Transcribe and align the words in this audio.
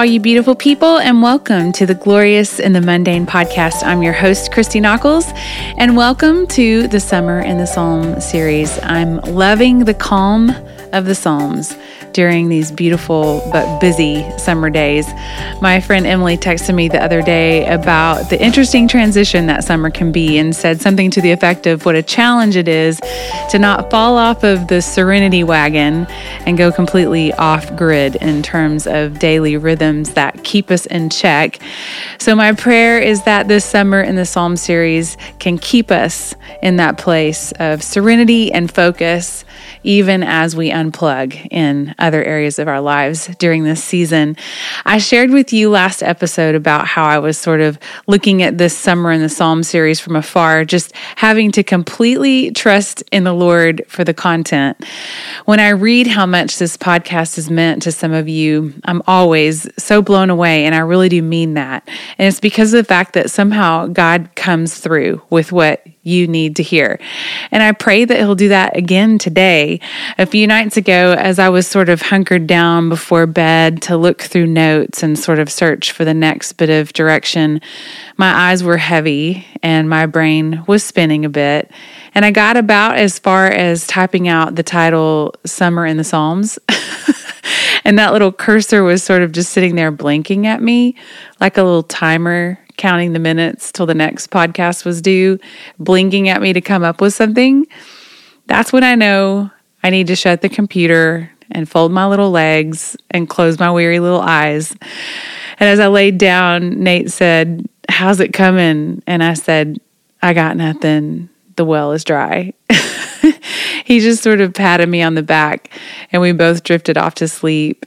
All 0.00 0.06
you 0.06 0.18
beautiful 0.18 0.54
people, 0.54 0.96
and 0.96 1.20
welcome 1.20 1.72
to 1.72 1.84
the 1.84 1.94
Glorious 1.94 2.58
in 2.58 2.72
the 2.72 2.80
Mundane 2.80 3.26
podcast. 3.26 3.82
I'm 3.82 4.02
your 4.02 4.14
host, 4.14 4.50
Christy 4.50 4.80
Nockels, 4.80 5.30
and 5.76 5.94
welcome 5.94 6.46
to 6.46 6.88
the 6.88 6.98
Summer 6.98 7.38
in 7.40 7.58
the 7.58 7.66
Psalm 7.66 8.18
series. 8.18 8.78
I'm 8.82 9.18
loving 9.18 9.80
the 9.80 9.92
calm 9.92 10.54
of 10.94 11.04
the 11.04 11.14
Psalms 11.14 11.76
during 12.12 12.48
these 12.48 12.70
beautiful 12.72 13.40
but 13.52 13.80
busy 13.80 14.26
summer 14.38 14.70
days. 14.70 15.06
My 15.60 15.80
friend 15.80 16.06
Emily 16.06 16.36
texted 16.36 16.74
me 16.74 16.88
the 16.88 17.02
other 17.02 17.22
day 17.22 17.66
about 17.66 18.30
the 18.30 18.42
interesting 18.42 18.88
transition 18.88 19.46
that 19.46 19.64
summer 19.64 19.90
can 19.90 20.12
be 20.12 20.38
and 20.38 20.54
said 20.54 20.80
something 20.80 21.10
to 21.10 21.20
the 21.20 21.30
effect 21.30 21.66
of 21.66 21.84
what 21.84 21.94
a 21.94 22.02
challenge 22.02 22.56
it 22.56 22.68
is 22.68 23.00
to 23.50 23.58
not 23.58 23.90
fall 23.90 24.16
off 24.16 24.44
of 24.44 24.68
the 24.68 24.80
serenity 24.80 25.44
wagon 25.44 26.06
and 26.46 26.56
go 26.58 26.72
completely 26.72 27.32
off 27.34 27.74
grid 27.76 28.16
in 28.16 28.42
terms 28.42 28.86
of 28.86 29.18
daily 29.18 29.56
rhythms 29.56 30.14
that 30.14 30.42
keep 30.44 30.70
us 30.70 30.86
in 30.86 31.10
check. 31.10 31.60
So, 32.18 32.34
my 32.34 32.52
prayer 32.52 32.98
is 32.98 33.24
that 33.24 33.48
this 33.48 33.64
summer 33.64 34.00
in 34.00 34.16
the 34.16 34.26
Psalm 34.26 34.56
series 34.56 35.16
can 35.38 35.58
keep 35.58 35.90
us 35.90 36.34
in 36.62 36.76
that 36.76 36.98
place 36.98 37.52
of 37.52 37.82
serenity 37.82 38.52
and 38.52 38.70
focus, 38.70 39.44
even 39.82 40.22
as 40.22 40.54
we 40.54 40.70
unplug 40.70 41.48
in 41.50 41.94
other 42.00 42.22
areas 42.24 42.58
of 42.58 42.68
our 42.68 42.80
lives 42.80 43.28
during 43.38 43.64
this 43.64 43.82
season. 43.82 44.36
I 44.84 44.98
shared 44.98 45.30
with 45.30 45.52
you 45.52 45.70
last 45.70 46.02
episode 46.02 46.54
about 46.54 46.86
how 46.86 47.04
I 47.04 47.18
was 47.18 47.38
sort 47.38 47.60
of 47.60 47.78
looking 48.06 48.42
at 48.42 48.58
this 48.58 48.76
summer 48.76 49.12
in 49.12 49.20
the 49.20 49.28
Psalm 49.28 49.62
series 49.62 50.00
from 50.00 50.16
afar, 50.16 50.64
just 50.64 50.94
having 51.16 51.52
to 51.52 51.62
completely 51.62 52.50
trust 52.50 53.02
in 53.12 53.24
the 53.24 53.32
Lord 53.32 53.84
for 53.88 54.04
the 54.04 54.14
content. 54.14 54.82
When 55.44 55.60
I 55.60 55.70
read 55.70 56.06
how 56.06 56.26
much 56.26 56.58
this 56.58 56.76
podcast 56.76 57.36
has 57.36 57.50
meant 57.50 57.82
to 57.82 57.92
some 57.92 58.12
of 58.12 58.28
you, 58.28 58.74
I'm 58.84 59.02
always 59.06 59.68
so 59.82 60.02
blown 60.02 60.30
away, 60.30 60.64
and 60.64 60.74
I 60.74 60.78
really 60.78 61.08
do 61.08 61.22
mean 61.22 61.54
that. 61.54 61.88
And 62.18 62.28
it's 62.28 62.40
because 62.40 62.72
of 62.72 62.78
the 62.78 62.88
fact 62.88 63.14
that 63.14 63.30
somehow 63.30 63.86
God 63.86 64.30
comes 64.34 64.78
through 64.78 65.22
with 65.30 65.52
what 65.52 65.86
you 66.02 66.26
need 66.26 66.56
to 66.56 66.62
hear. 66.62 66.98
And 67.50 67.62
I 67.62 67.72
pray 67.72 68.04
that 68.04 68.16
He'll 68.16 68.34
do 68.34 68.48
that 68.48 68.76
again 68.76 69.18
today. 69.18 69.80
A 70.18 70.26
few 70.26 70.46
nights 70.46 70.76
ago, 70.76 71.14
as 71.18 71.38
I 71.38 71.48
was 71.48 71.66
sort 71.66 71.88
of 71.88 72.00
hunkered 72.00 72.46
down 72.46 72.88
before 72.88 73.26
bed 73.26 73.82
to 73.82 73.96
look 73.96 74.22
through 74.22 74.46
notes 74.46 75.02
and 75.02 75.18
sort 75.18 75.38
of 75.38 75.50
search 75.50 75.92
for 75.92 76.04
the 76.04 76.14
next 76.14 76.54
bit 76.54 76.70
of 76.70 76.92
direction, 76.92 77.60
my 78.16 78.50
eyes 78.50 78.64
were 78.64 78.78
heavy 78.78 79.46
and 79.62 79.90
my 79.90 80.06
brain 80.06 80.64
was 80.66 80.82
spinning 80.82 81.24
a 81.24 81.28
bit. 81.28 81.70
And 82.14 82.24
I 82.24 82.30
got 82.30 82.56
about 82.56 82.96
as 82.96 83.18
far 83.18 83.46
as 83.46 83.86
typing 83.86 84.26
out 84.26 84.56
the 84.56 84.62
title 84.62 85.34
Summer 85.44 85.86
in 85.86 85.96
the 85.96 86.04
Psalms. 86.04 86.58
and 87.84 87.98
that 87.98 88.12
little 88.12 88.32
cursor 88.32 88.82
was 88.82 89.02
sort 89.02 89.22
of 89.22 89.32
just 89.32 89.52
sitting 89.52 89.74
there 89.74 89.90
blinking 89.90 90.46
at 90.46 90.62
me 90.62 90.96
like 91.40 91.56
a 91.56 91.62
little 91.62 91.82
timer 91.82 92.58
counting 92.80 93.12
the 93.12 93.18
minutes 93.18 93.70
till 93.70 93.84
the 93.84 93.94
next 93.94 94.30
podcast 94.30 94.86
was 94.86 95.02
due, 95.02 95.38
blinking 95.78 96.30
at 96.30 96.40
me 96.40 96.54
to 96.54 96.62
come 96.62 96.82
up 96.82 97.00
with 97.00 97.12
something, 97.12 97.66
that's 98.46 98.72
when 98.72 98.82
I 98.82 98.94
know 98.94 99.50
I 99.82 99.90
need 99.90 100.06
to 100.06 100.16
shut 100.16 100.40
the 100.40 100.48
computer 100.48 101.30
and 101.50 101.68
fold 101.68 101.92
my 101.92 102.06
little 102.06 102.30
legs 102.30 102.96
and 103.10 103.28
close 103.28 103.58
my 103.58 103.70
weary 103.70 104.00
little 104.00 104.20
eyes. 104.20 104.72
And 105.58 105.68
as 105.68 105.78
I 105.78 105.88
laid 105.88 106.16
down, 106.16 106.82
Nate 106.82 107.10
said, 107.10 107.68
How's 107.88 108.18
it 108.18 108.32
coming? 108.32 109.02
And 109.06 109.22
I 109.22 109.34
said, 109.34 109.78
I 110.22 110.32
got 110.32 110.56
nothing. 110.56 111.28
The 111.56 111.64
well 111.66 111.92
is 111.92 112.02
dry. 112.02 112.54
he 113.84 114.00
just 114.00 114.22
sort 114.22 114.40
of 114.40 114.54
patted 114.54 114.88
me 114.88 115.02
on 115.02 115.16
the 115.16 115.22
back 115.22 115.70
and 116.12 116.22
we 116.22 116.32
both 116.32 116.62
drifted 116.62 116.96
off 116.96 117.16
to 117.16 117.28
sleep. 117.28 117.84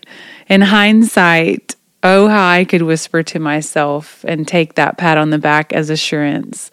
In 0.50 0.62
hindsight, 0.62 1.76
Oh, 2.06 2.28
how 2.28 2.50
I 2.50 2.66
could 2.66 2.82
whisper 2.82 3.24
to 3.24 3.40
myself 3.40 4.26
and 4.28 4.46
take 4.46 4.76
that 4.76 4.98
pat 4.98 5.18
on 5.18 5.30
the 5.30 5.38
back 5.38 5.72
as 5.72 5.90
assurance. 5.90 6.70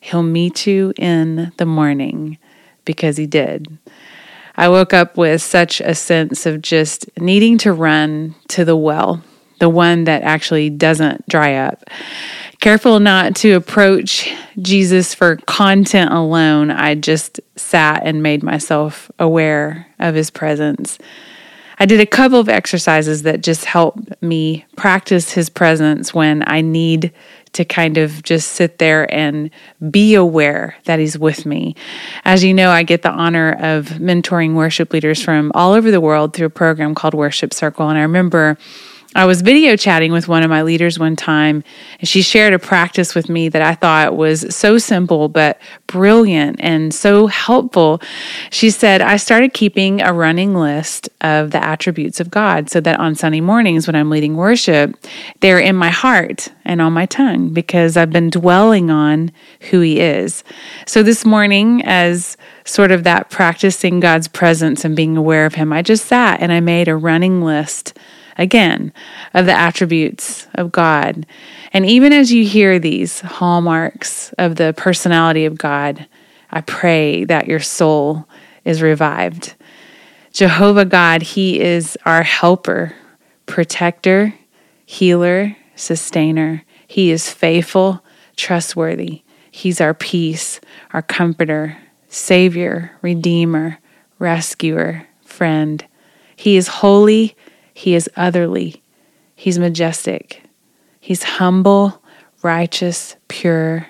He'll 0.00 0.22
meet 0.22 0.68
you 0.68 0.92
in 0.96 1.52
the 1.56 1.66
morning 1.66 2.38
because 2.84 3.16
he 3.16 3.26
did. 3.26 3.76
I 4.56 4.68
woke 4.68 4.94
up 4.94 5.16
with 5.16 5.42
such 5.42 5.80
a 5.80 5.96
sense 5.96 6.46
of 6.46 6.62
just 6.62 7.10
needing 7.18 7.58
to 7.58 7.72
run 7.72 8.36
to 8.48 8.64
the 8.64 8.76
well, 8.76 9.20
the 9.58 9.68
one 9.68 10.04
that 10.04 10.22
actually 10.22 10.70
doesn't 10.70 11.28
dry 11.28 11.54
up. 11.54 11.82
Careful 12.60 13.00
not 13.00 13.34
to 13.36 13.52
approach 13.52 14.32
Jesus 14.60 15.12
for 15.12 15.36
content 15.46 16.12
alone, 16.12 16.70
I 16.70 16.94
just 16.94 17.40
sat 17.56 18.02
and 18.04 18.22
made 18.22 18.44
myself 18.44 19.10
aware 19.18 19.88
of 19.98 20.14
his 20.14 20.30
presence. 20.30 20.98
I 21.80 21.86
did 21.86 22.00
a 22.00 22.06
couple 22.06 22.40
of 22.40 22.48
exercises 22.48 23.22
that 23.22 23.42
just 23.42 23.64
help 23.64 24.00
me 24.20 24.64
practice 24.76 25.32
his 25.32 25.48
presence 25.48 26.12
when 26.12 26.42
I 26.46 26.60
need 26.60 27.12
to 27.52 27.64
kind 27.64 27.98
of 27.98 28.22
just 28.22 28.52
sit 28.52 28.78
there 28.78 29.12
and 29.14 29.50
be 29.90 30.14
aware 30.14 30.76
that 30.84 30.98
he's 30.98 31.18
with 31.18 31.46
me. 31.46 31.76
As 32.24 32.44
you 32.44 32.52
know, 32.52 32.70
I 32.70 32.82
get 32.82 33.02
the 33.02 33.10
honor 33.10 33.52
of 33.60 33.86
mentoring 33.90 34.54
worship 34.54 34.92
leaders 34.92 35.22
from 35.22 35.52
all 35.54 35.72
over 35.72 35.90
the 35.90 36.00
world 36.00 36.34
through 36.34 36.46
a 36.46 36.50
program 36.50 36.94
called 36.94 37.14
Worship 37.14 37.54
Circle. 37.54 37.88
And 37.88 37.98
I 37.98 38.02
remember 38.02 38.58
I 39.14 39.24
was 39.24 39.40
video 39.40 39.74
chatting 39.74 40.12
with 40.12 40.28
one 40.28 40.42
of 40.42 40.50
my 40.50 40.62
leaders 40.62 40.98
one 40.98 41.16
time, 41.16 41.64
and 41.98 42.06
she 42.06 42.20
shared 42.20 42.52
a 42.52 42.58
practice 42.58 43.14
with 43.14 43.30
me 43.30 43.48
that 43.48 43.62
I 43.62 43.74
thought 43.74 44.18
was 44.18 44.54
so 44.54 44.76
simple 44.76 45.30
but 45.30 45.58
brilliant 45.86 46.60
and 46.60 46.92
so 46.92 47.26
helpful. 47.26 48.02
She 48.50 48.68
said, 48.68 49.00
I 49.00 49.16
started 49.16 49.54
keeping 49.54 50.02
a 50.02 50.12
running 50.12 50.54
list 50.54 51.08
of 51.22 51.52
the 51.52 51.64
attributes 51.64 52.20
of 52.20 52.30
God 52.30 52.68
so 52.68 52.80
that 52.82 53.00
on 53.00 53.14
Sunday 53.14 53.40
mornings 53.40 53.86
when 53.86 53.96
I'm 53.96 54.10
leading 54.10 54.36
worship, 54.36 54.94
they're 55.40 55.58
in 55.58 55.74
my 55.74 55.90
heart 55.90 56.48
and 56.66 56.82
on 56.82 56.92
my 56.92 57.06
tongue 57.06 57.48
because 57.48 57.96
I've 57.96 58.10
been 58.10 58.28
dwelling 58.28 58.90
on 58.90 59.32
who 59.70 59.80
He 59.80 60.00
is. 60.00 60.44
So 60.86 61.02
this 61.02 61.24
morning, 61.24 61.82
as 61.86 62.36
sort 62.66 62.92
of 62.92 63.04
that 63.04 63.30
practicing 63.30 64.00
God's 64.00 64.28
presence 64.28 64.84
and 64.84 64.94
being 64.94 65.16
aware 65.16 65.46
of 65.46 65.54
Him, 65.54 65.72
I 65.72 65.80
just 65.80 66.04
sat 66.04 66.42
and 66.42 66.52
I 66.52 66.60
made 66.60 66.88
a 66.88 66.96
running 66.96 67.40
list 67.40 67.98
again, 68.38 68.92
of 69.34 69.46
the 69.46 69.52
attributes 69.52 70.46
of 70.54 70.72
God. 70.72 71.26
And 71.72 71.84
even 71.84 72.12
as 72.12 72.32
you 72.32 72.44
hear 72.44 72.78
these 72.78 73.20
hallmarks 73.20 74.32
of 74.38 74.56
the 74.56 74.72
personality 74.76 75.44
of 75.44 75.58
God, 75.58 76.06
I 76.50 76.62
pray 76.62 77.24
that 77.24 77.48
your 77.48 77.60
soul 77.60 78.26
is 78.64 78.80
revived. 78.80 79.54
Jehovah 80.32 80.84
God, 80.84 81.22
He 81.22 81.60
is 81.60 81.98
our 82.06 82.22
helper, 82.22 82.94
protector, 83.46 84.34
healer, 84.86 85.56
sustainer. 85.74 86.62
He 86.86 87.10
is 87.10 87.30
faithful, 87.30 88.04
trustworthy. 88.36 89.22
He's 89.50 89.80
our 89.80 89.94
peace, 89.94 90.60
our 90.92 91.02
comforter, 91.02 91.76
savior, 92.08 92.92
redeemer, 93.02 93.78
rescuer, 94.18 95.06
friend. 95.24 95.84
He 96.36 96.56
is 96.56 96.68
holy, 96.68 97.36
he 97.78 97.94
is 97.94 98.10
otherly. 98.16 98.82
He's 99.36 99.56
majestic. 99.56 100.42
He's 100.98 101.22
humble, 101.22 102.02
righteous, 102.42 103.14
pure. 103.28 103.86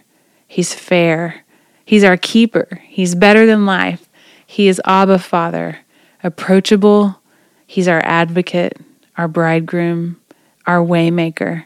He's 0.47 0.75
fair. 0.75 1.43
He's 1.87 2.05
our 2.05 2.19
keeper. 2.19 2.83
He's 2.87 3.15
better 3.15 3.47
than 3.47 3.65
life. 3.65 4.07
He 4.47 4.69
is 4.69 4.79
Abba 4.85 5.19
Father, 5.19 5.79
approachable. 6.23 7.19
He's 7.67 7.89
our 7.89 8.03
advocate, 8.05 8.77
our 9.17 9.27
bridegroom, 9.27 10.21
our 10.67 10.81
waymaker, 10.81 11.65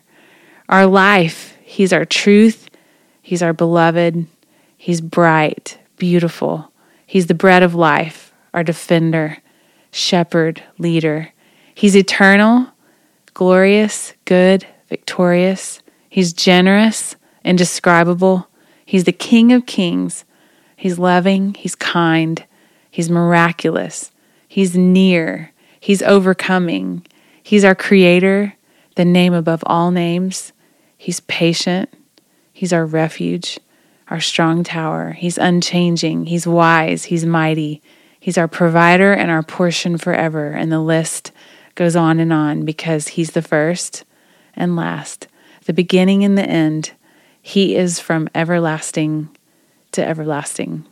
our 0.69 0.87
life. 0.87 1.57
He's 1.65 1.93
our 1.93 2.05
truth. 2.05 2.71
He's 3.21 3.43
our 3.43 3.53
beloved. 3.53 4.29
He's 4.77 5.01
bright, 5.01 5.77
beautiful. 5.97 6.71
He's 7.05 7.27
the 7.27 7.35
bread 7.35 7.65
of 7.65 7.75
life, 7.75 8.33
our 8.55 8.63
defender, 8.63 9.39
shepherd, 9.91 10.63
leader. 10.79 11.31
He's 11.82 11.96
eternal, 11.96 12.69
glorious, 13.34 14.12
good, 14.25 14.64
victorious. 14.88 15.82
He's 16.08 16.32
generous, 16.32 17.17
indescribable. 17.44 18.46
He's 18.87 19.02
the 19.02 19.11
King 19.11 19.50
of 19.50 19.67
kings. 19.67 20.25
He's 20.76 20.96
loving, 20.96 21.55
he's 21.55 21.75
kind, 21.75 22.46
he's 22.88 23.11
miraculous, 23.11 24.12
he's 24.46 24.76
near, 24.76 25.50
he's 25.81 26.02
overcoming. 26.02 27.05
He's 27.43 27.64
our 27.64 27.75
creator, 27.75 28.55
the 28.94 29.05
name 29.05 29.34
above 29.34 29.64
all 29.67 29.90
names. 29.90 30.52
He's 30.96 31.19
patient, 31.19 31.93
he's 32.52 32.73
our 32.73 32.87
refuge, 32.87 33.58
our 34.08 34.20
strong 34.20 34.62
tower. 34.62 35.14
He's 35.14 35.37
unchanging, 35.37 36.26
he's 36.26 36.46
wise, 36.46 37.06
he's 37.06 37.26
mighty. 37.26 37.82
He's 38.20 38.38
our 38.38 38.46
provider 38.46 39.12
and 39.12 39.32
our 39.32 39.43
portion 39.43 39.99
forever. 39.99 40.52
And 40.52 40.70
the 40.70 40.79
list 40.79 41.32
goes 41.75 41.97
on 41.97 42.21
and 42.21 42.33
on 42.33 42.65
because 42.65 43.09
He's 43.09 43.33
the 43.33 43.43
first 43.43 44.05
and 44.55 44.77
last, 44.77 45.29
the 45.65 45.73
beginning 45.73 46.25
and 46.25 46.37
the 46.37 46.45
end. 46.45 46.93
He 47.41 47.77
is 47.77 47.99
from 47.99 48.29
everlasting 48.35 49.29
to 49.93 50.07
everlasting. 50.07 50.87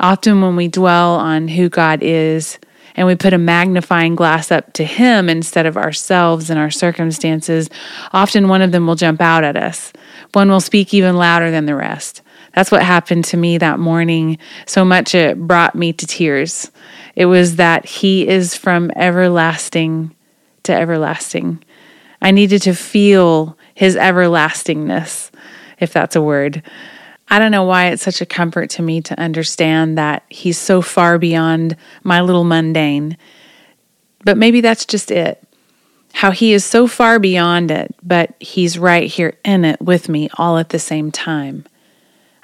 Often, 0.00 0.40
when 0.40 0.56
we 0.56 0.68
dwell 0.68 1.14
on 1.14 1.48
who 1.48 1.68
God 1.68 2.02
is 2.02 2.58
and 2.96 3.06
we 3.06 3.14
put 3.14 3.32
a 3.32 3.38
magnifying 3.38 4.14
glass 4.14 4.50
up 4.50 4.72
to 4.74 4.84
Him 4.84 5.28
instead 5.28 5.66
of 5.66 5.76
ourselves 5.76 6.50
and 6.50 6.58
our 6.58 6.70
circumstances, 6.70 7.70
often 8.12 8.48
one 8.48 8.62
of 8.62 8.72
them 8.72 8.86
will 8.86 8.96
jump 8.96 9.20
out 9.20 9.44
at 9.44 9.56
us. 9.56 9.92
One 10.32 10.50
will 10.50 10.60
speak 10.60 10.92
even 10.92 11.16
louder 11.16 11.50
than 11.50 11.66
the 11.66 11.76
rest. 11.76 12.22
That's 12.54 12.70
what 12.70 12.82
happened 12.82 13.24
to 13.26 13.36
me 13.36 13.58
that 13.58 13.78
morning. 13.78 14.38
So 14.66 14.84
much 14.84 15.14
it 15.14 15.38
brought 15.38 15.74
me 15.74 15.92
to 15.94 16.06
tears. 16.06 16.70
It 17.14 17.26
was 17.26 17.56
that 17.56 17.84
He 17.84 18.26
is 18.28 18.56
from 18.56 18.90
everlasting 18.94 20.14
to 20.64 20.74
everlasting. 20.74 21.62
I 22.20 22.30
needed 22.30 22.62
to 22.62 22.74
feel 22.74 23.56
His 23.74 23.96
everlastingness, 23.96 25.30
if 25.80 25.92
that's 25.92 26.16
a 26.16 26.22
word. 26.22 26.62
I 27.28 27.38
don't 27.38 27.50
know 27.50 27.64
why 27.64 27.86
it's 27.86 28.02
such 28.02 28.20
a 28.20 28.26
comfort 28.26 28.68
to 28.70 28.82
me 28.82 29.00
to 29.02 29.18
understand 29.18 29.96
that 29.96 30.22
He's 30.28 30.58
so 30.58 30.82
far 30.82 31.18
beyond 31.18 31.76
my 32.02 32.20
little 32.20 32.44
mundane. 32.44 33.16
But 34.24 34.36
maybe 34.36 34.60
that's 34.60 34.84
just 34.84 35.10
it. 35.10 35.42
How 36.12 36.30
He 36.30 36.52
is 36.52 36.64
so 36.64 36.86
far 36.86 37.18
beyond 37.18 37.70
it, 37.70 37.94
but 38.02 38.34
He's 38.40 38.78
right 38.78 39.10
here 39.10 39.38
in 39.44 39.64
it 39.64 39.80
with 39.80 40.10
me 40.10 40.28
all 40.34 40.58
at 40.58 40.68
the 40.68 40.78
same 40.78 41.10
time. 41.10 41.64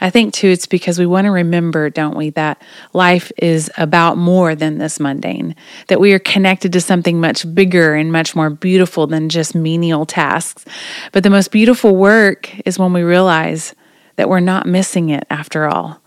I 0.00 0.10
think 0.10 0.32
too, 0.32 0.48
it's 0.48 0.66
because 0.66 0.98
we 0.98 1.06
want 1.06 1.24
to 1.24 1.32
remember, 1.32 1.90
don't 1.90 2.16
we, 2.16 2.30
that 2.30 2.62
life 2.92 3.32
is 3.36 3.70
about 3.76 4.16
more 4.16 4.54
than 4.54 4.78
this 4.78 5.00
mundane, 5.00 5.56
that 5.88 6.00
we 6.00 6.12
are 6.12 6.20
connected 6.20 6.72
to 6.74 6.80
something 6.80 7.20
much 7.20 7.52
bigger 7.52 7.94
and 7.94 8.12
much 8.12 8.36
more 8.36 8.48
beautiful 8.50 9.08
than 9.08 9.28
just 9.28 9.56
menial 9.56 10.06
tasks. 10.06 10.64
But 11.10 11.24
the 11.24 11.30
most 11.30 11.50
beautiful 11.50 11.96
work 11.96 12.48
is 12.64 12.78
when 12.78 12.92
we 12.92 13.02
realize 13.02 13.74
that 14.16 14.28
we're 14.28 14.40
not 14.40 14.66
missing 14.66 15.10
it 15.10 15.26
after 15.30 15.66
all. 15.66 16.00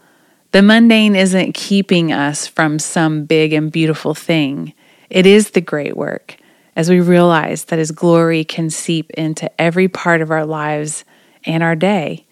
The 0.51 0.61
mundane 0.61 1.15
isn't 1.15 1.53
keeping 1.53 2.13
us 2.13 2.47
from 2.47 2.79
some 2.79 3.25
big 3.25 3.51
and 3.53 3.71
beautiful 3.71 4.13
thing, 4.13 4.73
it 5.09 5.25
is 5.25 5.51
the 5.51 5.61
great 5.61 5.97
work 5.97 6.37
as 6.75 6.89
we 6.89 7.01
realize 7.01 7.65
that 7.65 7.79
His 7.79 7.91
glory 7.91 8.45
can 8.45 8.69
seep 8.69 9.11
into 9.11 9.51
every 9.61 9.89
part 9.89 10.21
of 10.21 10.31
our 10.31 10.45
lives 10.45 11.03
and 11.45 11.61
our 11.61 11.75
day. 11.75 12.25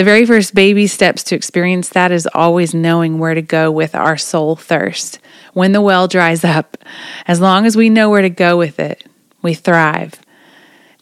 The 0.00 0.04
very 0.04 0.24
first 0.24 0.54
baby 0.54 0.86
steps 0.86 1.22
to 1.24 1.34
experience 1.34 1.90
that 1.90 2.10
is 2.10 2.26
always 2.32 2.72
knowing 2.72 3.18
where 3.18 3.34
to 3.34 3.42
go 3.42 3.70
with 3.70 3.94
our 3.94 4.16
soul 4.16 4.56
thirst. 4.56 5.18
When 5.52 5.72
the 5.72 5.82
well 5.82 6.08
dries 6.08 6.42
up, 6.42 6.78
as 7.26 7.38
long 7.38 7.66
as 7.66 7.76
we 7.76 7.90
know 7.90 8.08
where 8.08 8.22
to 8.22 8.30
go 8.30 8.56
with 8.56 8.80
it, 8.80 9.04
we 9.42 9.52
thrive. 9.52 10.14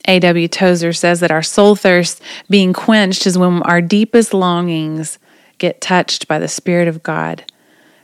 A.W. 0.08 0.48
Tozer 0.48 0.92
says 0.92 1.20
that 1.20 1.30
our 1.30 1.44
soul 1.44 1.76
thirst 1.76 2.20
being 2.50 2.72
quenched 2.72 3.24
is 3.24 3.38
when 3.38 3.62
our 3.62 3.80
deepest 3.80 4.34
longings 4.34 5.20
get 5.58 5.80
touched 5.80 6.26
by 6.26 6.40
the 6.40 6.48
Spirit 6.48 6.88
of 6.88 7.04
God. 7.04 7.44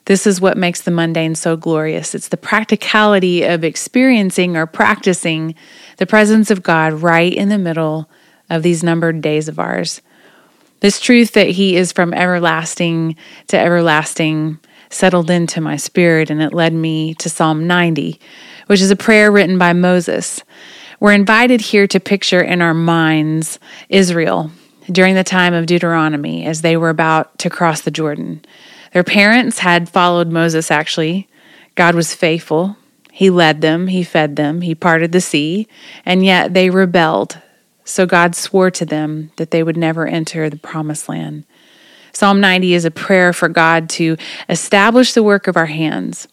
This 0.05 0.29
is 0.29 0.41
what 0.41 0.57
makes 0.57 0.83
the 0.83 0.93
mundane 0.93 1.35
so 1.35 1.57
glorious. 1.57 2.15
It's 2.15 2.29
the 2.29 2.37
practicality 2.37 3.43
of 3.43 3.65
experiencing 3.65 4.57
or 4.57 4.67
practicing 4.67 5.57
the 5.97 6.07
presence 6.07 6.53
of 6.53 6.63
God 6.63 6.93
right 6.93 7.35
in 7.35 7.49
the 7.49 7.59
middle 7.59 8.09
of 8.49 8.63
these 8.63 8.85
numbered 8.85 9.21
days 9.21 9.49
of 9.49 9.59
ours. 9.59 10.01
This 10.85 11.01
truth 11.01 11.33
that 11.33 11.49
He 11.49 11.77
is 11.77 11.93
from 11.93 12.13
everlasting 12.13 13.17
to 13.47 13.59
everlasting 13.59 14.59
settled 14.91 15.31
into 15.31 15.63
my 15.63 15.77
spirit, 15.77 16.29
and 16.29 16.43
it 16.43 16.53
led 16.53 16.75
me 16.75 17.15
to 17.15 17.31
Psalm 17.31 17.67
90, 17.67 18.21
which 18.67 18.83
is 18.83 18.91
a 18.91 18.95
prayer 18.95 19.33
written 19.33 19.57
by 19.57 19.73
Moses. 19.73 20.43
We're 21.01 21.15
invited 21.15 21.63
here 21.63 21.87
to 21.87 21.99
picture 21.99 22.43
in 22.43 22.61
our 22.61 22.75
minds 22.75 23.59
Israel 23.89 24.51
during 24.93 25.15
the 25.15 25.25
time 25.25 25.55
of 25.55 25.65
Deuteronomy 25.65 26.45
as 26.45 26.61
they 26.61 26.77
were 26.77 26.91
about 26.91 27.39
to 27.39 27.49
cross 27.49 27.81
the 27.81 27.91
Jordan. 27.91 28.45
Their 28.93 29.05
parents 29.05 29.61
had 29.61 29.89
followed 29.89 30.29
Moses, 30.29 30.71
actually. 30.71 31.29
God 31.77 31.95
was 31.95 32.15
faithful. 32.15 32.77
He 33.11 33.31
led 33.31 33.63
them, 33.63 33.87
He 33.87 34.05
fed 34.05 34.37
them, 34.37 34.61
He 34.61 34.75
parted 34.75 35.13
the 35.13 35.23
sea, 35.23 35.67
and 36.05 36.27
yet 36.27 36.53
they 36.53 36.69
rebelled 36.69 37.41
so 37.85 38.07
God 38.07 38.35
swore 38.35 38.71
to 38.73 38.85
them 38.85 39.31
that 39.37 39.51
they 39.51 39.63
would 39.63 39.77
never 39.77 40.07
enter 40.07 40.49
the 40.49 40.57
promised 40.57 41.09
land. 41.09 41.45
Psalm 42.13 42.41
90 42.41 42.75
is 42.75 42.85
a 42.85 42.91
prayer 42.91 43.33
for 43.33 43.49
God 43.49 43.89
to 43.91 44.17
establish 44.49 45.13
the 45.13 45.23
work 45.23 45.47
of 45.47 45.57
our 45.57 45.67
hands. 45.67 46.29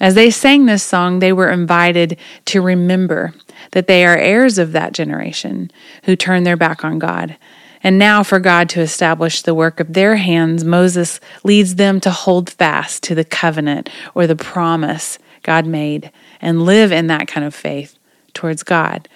As 0.00 0.14
they 0.14 0.30
sang 0.30 0.66
this 0.66 0.82
song, 0.82 1.18
they 1.18 1.32
were 1.32 1.50
invited 1.50 2.18
to 2.46 2.60
remember 2.60 3.34
that 3.72 3.86
they 3.86 4.04
are 4.04 4.16
heirs 4.16 4.58
of 4.58 4.72
that 4.72 4.92
generation 4.92 5.70
who 6.04 6.14
turned 6.14 6.46
their 6.46 6.56
back 6.56 6.84
on 6.84 6.98
God. 6.98 7.36
And 7.82 7.98
now, 7.98 8.22
for 8.22 8.38
God 8.38 8.68
to 8.70 8.80
establish 8.80 9.42
the 9.42 9.54
work 9.54 9.80
of 9.80 9.92
their 9.92 10.16
hands, 10.16 10.64
Moses 10.64 11.20
leads 11.44 11.76
them 11.76 12.00
to 12.00 12.10
hold 12.10 12.50
fast 12.50 13.02
to 13.04 13.14
the 13.14 13.24
covenant 13.24 13.88
or 14.14 14.26
the 14.26 14.36
promise 14.36 15.18
God 15.42 15.64
made 15.64 16.10
and 16.40 16.64
live 16.64 16.92
in 16.92 17.06
that 17.06 17.28
kind 17.28 17.46
of 17.46 17.54
faith 17.54 17.96
towards 18.34 18.62
God. 18.62 19.08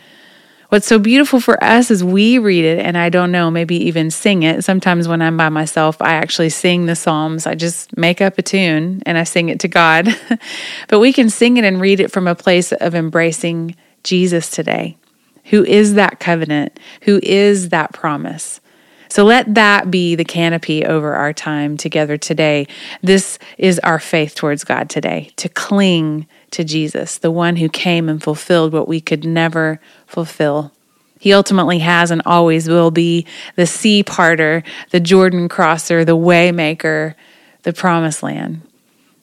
What's 0.72 0.86
so 0.86 0.98
beautiful 0.98 1.38
for 1.38 1.62
us 1.62 1.90
is 1.90 2.02
we 2.02 2.38
read 2.38 2.64
it, 2.64 2.78
and 2.78 2.96
I 2.96 3.10
don't 3.10 3.30
know, 3.30 3.50
maybe 3.50 3.76
even 3.76 4.10
sing 4.10 4.42
it. 4.42 4.64
Sometimes 4.64 5.06
when 5.06 5.20
I'm 5.20 5.36
by 5.36 5.50
myself, 5.50 6.00
I 6.00 6.14
actually 6.14 6.48
sing 6.48 6.86
the 6.86 6.96
Psalms. 6.96 7.46
I 7.46 7.54
just 7.54 7.94
make 7.94 8.22
up 8.22 8.38
a 8.38 8.42
tune 8.42 9.02
and 9.04 9.18
I 9.18 9.24
sing 9.24 9.50
it 9.50 9.60
to 9.60 9.68
God. 9.68 10.08
but 10.88 10.98
we 10.98 11.12
can 11.12 11.28
sing 11.28 11.58
it 11.58 11.64
and 11.64 11.78
read 11.78 12.00
it 12.00 12.10
from 12.10 12.26
a 12.26 12.34
place 12.34 12.72
of 12.72 12.94
embracing 12.94 13.76
Jesus 14.02 14.50
today, 14.50 14.96
who 15.44 15.62
is 15.62 15.92
that 15.92 16.20
covenant, 16.20 16.80
who 17.02 17.20
is 17.22 17.68
that 17.68 17.92
promise. 17.92 18.62
So 19.10 19.26
let 19.26 19.54
that 19.56 19.90
be 19.90 20.14
the 20.14 20.24
canopy 20.24 20.86
over 20.86 21.12
our 21.12 21.34
time 21.34 21.76
together 21.76 22.16
today. 22.16 22.66
This 23.02 23.38
is 23.58 23.78
our 23.80 23.98
faith 23.98 24.34
towards 24.34 24.64
God 24.64 24.88
today 24.88 25.32
to 25.36 25.50
cling 25.50 26.26
to 26.52 26.64
Jesus, 26.64 27.18
the 27.18 27.30
one 27.30 27.56
who 27.56 27.68
came 27.68 28.08
and 28.08 28.22
fulfilled 28.22 28.72
what 28.72 28.88
we 28.88 29.00
could 29.00 29.24
never 29.24 29.80
fulfill. 30.06 30.72
He 31.18 31.32
ultimately 31.32 31.78
has 31.80 32.10
and 32.10 32.22
always 32.26 32.68
will 32.68 32.90
be 32.90 33.26
the 33.54 33.66
sea 33.66 34.02
parter, 34.02 34.64
the 34.90 35.00
Jordan 35.00 35.48
crosser, 35.48 36.04
the 36.04 36.16
waymaker, 36.16 37.14
the 37.62 37.72
promised 37.72 38.22
land. 38.22 38.62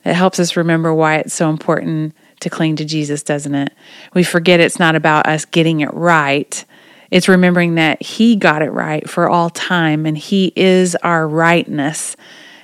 It 0.06 0.14
helps 0.14 0.40
us 0.40 0.56
remember 0.56 0.94
why 0.94 1.18
it's 1.18 1.34
so 1.34 1.50
important 1.50 2.16
to 2.40 2.50
cling 2.50 2.78
to 2.78 2.86
Jesus, 2.86 3.22
doesn't 3.22 3.54
it? 3.54 3.74
We 4.14 4.24
forget 4.24 4.62
it's 4.62 4.80
not 4.80 4.96
about 4.96 5.28
us 5.28 5.44
getting 5.44 5.82
it 5.82 5.94
right. 5.94 6.64
It's 7.12 7.28
remembering 7.28 7.76
that 7.76 8.02
He 8.02 8.36
got 8.38 8.62
it 8.62 8.72
right 8.72 9.10
for 9.10 9.30
all 9.30 9.50
time 9.50 10.06
and 10.06 10.18
He 10.18 10.54
is 10.56 10.96
our 11.04 11.28
rightness 11.28 12.16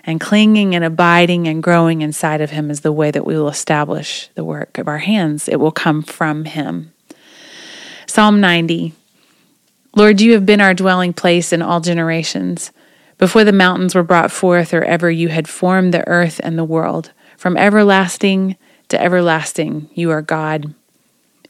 and 0.06 0.22
clinging 0.22 0.76
and 0.76 0.84
abiding 0.84 1.48
and 1.48 1.64
growing 1.64 2.02
inside 2.02 2.42
of 2.42 2.52
Him 2.52 2.70
is 2.70 2.82
the 2.82 2.92
way 2.92 3.12
that 3.12 3.26
we 3.26 3.36
will 3.36 3.50
establish 3.50 4.30
the 4.36 4.44
work 4.44 4.78
of 4.78 4.88
our 4.88 5.00
hands. 5.00 5.48
It 5.48 5.60
will 5.60 5.72
come 5.72 6.04
from 6.04 6.46
Him. 6.46 6.94
Psalm 8.06 8.40
90 8.40 8.94
Lord, 9.98 10.20
you 10.20 10.34
have 10.34 10.46
been 10.46 10.60
our 10.60 10.74
dwelling 10.74 11.14
place 11.14 11.54
in 11.54 11.62
all 11.62 11.80
generations. 11.80 12.72
Before 13.18 13.46
the 13.46 13.54
mountains 13.54 13.96
were 13.96 14.04
brought 14.04 14.30
forth, 14.30 14.74
or 14.74 14.84
ever 14.84 15.10
you 15.10 15.30
had 15.30 15.48
formed 15.48 15.94
the 15.94 16.06
earth 16.06 16.42
and 16.44 16.58
the 16.58 16.66
world, 16.66 17.12
from 17.38 17.56
everlasting 17.56 18.58
to 18.90 19.02
everlasting, 19.02 19.90
you 19.94 20.12
are 20.12 20.22
God. 20.22 20.74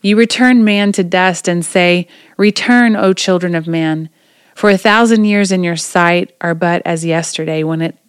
You 0.04 0.16
return 0.16 0.64
man 0.64 0.92
to 0.92 1.04
dust 1.04 1.48
and 1.48 1.66
say, 1.66 2.08
Return, 2.38 2.96
O 2.96 3.14
children 3.14 3.56
of 3.56 3.66
man. 3.66 4.10
For 4.54 4.70
a 4.70 4.78
thousand 4.78 5.26
years 5.26 5.52
in 5.52 5.64
your 5.64 5.76
sight 5.76 6.36
are 6.40 6.54
but 6.54 6.84
as 6.86 7.04
yesterday 7.04 7.64
when 7.64 7.82
it 7.82 7.98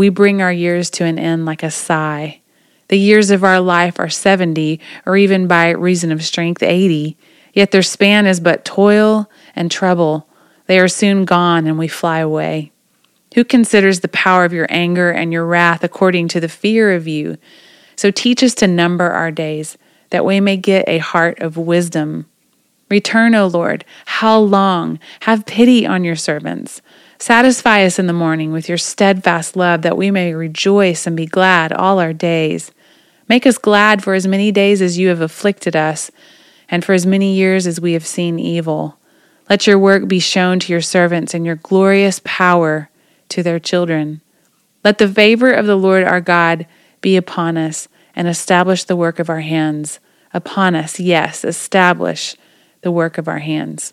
We 0.00 0.08
bring 0.08 0.40
our 0.40 0.50
years 0.50 0.88
to 0.92 1.04
an 1.04 1.18
end 1.18 1.44
like 1.44 1.62
a 1.62 1.70
sigh. 1.70 2.40
The 2.88 2.96
years 2.96 3.30
of 3.30 3.44
our 3.44 3.60
life 3.60 4.00
are 4.00 4.08
70, 4.08 4.80
or 5.04 5.14
even 5.14 5.46
by 5.46 5.68
reason 5.72 6.10
of 6.10 6.24
strength, 6.24 6.62
80. 6.62 7.18
Yet 7.52 7.70
their 7.70 7.82
span 7.82 8.24
is 8.24 8.40
but 8.40 8.64
toil 8.64 9.28
and 9.54 9.70
trouble. 9.70 10.26
They 10.64 10.78
are 10.78 10.88
soon 10.88 11.26
gone, 11.26 11.66
and 11.66 11.78
we 11.78 11.86
fly 11.86 12.20
away. 12.20 12.72
Who 13.34 13.44
considers 13.44 14.00
the 14.00 14.08
power 14.08 14.46
of 14.46 14.54
your 14.54 14.66
anger 14.70 15.10
and 15.10 15.34
your 15.34 15.44
wrath 15.44 15.84
according 15.84 16.28
to 16.28 16.40
the 16.40 16.48
fear 16.48 16.94
of 16.94 17.06
you? 17.06 17.36
So 17.94 18.10
teach 18.10 18.42
us 18.42 18.54
to 18.54 18.66
number 18.66 19.10
our 19.10 19.30
days, 19.30 19.76
that 20.08 20.24
we 20.24 20.40
may 20.40 20.56
get 20.56 20.88
a 20.88 20.96
heart 20.96 21.40
of 21.40 21.58
wisdom. 21.58 22.24
Return, 22.88 23.34
O 23.34 23.48
Lord. 23.48 23.84
How 24.06 24.38
long? 24.38 24.98
Have 25.20 25.44
pity 25.44 25.86
on 25.86 26.04
your 26.04 26.16
servants. 26.16 26.80
Satisfy 27.20 27.84
us 27.84 27.98
in 27.98 28.06
the 28.06 28.14
morning 28.14 28.50
with 28.50 28.66
your 28.66 28.78
steadfast 28.78 29.54
love, 29.54 29.82
that 29.82 29.98
we 29.98 30.10
may 30.10 30.32
rejoice 30.32 31.06
and 31.06 31.14
be 31.14 31.26
glad 31.26 31.70
all 31.70 31.98
our 31.98 32.14
days. 32.14 32.72
Make 33.28 33.46
us 33.46 33.58
glad 33.58 34.02
for 34.02 34.14
as 34.14 34.26
many 34.26 34.50
days 34.50 34.80
as 34.80 34.96
you 34.96 35.08
have 35.08 35.20
afflicted 35.20 35.76
us, 35.76 36.10
and 36.70 36.82
for 36.82 36.94
as 36.94 37.04
many 37.04 37.34
years 37.34 37.66
as 37.66 37.78
we 37.78 37.92
have 37.92 38.06
seen 38.06 38.38
evil. 38.38 38.96
Let 39.50 39.66
your 39.66 39.78
work 39.78 40.08
be 40.08 40.18
shown 40.18 40.60
to 40.60 40.72
your 40.72 40.80
servants, 40.80 41.34
and 41.34 41.44
your 41.44 41.56
glorious 41.56 42.22
power 42.24 42.88
to 43.28 43.42
their 43.42 43.58
children. 43.58 44.22
Let 44.82 44.96
the 44.96 45.06
favor 45.06 45.52
of 45.52 45.66
the 45.66 45.76
Lord 45.76 46.04
our 46.04 46.22
God 46.22 46.66
be 47.02 47.18
upon 47.18 47.58
us, 47.58 47.86
and 48.16 48.28
establish 48.28 48.84
the 48.84 48.96
work 48.96 49.18
of 49.18 49.28
our 49.28 49.40
hands. 49.40 50.00
Upon 50.32 50.74
us, 50.74 50.98
yes, 50.98 51.44
establish 51.44 52.34
the 52.80 52.90
work 52.90 53.18
of 53.18 53.28
our 53.28 53.40
hands. 53.40 53.92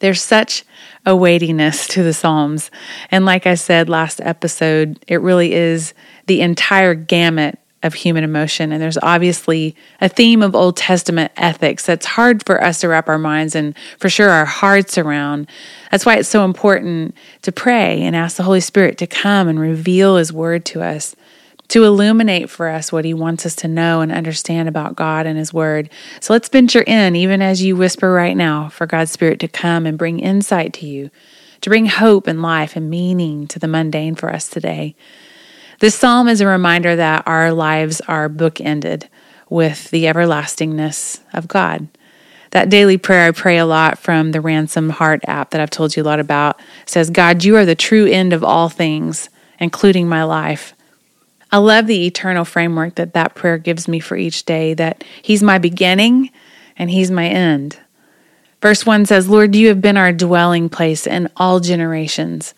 There's 0.00 0.22
such 0.22 0.64
a 1.04 1.16
weightiness 1.16 1.88
to 1.88 2.02
the 2.02 2.12
Psalms. 2.12 2.70
And 3.10 3.24
like 3.24 3.46
I 3.46 3.54
said 3.54 3.88
last 3.88 4.20
episode, 4.20 5.04
it 5.08 5.20
really 5.20 5.52
is 5.54 5.94
the 6.26 6.40
entire 6.40 6.94
gamut 6.94 7.58
of 7.82 7.94
human 7.94 8.24
emotion. 8.24 8.72
And 8.72 8.82
there's 8.82 8.98
obviously 8.98 9.76
a 10.00 10.08
theme 10.08 10.42
of 10.42 10.54
Old 10.54 10.76
Testament 10.76 11.30
ethics 11.36 11.86
that's 11.86 12.06
hard 12.06 12.44
for 12.44 12.62
us 12.62 12.80
to 12.80 12.88
wrap 12.88 13.08
our 13.08 13.18
minds 13.18 13.54
and 13.54 13.74
for 13.98 14.08
sure 14.08 14.30
our 14.30 14.44
hearts 14.44 14.98
around. 14.98 15.48
That's 15.90 16.04
why 16.04 16.16
it's 16.16 16.28
so 16.28 16.44
important 16.44 17.14
to 17.42 17.52
pray 17.52 18.02
and 18.02 18.16
ask 18.16 18.36
the 18.36 18.42
Holy 18.42 18.60
Spirit 18.60 18.98
to 18.98 19.06
come 19.06 19.46
and 19.46 19.60
reveal 19.60 20.16
His 20.16 20.32
word 20.32 20.64
to 20.66 20.82
us, 20.82 21.14
to 21.68 21.84
illuminate 21.84 22.48
for 22.48 22.68
us 22.68 22.90
what 22.90 23.04
He 23.04 23.14
wants 23.14 23.44
us 23.44 23.54
to 23.56 23.68
know 23.68 24.00
and 24.00 24.10
understand 24.10 24.68
about 24.68 24.96
God 24.96 25.26
and 25.26 25.38
His 25.38 25.52
word. 25.52 25.90
So 26.20 26.32
let's 26.32 26.48
venture 26.48 26.82
in, 26.82 27.14
even 27.14 27.42
as 27.42 27.62
you 27.62 27.76
whisper 27.76 28.12
right 28.12 28.36
now, 28.36 28.68
for 28.68 28.86
God's 28.86 29.12
Spirit 29.12 29.38
to 29.40 29.48
come 29.48 29.86
and 29.86 29.98
bring 29.98 30.18
insight 30.18 30.72
to 30.74 30.86
you, 30.86 31.10
to 31.60 31.70
bring 31.70 31.86
hope 31.86 32.26
and 32.26 32.42
life 32.42 32.74
and 32.74 32.88
meaning 32.88 33.46
to 33.48 33.58
the 33.58 33.68
mundane 33.68 34.14
for 34.14 34.32
us 34.32 34.48
today. 34.48 34.96
This 35.80 35.94
psalm 35.94 36.26
is 36.26 36.40
a 36.40 36.46
reminder 36.46 36.96
that 36.96 37.22
our 37.26 37.52
lives 37.52 38.00
are 38.02 38.28
bookended 38.28 39.06
with 39.48 39.90
the 39.90 40.06
everlastingness 40.06 41.20
of 41.32 41.48
God. 41.48 41.88
That 42.50 42.70
daily 42.70 42.96
prayer 42.96 43.28
I 43.28 43.30
pray 43.32 43.58
a 43.58 43.66
lot 43.66 43.98
from 43.98 44.32
the 44.32 44.40
Ransomed 44.40 44.92
Heart 44.92 45.20
app 45.28 45.50
that 45.50 45.60
I've 45.60 45.70
told 45.70 45.96
you 45.96 46.02
a 46.02 46.04
lot 46.04 46.18
about 46.18 46.58
says, 46.86 47.10
God, 47.10 47.44
you 47.44 47.56
are 47.56 47.66
the 47.66 47.74
true 47.74 48.06
end 48.06 48.32
of 48.32 48.42
all 48.42 48.68
things, 48.68 49.28
including 49.60 50.08
my 50.08 50.24
life. 50.24 50.74
I 51.50 51.58
love 51.58 51.86
the 51.86 52.06
eternal 52.06 52.44
framework 52.44 52.96
that 52.96 53.14
that 53.14 53.34
prayer 53.34 53.58
gives 53.58 53.88
me 53.88 54.00
for 54.00 54.16
each 54.16 54.44
day, 54.44 54.74
that 54.74 55.04
He's 55.22 55.42
my 55.42 55.58
beginning 55.58 56.30
and 56.76 56.90
He's 56.90 57.10
my 57.10 57.26
end. 57.26 57.78
Verse 58.60 58.84
1 58.84 59.06
says, 59.06 59.28
Lord, 59.28 59.54
you 59.54 59.68
have 59.68 59.80
been 59.80 59.96
our 59.96 60.12
dwelling 60.12 60.68
place 60.68 61.06
in 61.06 61.30
all 61.36 61.60
generations. 61.60 62.54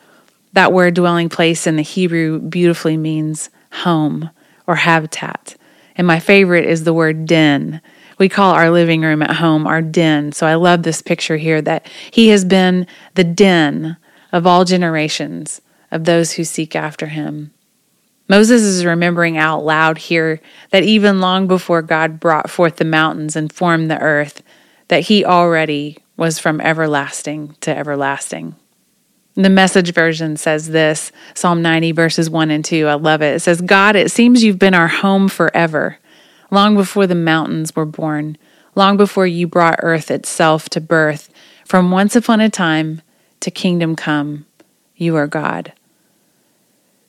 That 0.54 0.72
word 0.72 0.94
dwelling 0.94 1.28
place 1.28 1.66
in 1.66 1.76
the 1.76 1.82
Hebrew 1.82 2.40
beautifully 2.40 2.96
means 2.96 3.50
home 3.70 4.30
or 4.66 4.76
habitat. 4.76 5.56
And 5.94 6.06
my 6.06 6.18
favorite 6.18 6.64
is 6.64 6.84
the 6.84 6.94
word 6.94 7.26
den. 7.26 7.80
We 8.18 8.28
call 8.28 8.54
our 8.54 8.70
living 8.70 9.02
room 9.02 9.22
at 9.22 9.36
home 9.36 9.66
our 9.66 9.82
den. 9.82 10.32
So 10.32 10.46
I 10.46 10.54
love 10.54 10.82
this 10.82 11.02
picture 11.02 11.36
here 11.36 11.62
that 11.62 11.86
he 12.10 12.28
has 12.28 12.44
been 12.44 12.86
the 13.14 13.24
den 13.24 13.96
of 14.32 14.46
all 14.46 14.64
generations 14.64 15.60
of 15.90 16.04
those 16.04 16.32
who 16.32 16.44
seek 16.44 16.74
after 16.74 17.06
him. 17.06 17.52
Moses 18.30 18.62
is 18.62 18.84
remembering 18.84 19.36
out 19.36 19.64
loud 19.64 19.98
here 19.98 20.40
that 20.70 20.84
even 20.84 21.18
long 21.18 21.48
before 21.48 21.82
God 21.82 22.20
brought 22.20 22.48
forth 22.48 22.76
the 22.76 22.84
mountains 22.84 23.34
and 23.34 23.52
formed 23.52 23.90
the 23.90 23.98
earth, 23.98 24.44
that 24.86 25.00
he 25.00 25.24
already 25.24 25.98
was 26.16 26.38
from 26.38 26.60
everlasting 26.60 27.56
to 27.60 27.76
everlasting. 27.76 28.54
The 29.34 29.50
message 29.50 29.92
version 29.92 30.36
says 30.36 30.68
this 30.68 31.10
Psalm 31.34 31.60
90, 31.60 31.90
verses 31.90 32.30
1 32.30 32.52
and 32.52 32.64
2. 32.64 32.86
I 32.86 32.94
love 32.94 33.20
it. 33.20 33.34
It 33.34 33.40
says, 33.40 33.60
God, 33.60 33.96
it 33.96 34.12
seems 34.12 34.44
you've 34.44 34.60
been 34.60 34.74
our 34.74 34.86
home 34.86 35.28
forever, 35.28 35.98
long 36.52 36.76
before 36.76 37.08
the 37.08 37.16
mountains 37.16 37.74
were 37.74 37.84
born, 37.84 38.38
long 38.76 38.96
before 38.96 39.26
you 39.26 39.48
brought 39.48 39.80
earth 39.82 40.08
itself 40.08 40.68
to 40.68 40.80
birth. 40.80 41.30
From 41.64 41.90
once 41.90 42.14
upon 42.14 42.40
a 42.40 42.48
time 42.48 43.02
to 43.40 43.50
kingdom 43.50 43.96
come, 43.96 44.46
you 44.94 45.16
are 45.16 45.26
God. 45.26 45.72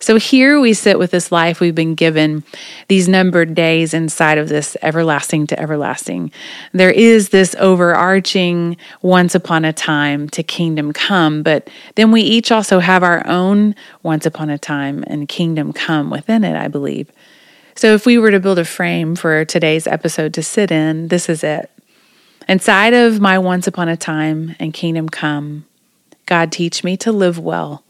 So 0.02 0.18
here 0.18 0.60
we 0.60 0.74
sit 0.74 0.98
with 0.98 1.12
this 1.12 1.32
life 1.32 1.60
we've 1.60 1.76
been 1.76 1.94
given, 1.94 2.44
these 2.88 3.08
numbered 3.08 3.54
days 3.54 3.94
inside 3.94 4.40
of 4.40 4.50
this 4.50 4.76
everlasting 4.82 5.46
to 5.48 5.60
everlasting. 5.60 6.32
There 6.74 6.90
is 6.90 7.30
this 7.30 7.56
overarching 7.60 8.78
once 9.04 9.36
upon 9.36 9.64
a 9.64 9.72
time 9.72 10.28
to 10.30 10.42
kingdom 10.42 10.92
come, 10.92 11.44
but 11.44 11.70
then 11.96 12.12
we 12.12 12.22
each 12.22 12.52
also 12.52 12.80
have 12.80 13.04
our 13.04 13.26
own 13.28 13.76
once 14.02 14.26
upon 14.26 14.50
a 14.50 14.58
time 14.58 15.04
and 15.06 15.30
kingdom 15.30 15.72
come 15.72 16.10
within 16.10 16.44
it, 16.44 16.56
I 16.56 16.68
believe. 16.68 17.12
So 17.76 17.94
if 17.94 18.08
we 18.08 18.18
were 18.18 18.32
to 18.32 18.40
build 18.40 18.58
a 18.58 18.66
frame 18.66 19.16
for 19.16 19.46
today's 19.46 19.86
episode 19.86 20.34
to 20.34 20.42
sit 20.42 20.72
in, 20.72 21.10
this 21.10 21.30
is 21.30 21.44
it. 21.44 21.70
Inside 22.50 22.96
of 22.96 23.20
my 23.20 23.38
once 23.38 23.68
upon 23.68 23.88
a 23.88 23.96
time 23.96 24.56
and 24.60 24.74
kingdom 24.74 25.10
come, 25.10 25.66
God 26.26 26.52
teach 26.52 26.84
me 26.84 26.98
to 26.98 27.12
live 27.12 27.38
well 27.38 27.84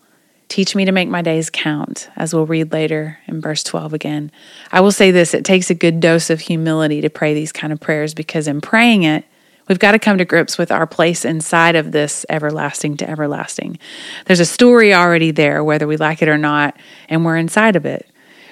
Teach 0.52 0.76
me 0.76 0.84
to 0.84 0.92
make 0.92 1.08
my 1.08 1.22
days 1.22 1.50
count, 1.50 2.10
as 2.18 2.34
we'll 2.34 2.46
read 2.46 2.74
later 2.74 3.18
in 3.26 3.40
verse 3.40 3.64
12 3.64 3.94
again. 3.94 4.30
I 4.70 4.82
will 4.82 4.92
say 4.92 5.10
this 5.10 5.34
it 5.34 5.46
takes 5.46 5.70
a 5.70 5.74
good 5.74 6.02
dose 6.02 6.30
of 6.30 6.42
humility 6.42 7.00
to 7.00 7.10
pray 7.10 7.34
these 7.34 7.54
kind 7.54 7.72
of 7.72 7.80
prayers 7.80 8.14
because 8.14 8.50
in 8.50 8.60
praying 8.60 9.04
it, 9.04 9.24
we've 9.70 9.80
got 9.80 9.94
to 9.94 10.00
come 10.00 10.18
to 10.18 10.26
grips 10.26 10.58
with 10.58 10.70
our 10.70 10.86
place 10.86 11.24
inside 11.24 11.78
of 11.78 11.94
this 11.94 12.26
everlasting 12.28 12.98
to 12.98 13.10
everlasting. 13.10 13.80
There's 14.26 14.42
a 14.42 14.46
story 14.46 14.94
already 14.94 15.32
there, 15.32 15.64
whether 15.64 15.88
we 15.88 15.96
like 15.96 16.22
it 16.22 16.28
or 16.28 16.38
not, 16.38 16.76
and 17.08 17.24
we're 17.24 17.38
inside 17.38 17.78
of 17.78 17.86
it. 17.86 18.06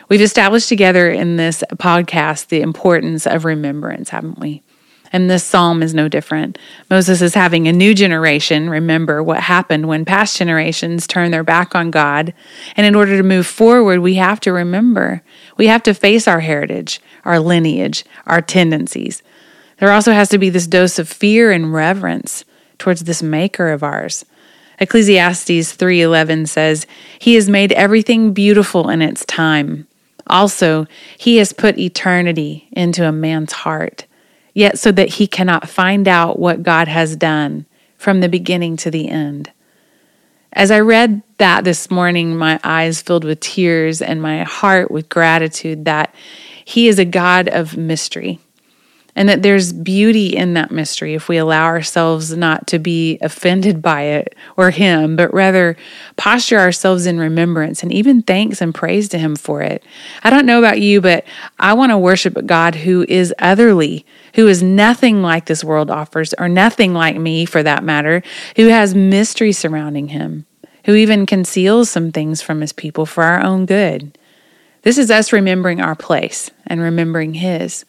We've 0.07 0.21
established 0.21 0.69
together 0.69 1.11
in 1.11 1.35
this 1.35 1.65
podcast 1.73 2.47
the 2.47 2.61
importance 2.61 3.27
of 3.27 3.43
remembrance, 3.43 4.07
haven't 4.07 4.39
we? 4.39 4.63
And 5.11 5.29
this 5.29 5.43
psalm 5.43 5.81
is 5.81 5.93
no 5.93 6.07
different. 6.07 6.57
Moses 6.89 7.21
is 7.21 7.33
having 7.33 7.67
a 7.67 7.73
new 7.73 7.93
generation 7.95 8.69
remember 8.69 9.23
what 9.23 9.41
happened 9.41 9.87
when 9.87 10.05
past 10.05 10.37
generations 10.37 11.07
turned 11.07 11.33
their 11.33 11.43
back 11.43 11.73
on 11.73 11.89
God. 11.89 12.33
And 12.77 12.85
in 12.85 12.95
order 12.95 13.17
to 13.17 13.23
move 13.23 13.47
forward, 13.47 14.01
we 14.01 14.15
have 14.15 14.39
to 14.41 14.53
remember. 14.53 15.23
We 15.57 15.67
have 15.67 15.83
to 15.83 15.93
face 15.93 16.27
our 16.27 16.41
heritage, 16.41 17.01
our 17.25 17.39
lineage, 17.39 18.05
our 18.27 18.41
tendencies. 18.41 19.23
There 19.79 19.91
also 19.91 20.11
has 20.11 20.29
to 20.29 20.37
be 20.37 20.49
this 20.49 20.67
dose 20.67 20.99
of 20.99 21.09
fear 21.09 21.51
and 21.51 21.73
reverence 21.73 22.45
towards 22.77 23.05
this 23.05 23.23
maker 23.23 23.69
of 23.69 23.81
ours. 23.83 24.25
Ecclesiastes 24.79 25.73
3:11 25.73 26.45
says, 26.45 26.85
"He 27.17 27.35
has 27.35 27.49
made 27.49 27.71
everything 27.73 28.31
beautiful 28.31 28.89
in 28.89 29.01
its 29.01 29.25
time. 29.25 29.87
Also, 30.27 30.87
he 31.17 31.37
has 31.37 31.53
put 31.53 31.77
eternity 31.77 32.67
into 32.71 33.05
a 33.05 33.11
man's 33.11 33.51
heart." 33.51 34.05
Yet 34.59 34.77
so 34.77 34.91
that 34.91 35.07
he 35.07 35.25
cannot 35.25 35.69
find 35.69 36.07
out 36.07 36.37
what 36.37 36.63
God 36.63 36.89
has 36.89 37.15
done 37.15 37.65
from 37.97 38.19
the 38.19 38.27
beginning 38.27 38.75
to 38.77 38.91
the 38.91 39.09
end. 39.09 39.51
As 40.51 40.69
I 40.69 40.81
read 40.81 41.21
that 41.37 41.63
this 41.63 41.89
morning, 41.89 42.35
my 42.35 42.59
eyes 42.63 43.01
filled 43.01 43.23
with 43.23 43.39
tears 43.39 44.01
and 44.01 44.21
my 44.21 44.43
heart 44.43 44.91
with 44.91 45.07
gratitude 45.07 45.85
that 45.85 46.13
He 46.65 46.87
is 46.87 46.99
a 46.99 47.05
God 47.05 47.47
of 47.47 47.77
mystery 47.77 48.39
and 49.19 49.27
that 49.27 49.41
there's 49.43 49.73
beauty 49.73 50.27
in 50.27 50.53
that 50.53 50.71
mystery 50.71 51.13
if 51.13 51.27
we 51.27 51.35
allow 51.35 51.65
ourselves 51.65 52.37
not 52.37 52.65
to 52.67 52.79
be 52.79 53.17
offended 53.19 53.81
by 53.81 54.03
it 54.03 54.33
or 54.55 54.71
Him, 54.71 55.17
but 55.17 55.33
rather 55.33 55.75
posture 56.15 56.57
ourselves 56.57 57.05
in 57.05 57.19
remembrance 57.19 57.83
and 57.83 57.91
even 57.91 58.21
thanks 58.21 58.61
and 58.61 58.73
praise 58.73 59.09
to 59.09 59.17
Him 59.17 59.35
for 59.35 59.61
it. 59.61 59.83
I 60.23 60.29
don't 60.29 60.45
know 60.45 60.57
about 60.57 60.79
you, 60.79 61.01
but 61.01 61.25
I 61.59 61.73
want 61.73 61.89
to 61.89 61.97
worship 61.97 62.37
a 62.37 62.41
God 62.41 62.75
who 62.75 63.05
is 63.09 63.33
otherly, 63.39 64.05
who 64.35 64.47
is 64.47 64.63
nothing 64.63 65.21
like 65.21 65.47
this 65.47 65.65
world 65.65 65.91
offers, 65.91 66.33
or 66.35 66.47
nothing 66.47 66.93
like 66.93 67.17
me 67.17 67.43
for 67.43 67.61
that 67.61 67.83
matter, 67.83 68.23
who 68.55 68.69
has 68.69 68.95
mystery 68.95 69.51
surrounding 69.51 70.07
Him, 70.07 70.45
who 70.85 70.95
even 70.95 71.25
conceals 71.25 71.89
some 71.89 72.13
things 72.13 72.41
from 72.41 72.61
His 72.61 72.71
people 72.71 73.05
for 73.05 73.25
our 73.25 73.41
own 73.41 73.65
good. 73.65 74.17
This 74.83 74.97
is 74.97 75.11
us 75.11 75.33
remembering 75.33 75.81
our 75.81 75.95
place 75.95 76.51
and 76.65 76.79
remembering 76.79 77.33
His. 77.33 77.83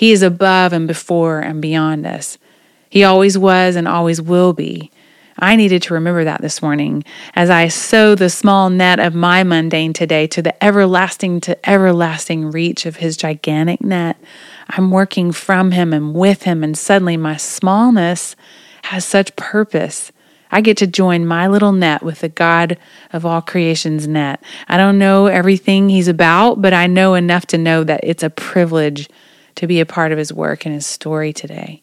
He 0.00 0.12
is 0.12 0.22
above 0.22 0.72
and 0.72 0.88
before 0.88 1.40
and 1.40 1.60
beyond 1.60 2.06
us. 2.06 2.38
He 2.88 3.04
always 3.04 3.36
was 3.36 3.76
and 3.76 3.86
always 3.86 4.18
will 4.18 4.54
be. 4.54 4.90
I 5.38 5.56
needed 5.56 5.82
to 5.82 5.92
remember 5.92 6.24
that 6.24 6.40
this 6.40 6.62
morning 6.62 7.04
as 7.34 7.50
I 7.50 7.68
sow 7.68 8.14
the 8.14 8.30
small 8.30 8.70
net 8.70 8.98
of 8.98 9.14
my 9.14 9.44
mundane 9.44 9.92
today 9.92 10.26
to 10.28 10.40
the 10.40 10.64
everlasting 10.64 11.42
to 11.42 11.68
everlasting 11.68 12.50
reach 12.50 12.86
of 12.86 12.96
his 12.96 13.14
gigantic 13.18 13.82
net. 13.82 14.16
I'm 14.70 14.90
working 14.90 15.32
from 15.32 15.72
him 15.72 15.92
and 15.92 16.14
with 16.14 16.44
him, 16.44 16.64
and 16.64 16.78
suddenly 16.78 17.18
my 17.18 17.36
smallness 17.36 18.36
has 18.84 19.04
such 19.04 19.36
purpose. 19.36 20.12
I 20.50 20.62
get 20.62 20.78
to 20.78 20.86
join 20.86 21.26
my 21.26 21.46
little 21.46 21.72
net 21.72 22.02
with 22.02 22.20
the 22.20 22.30
God 22.30 22.78
of 23.12 23.26
all 23.26 23.42
creation's 23.42 24.08
net. 24.08 24.42
I 24.66 24.78
don't 24.78 24.96
know 24.96 25.26
everything 25.26 25.90
he's 25.90 26.08
about, 26.08 26.62
but 26.62 26.72
I 26.72 26.86
know 26.86 27.12
enough 27.12 27.44
to 27.48 27.58
know 27.58 27.84
that 27.84 28.00
it's 28.02 28.22
a 28.22 28.30
privilege 28.30 29.06
to 29.56 29.66
be 29.66 29.80
a 29.80 29.86
part 29.86 30.12
of 30.12 30.18
his 30.18 30.32
work 30.32 30.64
and 30.64 30.74
his 30.74 30.86
story 30.86 31.32
today. 31.32 31.82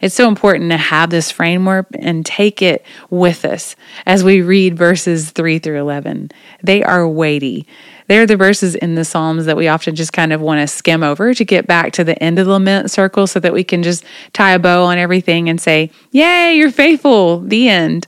It's 0.00 0.14
so 0.14 0.28
important 0.28 0.70
to 0.70 0.76
have 0.76 1.10
this 1.10 1.30
framework 1.30 1.86
and 1.98 2.24
take 2.24 2.62
it 2.62 2.84
with 3.10 3.44
us 3.44 3.74
as 4.06 4.22
we 4.22 4.42
read 4.42 4.76
verses 4.76 5.30
3 5.30 5.58
through 5.58 5.80
11. 5.80 6.30
They 6.62 6.84
are 6.84 7.08
weighty. 7.08 7.66
They're 8.06 8.26
the 8.26 8.36
verses 8.36 8.74
in 8.74 8.94
the 8.94 9.04
Psalms 9.04 9.46
that 9.46 9.56
we 9.56 9.68
often 9.68 9.96
just 9.96 10.12
kind 10.12 10.32
of 10.32 10.40
want 10.40 10.60
to 10.60 10.68
skim 10.68 11.02
over 11.02 11.34
to 11.34 11.44
get 11.44 11.66
back 11.66 11.92
to 11.94 12.04
the 12.04 12.20
end 12.22 12.38
of 12.38 12.46
the 12.46 12.52
lament 12.52 12.90
circle 12.90 13.26
so 13.26 13.40
that 13.40 13.52
we 13.52 13.64
can 13.64 13.82
just 13.82 14.04
tie 14.32 14.52
a 14.52 14.58
bow 14.58 14.84
on 14.84 14.98
everything 14.98 15.48
and 15.48 15.60
say, 15.60 15.90
Yay, 16.12 16.54
you're 16.54 16.70
faithful, 16.70 17.40
the 17.40 17.68
end. 17.68 18.06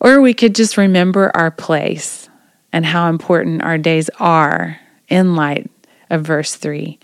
Or 0.00 0.20
we 0.20 0.34
could 0.34 0.54
just 0.54 0.76
remember 0.76 1.30
our 1.34 1.50
place 1.50 2.28
and 2.72 2.86
how 2.86 3.08
important 3.08 3.62
our 3.62 3.78
days 3.78 4.10
are 4.18 4.80
in 5.08 5.36
light 5.36 5.70
of 6.10 6.22
verse 6.22 6.56
3. 6.56 6.98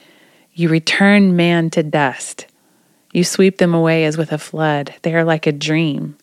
You 0.54 0.68
return 0.68 1.34
man 1.34 1.70
to 1.70 1.82
dust. 1.82 2.46
You 3.12 3.24
sweep 3.24 3.58
them 3.58 3.74
away 3.74 4.04
as 4.04 4.16
with 4.16 4.32
a 4.32 4.38
flood. 4.38 4.94
They 5.02 5.14
are 5.14 5.24
like 5.24 5.46
a 5.46 5.52
dream, 5.52 6.16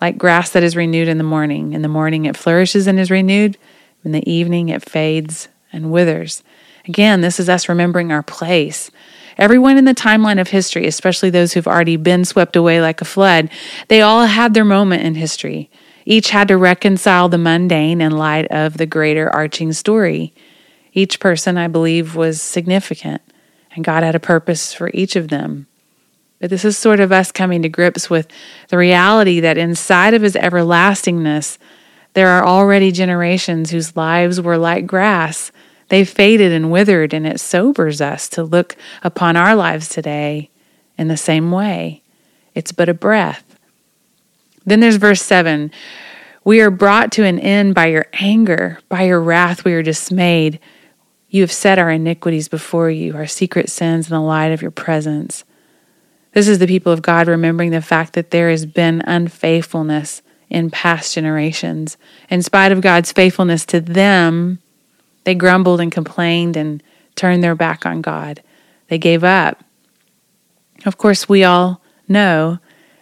like 0.00 0.18
grass 0.18 0.50
that 0.50 0.62
is 0.62 0.76
renewed 0.76 1.08
in 1.08 1.18
the 1.18 1.24
morning. 1.24 1.72
In 1.72 1.82
the 1.82 1.88
morning 1.88 2.24
it 2.24 2.36
flourishes 2.36 2.86
and 2.86 2.98
is 2.98 3.10
renewed. 3.10 3.56
In 4.04 4.12
the 4.12 4.28
evening 4.30 4.68
it 4.68 4.88
fades 4.88 5.48
and 5.72 5.90
withers. 5.90 6.42
Again, 6.86 7.20
this 7.20 7.40
is 7.40 7.48
us 7.48 7.68
remembering 7.68 8.12
our 8.12 8.22
place. 8.22 8.90
Everyone 9.38 9.76
in 9.76 9.84
the 9.84 9.94
timeline 9.94 10.40
of 10.40 10.48
history, 10.48 10.86
especially 10.86 11.30
those 11.30 11.52
who've 11.52 11.66
already 11.66 11.96
been 11.96 12.24
swept 12.24 12.56
away 12.56 12.80
like 12.80 13.00
a 13.00 13.04
flood, 13.04 13.50
they 13.88 14.00
all 14.00 14.26
had 14.26 14.54
their 14.54 14.64
moment 14.64 15.02
in 15.02 15.14
history. 15.14 15.68
Each 16.04 16.30
had 16.30 16.48
to 16.48 16.56
reconcile 16.56 17.28
the 17.28 17.38
mundane 17.38 18.00
in 18.00 18.12
light 18.12 18.46
of 18.50 18.78
the 18.78 18.86
greater 18.86 19.28
arching 19.34 19.72
story. 19.72 20.32
Each 20.92 21.20
person, 21.20 21.58
I 21.58 21.68
believe, 21.68 22.14
was 22.14 22.40
significant, 22.40 23.20
and 23.76 23.84
God 23.84 24.02
had 24.02 24.14
a 24.14 24.20
purpose 24.20 24.74
for 24.74 24.90
each 24.92 25.14
of 25.14 25.28
them. 25.28 25.66
But 26.40 26.50
this 26.50 26.64
is 26.64 26.76
sort 26.76 27.00
of 27.00 27.12
us 27.12 27.30
coming 27.30 27.62
to 27.62 27.68
grips 27.68 28.10
with 28.10 28.26
the 28.68 28.78
reality 28.78 29.40
that 29.40 29.56
inside 29.56 30.14
of 30.14 30.22
his 30.22 30.36
everlastingness, 30.36 31.58
there 32.14 32.28
are 32.28 32.46
already 32.46 32.90
generations 32.92 33.70
whose 33.70 33.96
lives 33.96 34.40
were 34.40 34.58
like 34.58 34.86
grass. 34.86 35.52
They 35.88 36.04
faded 36.04 36.52
and 36.52 36.70
withered, 36.70 37.14
and 37.14 37.26
it 37.26 37.40
sobers 37.40 38.00
us 38.00 38.28
to 38.30 38.42
look 38.42 38.76
upon 39.02 39.36
our 39.36 39.54
lives 39.54 39.88
today 39.88 40.50
in 40.98 41.08
the 41.08 41.16
same 41.16 41.52
way. 41.52 42.02
It's 42.54 42.72
but 42.72 42.88
a 42.88 42.94
breath. 42.94 43.56
Then 44.64 44.80
there's 44.80 44.96
verse 44.96 45.22
7 45.22 45.70
We 46.42 46.60
are 46.60 46.70
brought 46.70 47.12
to 47.12 47.24
an 47.24 47.38
end 47.38 47.74
by 47.74 47.86
your 47.86 48.06
anger, 48.14 48.78
by 48.88 49.02
your 49.02 49.20
wrath, 49.20 49.64
we 49.64 49.74
are 49.74 49.82
dismayed. 49.82 50.58
You 51.28 51.42
have 51.42 51.52
set 51.52 51.78
our 51.78 51.90
iniquities 51.90 52.48
before 52.48 52.90
you, 52.90 53.16
our 53.16 53.26
secret 53.26 53.68
sins 53.68 54.08
in 54.08 54.14
the 54.14 54.20
light 54.20 54.52
of 54.52 54.62
your 54.62 54.70
presence. 54.70 55.44
This 56.32 56.48
is 56.48 56.58
the 56.58 56.66
people 56.66 56.92
of 56.92 57.02
God 57.02 57.28
remembering 57.28 57.70
the 57.70 57.80
fact 57.80 58.12
that 58.12 58.30
there 58.30 58.50
has 58.50 58.66
been 58.66 59.02
unfaithfulness 59.06 60.22
in 60.48 60.70
past 60.70 61.14
generations. 61.14 61.96
In 62.30 62.42
spite 62.42 62.72
of 62.72 62.80
God's 62.80 63.12
faithfulness 63.12 63.64
to 63.66 63.80
them, 63.80 64.60
they 65.24 65.34
grumbled 65.34 65.80
and 65.80 65.90
complained 65.90 66.56
and 66.56 66.82
turned 67.16 67.42
their 67.42 67.54
back 67.54 67.84
on 67.84 68.00
God. 68.00 68.42
They 68.88 68.98
gave 68.98 69.24
up. 69.24 69.64
Of 70.84 70.98
course, 70.98 71.28
we 71.28 71.42
all 71.42 71.80
know 72.06 72.58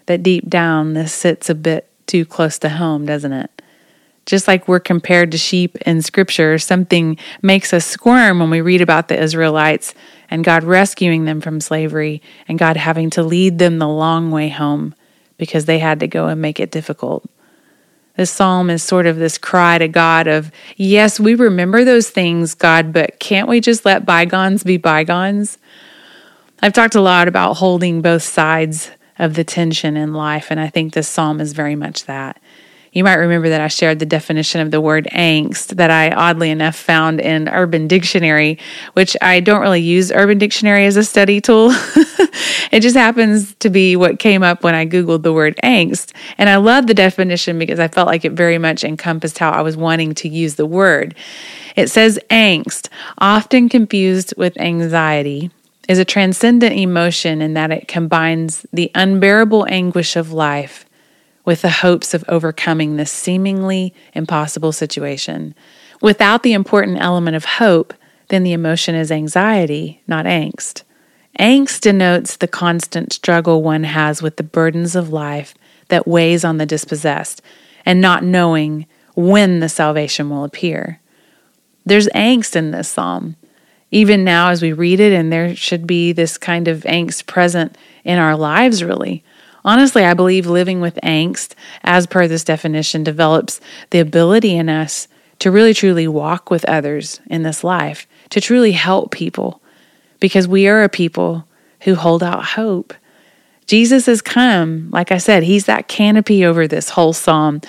that 0.06 0.22
deep 0.22 0.48
down 0.48 0.94
this 0.94 1.12
sits 1.12 1.50
a 1.50 1.54
bit 1.54 1.90
too 2.06 2.24
close 2.24 2.58
to 2.60 2.68
home, 2.68 3.04
doesn't 3.04 3.32
it? 3.32 3.62
Just 4.26 4.48
like 4.48 4.66
we're 4.66 4.80
compared 4.80 5.32
to 5.32 5.38
sheep 5.38 5.76
in 5.86 6.00
scripture, 6.00 6.58
something 6.58 7.18
makes 7.42 7.72
us 7.72 7.84
squirm 7.84 8.38
when 8.38 8.50
we 8.50 8.60
read 8.60 8.80
about 8.80 9.08
the 9.08 9.20
Israelites 9.20 9.94
and 10.30 10.44
God 10.44 10.64
rescuing 10.64 11.24
them 11.24 11.40
from 11.40 11.60
slavery 11.60 12.22
and 12.48 12.58
God 12.58 12.76
having 12.76 13.10
to 13.10 13.22
lead 13.22 13.58
them 13.58 13.78
the 13.78 13.88
long 13.88 14.30
way 14.30 14.48
home 14.48 14.94
because 15.36 15.66
they 15.66 15.78
had 15.78 16.00
to 16.00 16.08
go 16.08 16.28
and 16.28 16.40
make 16.40 16.58
it 16.58 16.70
difficult. 16.70 17.28
This 18.16 18.30
psalm 18.30 18.70
is 18.70 18.82
sort 18.82 19.06
of 19.06 19.16
this 19.16 19.38
cry 19.38 19.76
to 19.78 19.88
God 19.88 20.28
of, 20.28 20.52
yes, 20.76 21.18
we 21.18 21.34
remember 21.34 21.84
those 21.84 22.08
things, 22.08 22.54
God, 22.54 22.92
but 22.92 23.18
can't 23.18 23.48
we 23.48 23.60
just 23.60 23.84
let 23.84 24.06
bygones 24.06 24.62
be 24.62 24.76
bygones? 24.76 25.58
I've 26.62 26.72
talked 26.72 26.94
a 26.94 27.00
lot 27.00 27.26
about 27.26 27.54
holding 27.54 28.02
both 28.02 28.22
sides 28.22 28.90
of 29.18 29.34
the 29.34 29.44
tension 29.44 29.96
in 29.96 30.14
life, 30.14 30.46
and 30.50 30.60
I 30.60 30.68
think 30.68 30.92
this 30.92 31.08
psalm 31.08 31.40
is 31.40 31.52
very 31.52 31.74
much 31.74 32.06
that. 32.06 32.40
You 32.94 33.02
might 33.02 33.14
remember 33.14 33.48
that 33.48 33.60
I 33.60 33.66
shared 33.66 33.98
the 33.98 34.06
definition 34.06 34.60
of 34.60 34.70
the 34.70 34.80
word 34.80 35.08
angst 35.12 35.76
that 35.76 35.90
I 35.90 36.10
oddly 36.10 36.48
enough 36.50 36.76
found 36.76 37.20
in 37.20 37.48
Urban 37.48 37.88
Dictionary, 37.88 38.56
which 38.92 39.16
I 39.20 39.40
don't 39.40 39.60
really 39.60 39.80
use 39.80 40.12
Urban 40.12 40.38
Dictionary 40.38 40.86
as 40.86 40.96
a 40.96 41.02
study 41.02 41.40
tool. 41.40 41.70
it 42.70 42.80
just 42.80 42.94
happens 42.94 43.52
to 43.56 43.68
be 43.68 43.96
what 43.96 44.20
came 44.20 44.44
up 44.44 44.62
when 44.62 44.76
I 44.76 44.86
Googled 44.86 45.24
the 45.24 45.32
word 45.32 45.58
angst. 45.64 46.12
And 46.38 46.48
I 46.48 46.56
love 46.56 46.86
the 46.86 46.94
definition 46.94 47.58
because 47.58 47.80
I 47.80 47.88
felt 47.88 48.06
like 48.06 48.24
it 48.24 48.32
very 48.32 48.58
much 48.58 48.84
encompassed 48.84 49.38
how 49.38 49.50
I 49.50 49.62
was 49.62 49.76
wanting 49.76 50.14
to 50.14 50.28
use 50.28 50.54
the 50.54 50.64
word. 50.64 51.16
It 51.74 51.90
says 51.90 52.16
angst, 52.30 52.90
often 53.18 53.68
confused 53.68 54.34
with 54.36 54.56
anxiety, 54.60 55.50
is 55.88 55.98
a 55.98 56.04
transcendent 56.04 56.76
emotion 56.76 57.42
in 57.42 57.54
that 57.54 57.72
it 57.72 57.88
combines 57.88 58.64
the 58.72 58.92
unbearable 58.94 59.66
anguish 59.68 60.14
of 60.14 60.32
life 60.32 60.86
with 61.44 61.62
the 61.62 61.70
hopes 61.70 62.14
of 62.14 62.24
overcoming 62.28 62.96
this 62.96 63.12
seemingly 63.12 63.94
impossible 64.14 64.72
situation. 64.72 65.54
Without 66.00 66.42
the 66.42 66.52
important 66.52 67.00
element 67.00 67.36
of 67.36 67.44
hope, 67.44 67.94
then 68.28 68.42
the 68.42 68.52
emotion 68.52 68.94
is 68.94 69.12
anxiety, 69.12 70.02
not 70.06 70.24
angst. 70.24 70.82
Angst 71.38 71.80
denotes 71.80 72.36
the 72.36 72.48
constant 72.48 73.12
struggle 73.12 73.62
one 73.62 73.84
has 73.84 74.22
with 74.22 74.36
the 74.36 74.42
burdens 74.42 74.94
of 74.94 75.12
life 75.12 75.54
that 75.88 76.06
weighs 76.06 76.44
on 76.44 76.58
the 76.58 76.66
dispossessed 76.66 77.42
and 77.84 78.00
not 78.00 78.22
knowing 78.22 78.86
when 79.14 79.60
the 79.60 79.68
salvation 79.68 80.30
will 80.30 80.44
appear. 80.44 81.00
There's 81.84 82.08
angst 82.08 82.56
in 82.56 82.70
this 82.70 82.88
psalm. 82.88 83.36
Even 83.90 84.24
now, 84.24 84.48
as 84.48 84.62
we 84.62 84.72
read 84.72 84.98
it, 84.98 85.12
and 85.12 85.32
there 85.32 85.54
should 85.54 85.86
be 85.86 86.12
this 86.12 86.36
kind 86.38 86.66
of 86.66 86.80
angst 86.80 87.26
present 87.26 87.76
in 88.02 88.18
our 88.18 88.36
lives, 88.36 88.82
really. 88.82 89.22
Honestly, 89.64 90.04
I 90.04 90.14
believe 90.14 90.46
living 90.46 90.80
with 90.80 90.98
angst, 91.02 91.54
as 91.82 92.06
per 92.06 92.28
this 92.28 92.44
definition, 92.44 93.02
develops 93.02 93.60
the 93.90 94.00
ability 94.00 94.54
in 94.56 94.68
us 94.68 95.08
to 95.38 95.50
really 95.50 95.74
truly 95.74 96.06
walk 96.06 96.50
with 96.50 96.64
others 96.66 97.20
in 97.26 97.42
this 97.42 97.64
life, 97.64 98.06
to 98.30 98.40
truly 98.40 98.72
help 98.72 99.10
people, 99.10 99.62
because 100.20 100.46
we 100.46 100.68
are 100.68 100.82
a 100.82 100.88
people 100.88 101.46
who 101.80 101.94
hold 101.94 102.22
out 102.22 102.44
hope. 102.44 102.94
Jesus 103.66 104.06
has 104.06 104.20
come. 104.20 104.90
Like 104.90 105.10
I 105.10 105.18
said, 105.18 105.42
he's 105.42 105.64
that 105.66 105.88
canopy 105.88 106.44
over 106.44 106.68
this 106.68 106.90
whole 106.90 107.14
psalm. 107.14 107.62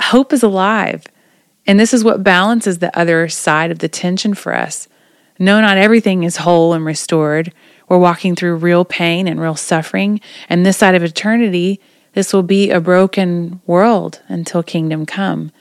Hope 0.00 0.32
is 0.32 0.42
alive. 0.42 1.04
And 1.66 1.78
this 1.78 1.94
is 1.94 2.02
what 2.02 2.24
balances 2.24 2.78
the 2.78 2.96
other 2.98 3.28
side 3.28 3.70
of 3.70 3.78
the 3.78 3.88
tension 3.88 4.34
for 4.34 4.54
us. 4.54 4.88
No, 5.38 5.60
not 5.60 5.76
everything 5.76 6.24
is 6.24 6.38
whole 6.38 6.72
and 6.72 6.84
restored. 6.84 7.52
We're 7.88 7.98
walking 7.98 8.34
through 8.34 8.56
real 8.56 8.84
pain 8.84 9.28
and 9.28 9.40
real 9.40 9.54
suffering. 9.56 10.20
And 10.48 10.66
this 10.66 10.76
side 10.76 10.94
of 10.94 11.02
eternity, 11.04 11.80
this 12.14 12.32
will 12.32 12.42
be 12.42 12.70
a 12.70 12.80
broken 12.80 13.60
world 13.66 14.20
until 14.28 14.62
kingdom 14.62 15.06
come. 15.06 15.52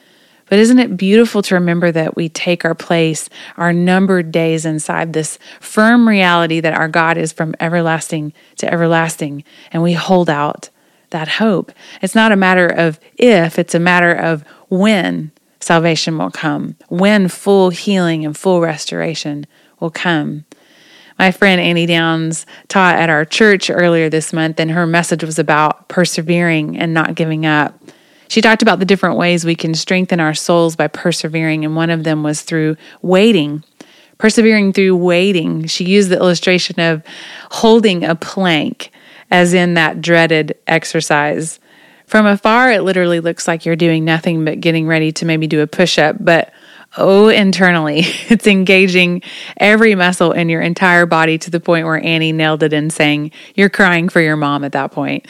But 0.49 0.59
isn't 0.59 0.79
it 0.79 0.97
beautiful 0.97 1.41
to 1.43 1.55
remember 1.55 1.91
that 1.91 2.15
we 2.15 2.29
take 2.29 2.63
our 2.63 2.75
place, 2.75 3.29
our 3.57 3.73
numbered 3.73 4.31
days 4.31 4.65
inside 4.65 5.13
this 5.13 5.37
firm 5.59 6.07
reality 6.07 6.59
that 6.61 6.73
our 6.73 6.87
God 6.87 7.17
is 7.17 7.33
from 7.33 7.53
everlasting 7.59 8.33
to 8.57 8.71
everlasting, 8.71 9.43
and 9.71 9.83
we 9.83 9.93
hold 9.93 10.29
out 10.29 10.69
that 11.09 11.27
hope? 11.27 11.71
It's 12.01 12.15
not 12.15 12.31
a 12.31 12.37
matter 12.37 12.67
of 12.67 12.99
if, 13.17 13.59
it's 13.59 13.75
a 13.75 13.79
matter 13.79 14.11
of 14.11 14.43
when 14.69 15.31
salvation 15.59 16.17
will 16.17 16.31
come, 16.31 16.77
when 16.87 17.27
full 17.27 17.69
healing 17.69 18.25
and 18.25 18.37
full 18.37 18.61
restoration 18.61 19.45
will 19.79 19.91
come. 19.91 20.45
My 21.19 21.31
friend 21.31 21.59
Annie 21.59 21.87
Downs 21.87 22.45
taught 22.67 22.95
at 22.95 23.09
our 23.09 23.25
church 23.25 23.69
earlier 23.71 24.09
this 24.09 24.31
month, 24.33 24.59
and 24.59 24.69
her 24.69 24.85
message 24.85 25.23
was 25.23 25.39
about 25.39 25.87
persevering 25.87 26.77
and 26.77 26.93
not 26.93 27.15
giving 27.15 27.45
up. 27.45 27.79
She 28.27 28.41
talked 28.41 28.61
about 28.61 28.79
the 28.79 28.85
different 28.85 29.17
ways 29.17 29.45
we 29.45 29.55
can 29.55 29.73
strengthen 29.73 30.19
our 30.19 30.33
souls 30.33 30.75
by 30.75 30.87
persevering, 30.87 31.65
and 31.65 31.75
one 31.75 31.89
of 31.89 32.03
them 32.03 32.23
was 32.23 32.41
through 32.41 32.77
waiting. 33.01 33.63
Persevering 34.19 34.73
through 34.73 34.95
waiting. 34.95 35.65
She 35.65 35.85
used 35.85 36.09
the 36.09 36.17
illustration 36.17 36.79
of 36.79 37.03
holding 37.49 38.03
a 38.03 38.15
plank, 38.15 38.91
as 39.31 39.53
in 39.53 39.73
that 39.73 40.01
dreaded 40.01 40.55
exercise. 40.67 41.59
From 42.05 42.25
afar, 42.25 42.71
it 42.71 42.83
literally 42.83 43.19
looks 43.19 43.47
like 43.47 43.65
you're 43.65 43.75
doing 43.75 44.05
nothing 44.05 44.45
but 44.45 44.61
getting 44.61 44.87
ready 44.87 45.11
to 45.13 45.25
maybe 45.25 45.47
do 45.47 45.61
a 45.61 45.67
push 45.67 45.97
up, 45.97 46.15
but 46.19 46.51
oh, 46.97 47.29
internally. 47.29 48.05
It's 48.29 48.47
engaging 48.47 49.21
every 49.55 49.95
muscle 49.95 50.31
in 50.33 50.49
your 50.49 50.61
entire 50.61 51.05
body 51.05 51.37
to 51.37 51.49
the 51.49 51.59
point 51.59 51.85
where 51.85 52.03
Annie 52.03 52.33
nailed 52.33 52.61
it 52.63 52.73
in 52.73 52.89
saying, 52.89 53.31
You're 53.55 53.69
crying 53.69 54.09
for 54.09 54.19
your 54.19 54.35
mom 54.35 54.63
at 54.63 54.73
that 54.73 54.91
point. 54.91 55.25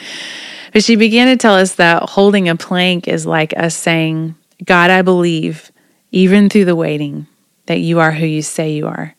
But 0.72 0.84
she 0.84 0.96
began 0.96 1.28
to 1.28 1.36
tell 1.36 1.54
us 1.54 1.76
that 1.76 2.10
holding 2.10 2.48
a 2.48 2.56
plank 2.56 3.08
is 3.08 3.24
like 3.24 3.56
us 3.56 3.74
saying, 3.74 4.34
God, 4.64 4.90
I 4.90 5.02
believe, 5.02 5.70
even 6.10 6.48
through 6.48 6.64
the 6.64 6.76
waiting, 6.76 7.26
that 7.66 7.78
you 7.78 8.00
are 8.00 8.12
who 8.12 8.26
you 8.26 8.42
say 8.42 8.72
you 8.72 8.86
are. 8.86 9.14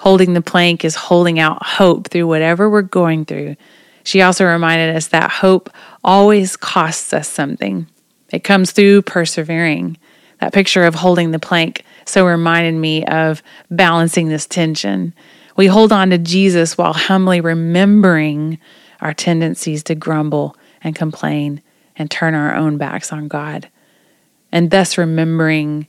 Holding 0.00 0.32
the 0.32 0.42
plank 0.42 0.84
is 0.84 0.94
holding 0.94 1.38
out 1.38 1.64
hope 1.64 2.08
through 2.08 2.26
whatever 2.26 2.70
we're 2.70 2.82
going 2.82 3.24
through. 3.24 3.56
She 4.04 4.22
also 4.22 4.46
reminded 4.46 4.96
us 4.96 5.08
that 5.08 5.30
hope 5.30 5.70
always 6.02 6.56
costs 6.56 7.12
us 7.12 7.28
something. 7.28 7.86
It 8.30 8.44
comes 8.44 8.72
through 8.72 9.02
persevering. 9.02 9.98
That 10.40 10.52
picture 10.52 10.84
of 10.84 10.94
holding 10.94 11.32
the 11.32 11.38
plank 11.38 11.84
so 12.08 12.26
reminded 12.26 12.74
me 12.74 13.04
of 13.04 13.42
balancing 13.70 14.28
this 14.28 14.46
tension. 14.46 15.14
We 15.56 15.66
hold 15.66 15.92
on 15.92 16.10
to 16.10 16.18
Jesus 16.18 16.78
while 16.78 16.92
humbly 16.92 17.40
remembering 17.40 18.58
our 19.00 19.12
tendencies 19.12 19.82
to 19.84 19.94
grumble 19.94 20.56
and 20.82 20.96
complain 20.96 21.62
and 21.96 22.10
turn 22.10 22.34
our 22.34 22.54
own 22.54 22.78
backs 22.78 23.12
on 23.12 23.28
God. 23.28 23.68
And 24.50 24.70
thus 24.70 24.96
remembering, 24.96 25.86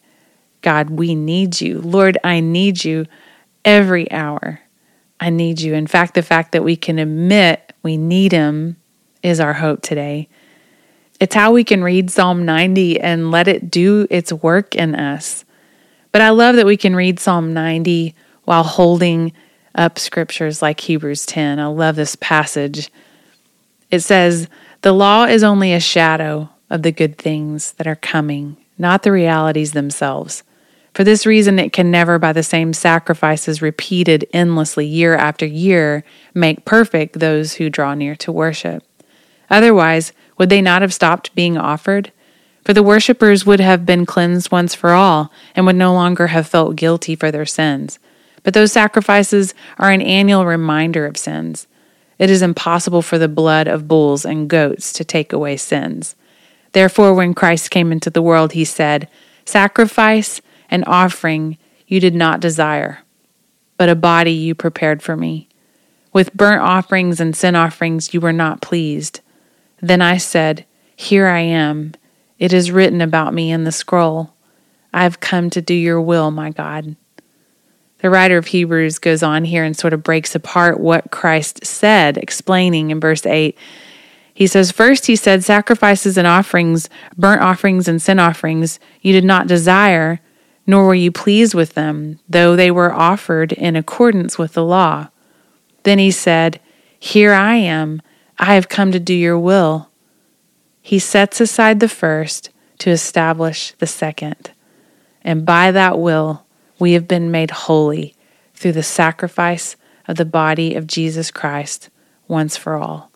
God, 0.62 0.90
we 0.90 1.16
need 1.16 1.62
you. 1.62 1.80
Lord, 1.80 2.18
I 2.24 2.42
need 2.42 2.84
you 2.84 3.06
every 3.64 4.12
hour. 4.12 4.62
I 5.20 5.30
need 5.30 5.62
you. 5.62 5.74
In 5.74 5.88
fact, 5.88 6.16
the 6.16 6.24
fact 6.24 6.52
that 6.52 6.64
we 6.64 6.76
can 6.76 7.00
admit 7.00 7.74
we 7.84 7.96
need 7.96 8.32
Him 8.32 8.78
is 9.24 9.40
our 9.40 9.54
hope 9.54 9.82
today. 9.82 10.28
It's 11.20 11.36
how 11.36 11.52
we 11.52 11.64
can 11.64 11.84
read 11.84 12.10
Psalm 12.10 12.46
90 12.46 13.00
and 13.00 13.32
let 13.32 13.48
it 13.48 13.70
do 13.70 14.08
its 14.10 14.32
work 14.32 14.76
in 14.76 14.96
us. 14.96 15.46
But 16.12 16.22
I 16.22 16.30
love 16.30 16.56
that 16.56 16.66
we 16.66 16.78
can 16.78 16.96
read 16.96 17.20
Psalm 17.20 17.54
90 17.54 18.16
while 18.46 18.64
holding 18.64 19.32
up 19.76 20.00
scriptures 20.00 20.62
like 20.62 20.80
Hebrews 20.80 21.26
10. 21.26 21.60
I 21.60 21.68
love 21.68 21.96
this 21.96 22.16
passage. 22.16 22.90
It 23.92 24.00
says, 24.00 24.48
The 24.82 24.92
law 24.92 25.26
is 25.26 25.44
only 25.44 25.74
a 25.74 25.80
shadow 25.80 26.50
of 26.70 26.82
the 26.82 26.92
good 26.92 27.18
things 27.18 27.74
that 27.74 27.88
are 27.88 27.96
coming, 27.96 28.58
not 28.78 29.04
the 29.04 29.12
realities 29.12 29.74
themselves. 29.74 30.44
For 30.94 31.04
this 31.04 31.26
reason, 31.26 31.60
it 31.60 31.72
can 31.72 31.92
never, 31.92 32.18
by 32.18 32.34
the 32.34 32.44
same 32.44 32.74
sacrifices 32.74 33.62
repeated 33.62 34.28
endlessly 34.34 34.86
year 34.86 35.16
after 35.16 35.46
year, 35.46 36.04
make 36.34 36.66
perfect 36.66 37.20
those 37.20 37.54
who 37.54 37.70
draw 37.70 37.94
near 37.94 38.16
to 38.18 38.32
worship. 38.32 38.84
Otherwise, 39.50 40.12
would 40.38 40.50
they 40.50 40.62
not 40.62 40.82
have 40.82 40.94
stopped 40.94 41.34
being 41.36 41.58
offered? 41.58 42.12
For 42.70 42.74
the 42.76 42.84
worshippers 42.84 43.48
would 43.48 43.60
have 43.60 43.84
been 43.84 44.06
cleansed 44.06 44.52
once 44.52 44.76
for 44.76 44.92
all, 44.92 45.32
and 45.56 45.66
would 45.66 45.76
no 45.76 45.92
longer 45.92 46.28
have 46.28 46.46
felt 46.46 46.76
guilty 46.76 47.16
for 47.16 47.32
their 47.32 47.44
sins. 47.44 47.98
But 48.44 48.54
those 48.54 48.72
sacrifices 48.72 49.56
are 49.80 49.90
an 49.90 50.04
annual 50.04 50.46
reminder 50.46 51.08
of 51.08 51.18
sins. 51.18 51.66
It 52.20 52.30
is 52.30 52.44
impossible 52.44 53.02
for 53.02 53.18
the 53.18 53.28
blood 53.28 53.68
of 53.68 53.88
bulls 53.88 54.24
and 54.24 54.48
goats 54.48 54.94
to 54.94 55.04
take 55.04 55.34
away 55.34 55.58
sins. 55.58 56.16
Therefore, 56.74 57.16
when 57.16 57.34
Christ 57.34 57.72
came 57.72 57.92
into 57.92 58.12
the 58.12 58.22
world, 58.22 58.52
he 58.52 58.66
said, 58.66 59.10
Sacrifice 59.46 60.40
and 60.70 60.84
offering 60.86 61.58
you 61.88 62.00
did 62.00 62.14
not 62.14 62.40
desire, 62.40 63.00
but 63.78 63.90
a 63.90 63.96
body 63.96 64.34
you 64.34 64.54
prepared 64.54 65.02
for 65.02 65.18
me. 65.18 65.50
With 66.14 66.36
burnt 66.36 66.62
offerings 66.62 67.20
and 67.20 67.36
sin 67.36 67.56
offerings 67.56 68.14
you 68.14 68.22
were 68.22 68.32
not 68.32 68.62
pleased. 68.62 69.22
Then 69.82 70.04
I 70.04 70.18
said, 70.18 70.68
Here 70.96 71.26
I 71.26 71.40
am. 71.40 71.94
It 72.40 72.54
is 72.54 72.72
written 72.72 73.02
about 73.02 73.34
me 73.34 73.52
in 73.52 73.66
the 73.66 73.72
scroll. 73.72 74.34
I 74.94 75.04
have 75.04 75.20
come 75.20 75.50
to 75.52 75.62
do 75.62 75.74
your 75.74 76.02
will, 76.02 76.32
my 76.32 76.50
God. 76.50 76.96
The 78.00 78.10
writer 78.10 78.38
of 78.38 78.48
Hebrews 78.48 78.98
goes 78.98 79.22
on 79.22 79.44
here 79.44 79.66
and 79.66 79.76
sort 79.76 79.92
of 79.92 80.04
breaks 80.04 80.34
apart 80.34 80.80
what 80.80 81.12
Christ 81.12 81.66
said, 81.66 82.18
explaining 82.18 82.92
in 82.92 83.00
verse 83.02 83.26
8. 83.26 83.58
He 84.34 84.48
says, 84.48 84.72
First, 84.72 85.08
he 85.08 85.18
said, 85.18 85.44
Sacrifices 85.44 86.18
and 86.18 86.26
offerings, 86.26 86.90
burnt 87.18 87.42
offerings 87.42 87.90
and 87.90 88.02
sin 88.02 88.20
offerings, 88.20 88.80
you 89.02 89.12
did 89.12 89.26
not 89.26 89.48
desire, 89.48 90.22
nor 90.66 90.86
were 90.86 90.96
you 90.96 91.12
pleased 91.12 91.54
with 91.54 91.74
them, 91.74 92.20
though 92.30 92.56
they 92.56 92.72
were 92.72 92.94
offered 92.94 93.52
in 93.52 93.76
accordance 93.76 94.38
with 94.38 94.54
the 94.54 94.64
law. 94.64 95.10
Then 95.84 96.00
he 96.00 96.10
said, 96.10 96.62
Here 96.98 97.34
I 97.34 97.56
am, 97.56 98.02
I 98.38 98.56
have 98.56 98.70
come 98.70 98.94
to 98.94 99.00
do 99.00 99.14
your 99.14 99.38
will. 99.38 99.89
He 100.90 100.98
sets 100.98 101.40
aside 101.40 101.82
the 101.82 101.88
first 101.88 102.50
to 102.80 102.90
establish 102.90 103.74
the 103.78 103.86
second. 103.86 104.50
And 105.24 105.46
by 105.46 105.70
that 105.70 106.00
will, 106.00 106.48
we 106.80 106.94
have 106.94 107.08
been 107.08 107.30
made 107.30 107.52
holy 107.52 108.16
through 108.56 108.72
the 108.72 108.82
sacrifice 108.82 109.76
of 110.08 110.16
the 110.16 110.26
body 110.26 110.74
of 110.74 110.88
Jesus 110.88 111.30
Christ 111.30 111.92
once 112.28 112.58
for 112.58 112.74
all. 112.74 113.12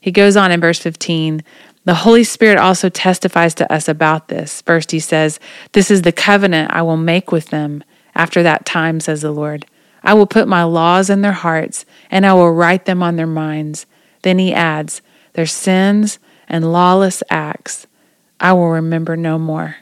He 0.00 0.10
goes 0.10 0.36
on 0.36 0.50
in 0.50 0.60
verse 0.60 0.80
15 0.80 1.44
the 1.84 1.94
Holy 1.94 2.24
Spirit 2.24 2.58
also 2.58 2.88
testifies 2.88 3.54
to 3.54 3.72
us 3.72 3.88
about 3.88 4.26
this. 4.26 4.60
First, 4.62 4.90
he 4.90 4.98
says, 4.98 5.38
This 5.74 5.92
is 5.92 6.02
the 6.02 6.10
covenant 6.10 6.72
I 6.72 6.82
will 6.82 6.96
make 6.96 7.30
with 7.30 7.50
them 7.50 7.84
after 8.16 8.42
that 8.42 8.66
time, 8.66 8.98
says 8.98 9.22
the 9.22 9.30
Lord. 9.30 9.66
I 10.02 10.14
will 10.14 10.26
put 10.26 10.48
my 10.48 10.64
laws 10.64 11.10
in 11.10 11.20
their 11.20 11.30
hearts, 11.30 11.86
and 12.10 12.26
I 12.26 12.34
will 12.34 12.50
write 12.50 12.86
them 12.86 13.04
on 13.04 13.14
their 13.14 13.28
minds. 13.28 13.86
Then 14.22 14.40
he 14.40 14.52
adds, 14.52 15.00
Their 15.34 15.46
sins 15.46 16.18
and 16.48 16.72
lawless 16.72 17.22
acts 17.30 17.86
I 18.40 18.52
will 18.52 18.70
remember 18.70 19.16
no 19.16 19.38
more. 19.38 19.76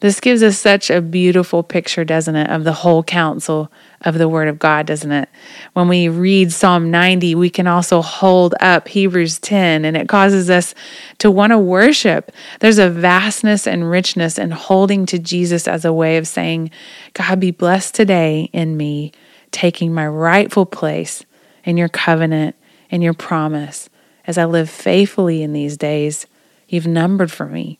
This 0.00 0.20
gives 0.20 0.42
us 0.42 0.58
such 0.58 0.90
a 0.90 1.00
beautiful 1.00 1.62
picture, 1.62 2.04
doesn't 2.04 2.36
it, 2.36 2.50
of 2.50 2.64
the 2.64 2.74
whole 2.74 3.02
counsel 3.02 3.72
of 4.02 4.18
the 4.18 4.28
Word 4.28 4.48
of 4.48 4.58
God, 4.58 4.86
doesn't 4.86 5.12
it? 5.12 5.30
When 5.72 5.88
we 5.88 6.08
read 6.08 6.52
Psalm 6.52 6.90
90, 6.90 7.34
we 7.36 7.48
can 7.48 7.66
also 7.66 8.02
hold 8.02 8.54
up 8.60 8.88
Hebrews 8.88 9.38
10, 9.38 9.86
and 9.86 9.96
it 9.96 10.08
causes 10.08 10.50
us 10.50 10.74
to 11.18 11.30
want 11.30 11.52
to 11.52 11.58
worship. 11.58 12.32
There's 12.60 12.78
a 12.78 12.90
vastness 12.90 13.66
and 13.66 13.88
richness 13.88 14.38
in 14.38 14.50
holding 14.50 15.06
to 15.06 15.18
Jesus 15.18 15.66
as 15.66 15.86
a 15.86 15.92
way 15.92 16.18
of 16.18 16.26
saying, 16.26 16.70
God, 17.14 17.40
be 17.40 17.50
blessed 17.50 17.94
today 17.94 18.50
in 18.52 18.76
me, 18.76 19.10
taking 19.52 19.94
my 19.94 20.06
rightful 20.06 20.66
place 20.66 21.24
in 21.64 21.78
your 21.78 21.88
covenant 21.88 22.56
in 22.90 23.00
your 23.00 23.14
promise. 23.14 23.88
As 24.26 24.38
I 24.38 24.44
live 24.44 24.70
faithfully 24.70 25.42
in 25.42 25.52
these 25.52 25.76
days, 25.76 26.26
you've 26.68 26.86
numbered 26.86 27.30
for 27.30 27.46
me. 27.46 27.78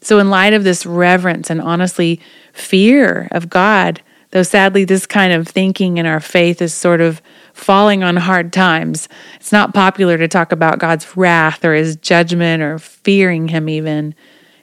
So, 0.00 0.18
in 0.18 0.30
light 0.30 0.52
of 0.52 0.64
this 0.64 0.84
reverence 0.84 1.48
and 1.48 1.60
honestly 1.60 2.20
fear 2.52 3.28
of 3.30 3.48
God, 3.48 4.02
though 4.30 4.42
sadly 4.42 4.84
this 4.84 5.06
kind 5.06 5.32
of 5.32 5.48
thinking 5.48 5.96
in 5.96 6.06
our 6.06 6.20
faith 6.20 6.60
is 6.60 6.74
sort 6.74 7.00
of 7.00 7.22
falling 7.54 8.02
on 8.02 8.16
hard 8.16 8.52
times, 8.52 9.08
it's 9.36 9.52
not 9.52 9.72
popular 9.72 10.18
to 10.18 10.28
talk 10.28 10.52
about 10.52 10.78
God's 10.78 11.16
wrath 11.16 11.64
or 11.64 11.74
his 11.74 11.96
judgment 11.96 12.62
or 12.62 12.78
fearing 12.78 13.48
him, 13.48 13.68
even. 13.68 14.14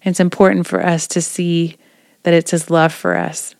It's 0.03 0.19
important 0.19 0.67
for 0.67 0.85
us 0.85 1.07
to 1.07 1.21
see 1.21 1.77
that 2.23 2.33
it's 2.33 2.51
his 2.51 2.69
love 2.69 2.93
for 2.93 3.15
us. 3.15 3.55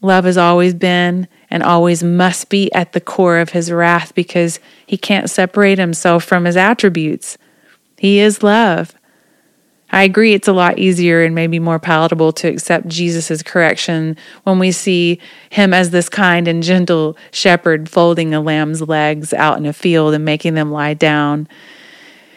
Love 0.00 0.24
has 0.24 0.36
always 0.38 0.74
been 0.74 1.28
and 1.50 1.62
always 1.62 2.02
must 2.02 2.48
be 2.48 2.72
at 2.72 2.92
the 2.92 3.00
core 3.00 3.38
of 3.38 3.50
his 3.50 3.72
wrath 3.72 4.14
because 4.14 4.60
he 4.86 4.96
can't 4.96 5.28
separate 5.28 5.78
himself 5.78 6.24
from 6.24 6.44
his 6.44 6.56
attributes. 6.56 7.36
He 7.98 8.20
is 8.20 8.42
love. 8.42 8.94
I 9.92 10.04
agree 10.04 10.34
it's 10.34 10.46
a 10.46 10.52
lot 10.52 10.78
easier 10.78 11.24
and 11.24 11.34
maybe 11.34 11.58
more 11.58 11.80
palatable 11.80 12.32
to 12.34 12.48
accept 12.48 12.86
Jesus' 12.86 13.42
correction 13.42 14.16
when 14.44 14.60
we 14.60 14.70
see 14.70 15.18
him 15.50 15.74
as 15.74 15.90
this 15.90 16.08
kind 16.08 16.46
and 16.46 16.62
gentle 16.62 17.16
shepherd 17.32 17.88
folding 17.88 18.32
a 18.32 18.40
lamb's 18.40 18.82
legs 18.82 19.32
out 19.32 19.58
in 19.58 19.66
a 19.66 19.72
field 19.72 20.14
and 20.14 20.24
making 20.24 20.54
them 20.54 20.70
lie 20.70 20.94
down. 20.94 21.48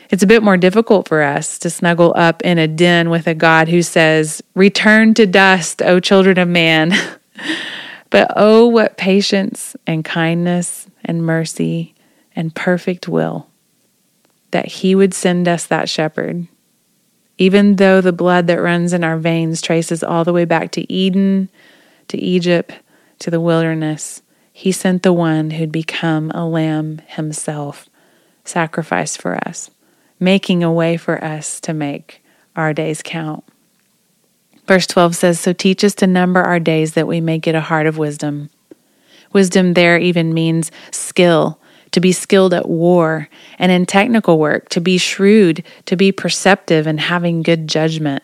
It's 0.09 0.23
a 0.23 0.27
bit 0.27 0.43
more 0.43 0.57
difficult 0.57 1.07
for 1.07 1.21
us 1.21 1.59
to 1.59 1.69
snuggle 1.69 2.13
up 2.15 2.41
in 2.41 2.57
a 2.57 2.67
den 2.67 3.09
with 3.09 3.27
a 3.27 3.35
God 3.35 3.67
who 3.67 3.81
says, 3.83 4.41
Return 4.55 5.13
to 5.15 5.27
dust, 5.27 5.81
O 5.83 5.99
children 5.99 6.39
of 6.39 6.47
man. 6.47 6.93
but 8.13 8.31
oh, 8.37 8.67
what 8.67 8.95
patience 8.95 9.75
and 9.85 10.05
kindness 10.05 10.87
and 11.03 11.25
mercy 11.25 11.93
and 12.35 12.55
perfect 12.55 13.09
will 13.09 13.47
that 14.51 14.67
he 14.67 14.95
would 14.95 15.13
send 15.13 15.47
us 15.47 15.65
that 15.65 15.89
shepherd 15.89 16.47
even 17.37 17.77
though 17.77 18.01
the 18.01 18.13
blood 18.13 18.47
that 18.47 18.61
runs 18.61 18.93
in 18.93 19.03
our 19.03 19.17
veins 19.17 19.61
traces 19.61 20.03
all 20.03 20.23
the 20.23 20.33
way 20.33 20.45
back 20.45 20.71
to 20.71 20.91
Eden, 20.91 21.49
to 22.07 22.17
Egypt, 22.17 22.73
to 23.19 23.31
the 23.31 23.41
wilderness, 23.41 24.21
he 24.51 24.71
sent 24.71 25.03
the 25.03 25.13
one 25.13 25.51
who'd 25.51 25.71
become 25.71 26.31
a 26.31 26.47
lamb 26.47 27.01
himself, 27.07 27.89
sacrificed 28.45 29.19
for 29.19 29.35
us, 29.47 29.71
making 30.19 30.63
a 30.63 30.71
way 30.71 30.95
for 30.95 31.23
us 31.23 31.59
to 31.61 31.73
make 31.73 32.23
our 32.55 32.73
days 32.73 33.01
count. 33.03 33.43
Verse 34.65 34.87
12 34.87 35.15
says, 35.15 35.39
So 35.39 35.53
teach 35.53 35.83
us 35.83 35.95
to 35.95 36.07
number 36.07 36.41
our 36.41 36.59
days 36.59 36.93
that 36.93 37.07
we 37.07 37.19
may 37.21 37.37
get 37.37 37.55
a 37.55 37.61
heart 37.61 37.85
of 37.85 37.97
wisdom. 37.97 38.49
Wisdom 39.31 39.73
there 39.73 39.97
even 39.97 40.33
means 40.33 40.71
skill 40.91 41.59
to 41.93 41.99
be 41.99 42.11
skilled 42.11 42.53
at 42.53 42.67
war 42.67 43.29
and 43.57 43.71
in 43.71 43.85
technical 43.85 44.39
work, 44.39 44.67
to 44.69 44.81
be 44.81 44.97
shrewd, 44.97 45.63
to 45.85 45.95
be 45.95 46.11
perceptive, 46.11 46.87
and 46.87 46.99
having 46.99 47.43
good 47.43 47.67
judgment. 47.67 48.23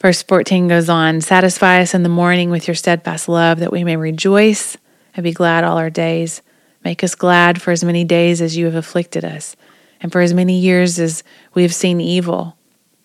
Verse 0.00 0.22
14 0.22 0.68
goes 0.68 0.88
on 0.88 1.20
Satisfy 1.20 1.80
us 1.80 1.94
in 1.94 2.02
the 2.02 2.08
morning 2.08 2.50
with 2.50 2.66
your 2.66 2.74
steadfast 2.74 3.28
love, 3.28 3.60
that 3.60 3.72
we 3.72 3.84
may 3.84 3.96
rejoice 3.96 4.76
and 5.14 5.24
be 5.24 5.32
glad 5.32 5.62
all 5.62 5.78
our 5.78 5.90
days. 5.90 6.42
Make 6.84 7.04
us 7.04 7.14
glad 7.14 7.60
for 7.60 7.70
as 7.70 7.84
many 7.84 8.04
days 8.04 8.40
as 8.40 8.56
you 8.56 8.64
have 8.66 8.74
afflicted 8.74 9.24
us, 9.24 9.56
and 10.00 10.10
for 10.10 10.20
as 10.20 10.34
many 10.34 10.58
years 10.58 10.98
as 10.98 11.22
we 11.54 11.62
have 11.62 11.74
seen 11.74 12.00
evil. 12.00 12.56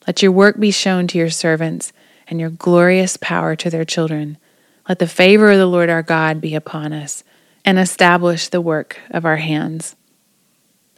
Let 0.08 0.22
your 0.22 0.32
work 0.32 0.60
be 0.60 0.72
shown 0.72 1.08
to 1.08 1.18
your 1.18 1.30
servants, 1.30 1.92
and 2.32 2.40
your 2.40 2.50
glorious 2.50 3.18
power 3.18 3.56
to 3.58 3.70
their 3.70 3.86
children. 3.86 4.38
Let 4.90 4.98
the 4.98 5.08
favor 5.08 5.52
of 5.52 5.60
the 5.60 5.68
Lord 5.68 5.90
our 5.90 6.02
God 6.02 6.42
be 6.42 6.56
upon 6.56 6.94
us 6.94 7.24
and 7.64 7.78
establish 7.78 8.48
the 8.48 8.62
work 8.62 8.98
of 9.12 9.26
our 9.26 9.36
hands. 9.36 9.96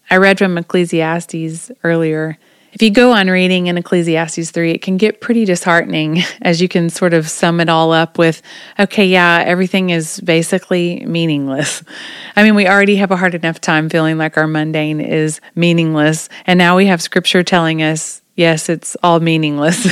I 0.09 0.17
read 0.17 0.37
from 0.37 0.57
Ecclesiastes 0.57 1.71
earlier, 1.83 2.37
If 2.71 2.81
you 2.81 2.91
go 2.91 3.11
on 3.11 3.27
reading 3.27 3.67
in 3.67 3.77
Ecclesiastes 3.77 4.51
3, 4.51 4.71
it 4.71 4.81
can 4.81 4.97
get 4.97 5.21
pretty 5.21 5.45
disheartening 5.45 6.21
as 6.41 6.61
you 6.61 6.67
can 6.67 6.89
sort 6.89 7.13
of 7.13 7.29
sum 7.29 7.59
it 7.59 7.69
all 7.69 7.91
up 7.91 8.17
with, 8.17 8.41
okay, 8.79 9.05
yeah, 9.05 9.43
everything 9.45 9.89
is 9.89 10.19
basically 10.21 11.05
meaningless. 11.05 11.83
I 12.35 12.43
mean, 12.43 12.55
we 12.55 12.67
already 12.67 12.95
have 12.97 13.11
a 13.11 13.17
hard 13.17 13.35
enough 13.35 13.59
time 13.59 13.89
feeling 13.89 14.17
like 14.17 14.37
our 14.37 14.47
mundane 14.47 15.01
is 15.01 15.41
meaningless. 15.55 16.29
And 16.45 16.57
now 16.57 16.77
we 16.77 16.85
have 16.85 17.01
scripture 17.01 17.43
telling 17.43 17.81
us, 17.81 18.22
yes, 18.35 18.69
it's 18.69 18.95
all 19.03 19.19
meaningless. 19.19 19.87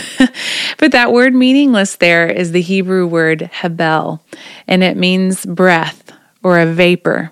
but 0.78 0.92
that 0.92 1.12
word 1.12 1.34
meaningless 1.34 1.96
there 1.98 2.28
is 2.28 2.52
the 2.52 2.62
Hebrew 2.62 3.08
word 3.08 3.42
hebel, 3.42 4.22
and 4.68 4.84
it 4.84 4.98
means 4.98 5.46
breath 5.46 6.12
or 6.44 6.60
a 6.60 6.66
vapor. 6.66 7.32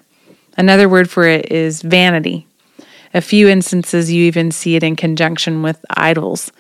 Another 0.57 0.89
word 0.89 1.09
for 1.09 1.25
it 1.25 1.51
is 1.51 1.81
vanity 1.81 2.45
a 3.13 3.21
few 3.21 3.47
instances, 3.47 4.11
you 4.11 4.25
even 4.25 4.51
see 4.51 4.75
it 4.75 4.83
in 4.83 4.95
conjunction 4.95 5.63
with 5.63 5.83
idols. 5.89 6.51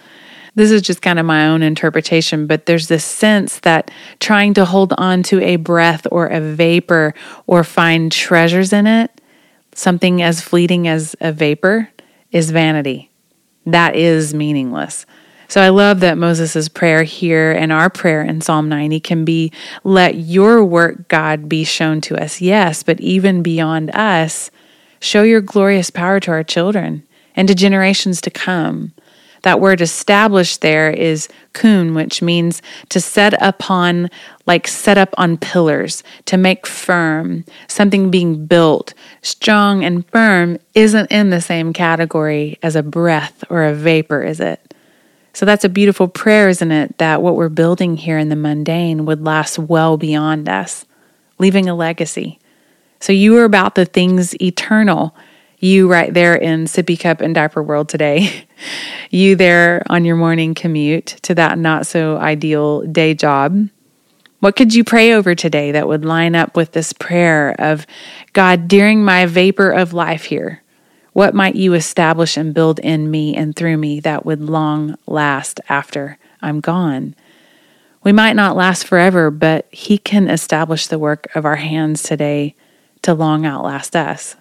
This 0.55 0.71
is 0.71 0.81
just 0.81 1.01
kind 1.01 1.19
of 1.19 1.25
my 1.25 1.47
own 1.47 1.61
interpretation, 1.61 2.47
but 2.47 2.65
there's 2.65 2.87
this 2.87 3.05
sense 3.05 3.59
that 3.59 3.91
trying 4.19 4.53
to 4.55 4.65
hold 4.65 4.93
on 4.97 5.23
to 5.23 5.41
a 5.41 5.57
breath 5.57 6.07
or 6.11 6.27
a 6.27 6.41
vapor 6.41 7.13
or 7.45 7.63
find 7.63 8.11
treasures 8.11 8.73
in 8.73 8.87
it, 8.87 9.21
something 9.73 10.21
as 10.21 10.41
fleeting 10.41 10.87
as 10.87 11.15
a 11.21 11.31
vapor, 11.31 11.89
is 12.31 12.49
vanity. 12.49 13.08
That 13.71 13.95
is 13.95 14.33
meaningless. 14.33 15.05
So 15.47 15.61
I 15.61 15.69
love 15.69 16.01
that 16.01 16.17
Moses' 16.17 16.69
prayer 16.69 17.03
here 17.03 17.51
and 17.51 17.71
our 17.71 17.89
prayer 17.89 18.21
in 18.21 18.41
Psalm 18.41 18.69
90 18.69 18.99
can 18.99 19.25
be 19.25 19.51
let 19.83 20.15
your 20.15 20.63
work, 20.63 21.07
God, 21.07 21.49
be 21.49 21.63
shown 21.63 22.01
to 22.01 22.15
us. 22.21 22.39
Yes, 22.39 22.83
but 22.83 22.99
even 22.99 23.41
beyond 23.41 23.89
us, 23.95 24.51
Show 24.99 25.23
your 25.23 25.41
glorious 25.41 25.89
power 25.89 26.19
to 26.19 26.31
our 26.31 26.43
children 26.43 27.03
and 27.35 27.47
to 27.47 27.55
generations 27.55 28.19
to 28.21 28.29
come. 28.29 28.91
That 29.43 29.59
word 29.59 29.81
established 29.81 30.61
there 30.61 30.89
is 30.89 31.27
kun, 31.53 31.93
which 31.93 32.21
means 32.21 32.61
to 32.89 32.99
set 32.99 33.33
upon, 33.41 34.09
like 34.45 34.67
set 34.67 34.97
up 34.97 35.13
on 35.17 35.37
pillars, 35.37 36.03
to 36.25 36.37
make 36.37 36.67
firm, 36.67 37.45
something 37.67 38.11
being 38.11 38.45
built. 38.45 38.93
Strong 39.21 39.83
and 39.83 40.07
firm 40.09 40.57
isn't 40.75 41.11
in 41.11 41.29
the 41.29 41.41
same 41.41 41.73
category 41.73 42.57
as 42.61 42.75
a 42.75 42.83
breath 42.83 43.43
or 43.49 43.63
a 43.63 43.73
vapor, 43.73 44.23
is 44.23 44.39
it? 44.39 44.73
So 45.33 45.45
that's 45.45 45.63
a 45.63 45.69
beautiful 45.69 46.07
prayer, 46.07 46.49
isn't 46.49 46.71
it? 46.71 46.97
That 46.97 47.21
what 47.21 47.35
we're 47.35 47.49
building 47.49 47.97
here 47.97 48.17
in 48.17 48.29
the 48.29 48.35
mundane 48.35 49.05
would 49.05 49.23
last 49.23 49.57
well 49.57 49.95
beyond 49.95 50.49
us, 50.49 50.85
leaving 51.37 51.69
a 51.69 51.75
legacy. 51.75 52.39
So 52.99 53.13
you 53.13 53.37
are 53.37 53.45
about 53.45 53.75
the 53.75 53.85
things 53.85 54.39
eternal. 54.41 55.15
You 55.59 55.91
right 55.91 56.13
there 56.13 56.35
in 56.35 56.65
sippy 56.65 56.97
cup 56.97 57.19
and 57.19 57.35
diaper 57.35 57.61
world 57.61 57.89
today. 57.89 58.45
you 59.09 59.35
there 59.35 59.83
on 59.89 60.05
your 60.05 60.15
morning 60.15 60.53
commute 60.53 61.07
to 61.23 61.35
that 61.35 61.57
not 61.57 61.85
so 61.85 62.17
ideal 62.17 62.81
day 62.83 63.13
job. 63.13 63.67
What 64.39 64.55
could 64.55 64.73
you 64.73 64.85
pray 64.85 65.11
over 65.11 65.35
today 65.35 65.73
that 65.73 65.87
would 65.87 66.05
line 66.05 66.33
up 66.33 66.55
with 66.55 66.71
this 66.71 66.93
prayer 66.93 67.53
of 67.59 67.85
God, 68.31 68.69
during 68.69 69.03
my 69.03 69.25
vapor 69.25 69.69
of 69.69 69.91
life 69.91 70.25
here, 70.25 70.63
what 71.11 71.35
might 71.35 71.55
you 71.55 71.73
establish 71.73 72.37
and 72.37 72.53
build 72.53 72.79
in 72.79 73.11
me 73.11 73.35
and 73.35 73.53
through 73.53 73.75
me 73.75 73.99
that 73.99 74.25
would 74.25 74.41
long 74.41 74.95
last 75.07 75.59
after 75.67 76.17
I'm 76.41 76.61
gone? 76.61 77.15
We 78.01 78.13
might 78.13 78.37
not 78.37 78.55
last 78.55 78.85
forever, 78.85 79.29
but 79.29 79.67
He 79.71 79.97
can 79.97 80.29
establish 80.29 80.87
the 80.87 80.99
work 80.99 81.27
of 81.35 81.43
our 81.43 81.57
hands 81.57 82.01
today 82.01 82.55
to 83.01 83.13
long 83.13 83.45
outlast 83.45 83.93
us. 83.93 84.37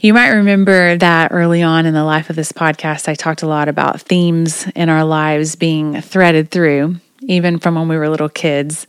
You 0.00 0.14
might 0.14 0.28
remember 0.28 0.96
that 0.96 1.32
early 1.32 1.60
on 1.60 1.84
in 1.84 1.92
the 1.92 2.04
life 2.04 2.30
of 2.30 2.36
this 2.36 2.52
podcast, 2.52 3.08
I 3.08 3.16
talked 3.16 3.42
a 3.42 3.48
lot 3.48 3.66
about 3.66 4.00
themes 4.00 4.64
in 4.76 4.88
our 4.88 5.02
lives 5.02 5.56
being 5.56 6.00
threaded 6.00 6.52
through, 6.52 7.00
even 7.22 7.58
from 7.58 7.74
when 7.74 7.88
we 7.88 7.96
were 7.96 8.08
little 8.08 8.28
kids. 8.28 8.86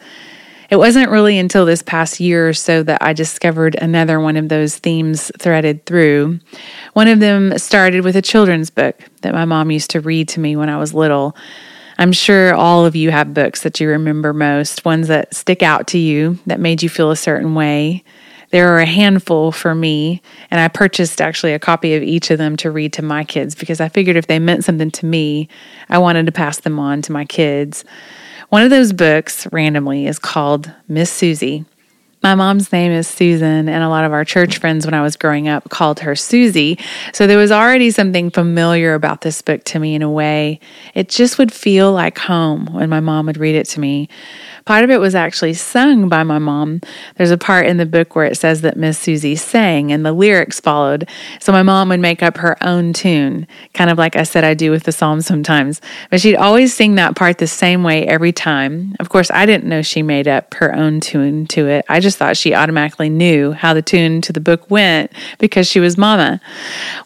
It 0.69 0.75
wasn't 0.75 1.09
really 1.09 1.39
until 1.39 1.65
this 1.65 1.81
past 1.81 2.19
year 2.19 2.47
or 2.47 2.53
so 2.53 2.83
that 2.83 3.01
I 3.01 3.13
discovered 3.13 3.73
another 3.73 4.19
one 4.19 4.37
of 4.37 4.49
those 4.49 4.77
themes 4.77 5.31
threaded 5.39 5.83
through. 5.87 6.41
One 6.93 7.07
of 7.07 7.19
them 7.19 7.57
started 7.57 8.03
with 8.03 8.15
a 8.15 8.21
children's 8.21 8.69
book 8.69 8.99
that 9.21 9.33
my 9.33 9.45
mom 9.45 9.71
used 9.71 9.89
to 9.91 10.01
read 10.01 10.27
to 10.29 10.39
me 10.39 10.55
when 10.55 10.69
I 10.69 10.77
was 10.77 10.93
little. 10.93 11.35
I'm 11.97 12.11
sure 12.11 12.53
all 12.53 12.85
of 12.85 12.95
you 12.95 13.09
have 13.09 13.33
books 13.33 13.63
that 13.63 13.79
you 13.79 13.89
remember 13.89 14.31
most, 14.31 14.85
ones 14.85 15.07
that 15.07 15.33
stick 15.33 15.63
out 15.63 15.87
to 15.87 15.97
you, 15.97 16.37
that 16.45 16.59
made 16.59 16.83
you 16.83 16.87
feel 16.87 17.09
a 17.09 17.15
certain 17.15 17.55
way. 17.55 18.03
There 18.51 18.73
are 18.73 18.79
a 18.79 18.85
handful 18.85 19.51
for 19.51 19.75
me, 19.75 20.21
and 20.49 20.59
I 20.59 20.67
purchased 20.67 21.21
actually 21.21 21.53
a 21.53 21.59
copy 21.59 21.93
of 21.93 22.01
each 22.01 22.31
of 22.31 22.39
them 22.39 22.57
to 22.57 22.71
read 22.71 22.93
to 22.93 23.03
my 23.03 23.23
kids 23.23 23.53
because 23.53 23.79
I 23.79 23.89
figured 23.89 24.17
if 24.17 24.27
they 24.27 24.39
meant 24.39 24.63
something 24.63 24.89
to 24.91 25.05
me, 25.05 25.47
I 25.87 25.99
wanted 25.99 26.25
to 26.25 26.31
pass 26.31 26.59
them 26.59 26.79
on 26.79 27.03
to 27.03 27.11
my 27.11 27.25
kids. 27.25 27.85
One 28.49 28.63
of 28.63 28.71
those 28.71 28.91
books, 28.91 29.47
randomly, 29.51 30.07
is 30.07 30.17
called 30.17 30.73
Miss 30.87 31.11
Suzy. 31.11 31.65
My 32.21 32.35
mom's 32.35 32.73
name 32.73 32.91
is 32.91 33.07
Susan, 33.07 33.69
and 33.69 33.81
a 33.81 33.87
lot 33.87 34.03
of 34.03 34.11
our 34.11 34.25
church 34.25 34.57
friends 34.57 34.85
when 34.85 34.93
I 34.93 35.01
was 35.01 35.15
growing 35.15 35.47
up 35.47 35.69
called 35.69 36.01
her 36.01 36.17
Susie. 36.17 36.77
So 37.13 37.27
there 37.27 37.37
was 37.37 37.51
already 37.51 37.91
something 37.91 38.29
familiar 38.29 38.93
about 38.93 39.21
this 39.21 39.41
book 39.41 39.63
to 39.65 39.79
me 39.79 39.95
in 39.95 40.01
a 40.01 40.11
way. 40.11 40.59
It 40.95 41.07
just 41.07 41.37
would 41.37 41.53
feel 41.53 41.93
like 41.93 42.17
home 42.17 42.65
when 42.73 42.89
my 42.89 42.99
mom 42.99 43.27
would 43.27 43.37
read 43.37 43.55
it 43.55 43.67
to 43.67 43.79
me. 43.79 44.09
Part 44.69 44.83
of 44.83 44.91
it 44.91 44.99
was 44.99 45.15
actually 45.15 45.55
sung 45.55 46.09
by 46.09 46.21
my 46.21 46.37
mom. 46.37 46.81
There's 47.15 47.31
a 47.31 47.39
part 47.39 47.65
in 47.65 47.77
the 47.77 47.87
book 47.87 48.15
where 48.15 48.25
it 48.25 48.37
says 48.37 48.61
that 48.61 48.77
Miss 48.77 48.99
Suzy 48.99 49.35
sang 49.35 49.91
and 49.91 50.05
the 50.05 50.13
lyrics 50.13 50.59
followed. 50.59 51.09
So 51.39 51.51
my 51.51 51.63
mom 51.63 51.89
would 51.89 51.99
make 51.99 52.21
up 52.21 52.37
her 52.37 52.55
own 52.63 52.93
tune, 52.93 53.47
kind 53.73 53.89
of 53.89 53.97
like 53.97 54.15
I 54.15 54.21
said 54.21 54.43
I 54.43 54.53
do 54.53 54.69
with 54.69 54.83
the 54.83 54.91
Psalms 54.91 55.25
sometimes. 55.25 55.81
But 56.11 56.21
she'd 56.21 56.35
always 56.35 56.71
sing 56.71 56.93
that 56.93 57.15
part 57.15 57.39
the 57.39 57.47
same 57.47 57.81
way 57.81 58.05
every 58.05 58.31
time. 58.31 58.95
Of 58.99 59.09
course, 59.09 59.31
I 59.31 59.47
didn't 59.47 59.67
know 59.67 59.81
she 59.81 60.03
made 60.03 60.27
up 60.27 60.53
her 60.53 60.71
own 60.75 60.99
tune 60.99 61.47
to 61.47 61.67
it. 61.67 61.83
I 61.89 61.99
just 61.99 62.19
thought 62.19 62.37
she 62.37 62.53
automatically 62.53 63.09
knew 63.09 63.53
how 63.53 63.73
the 63.73 63.81
tune 63.81 64.21
to 64.21 64.31
the 64.31 64.39
book 64.39 64.69
went 64.69 65.11
because 65.39 65.65
she 65.65 65.79
was 65.79 65.97
mama. 65.97 66.39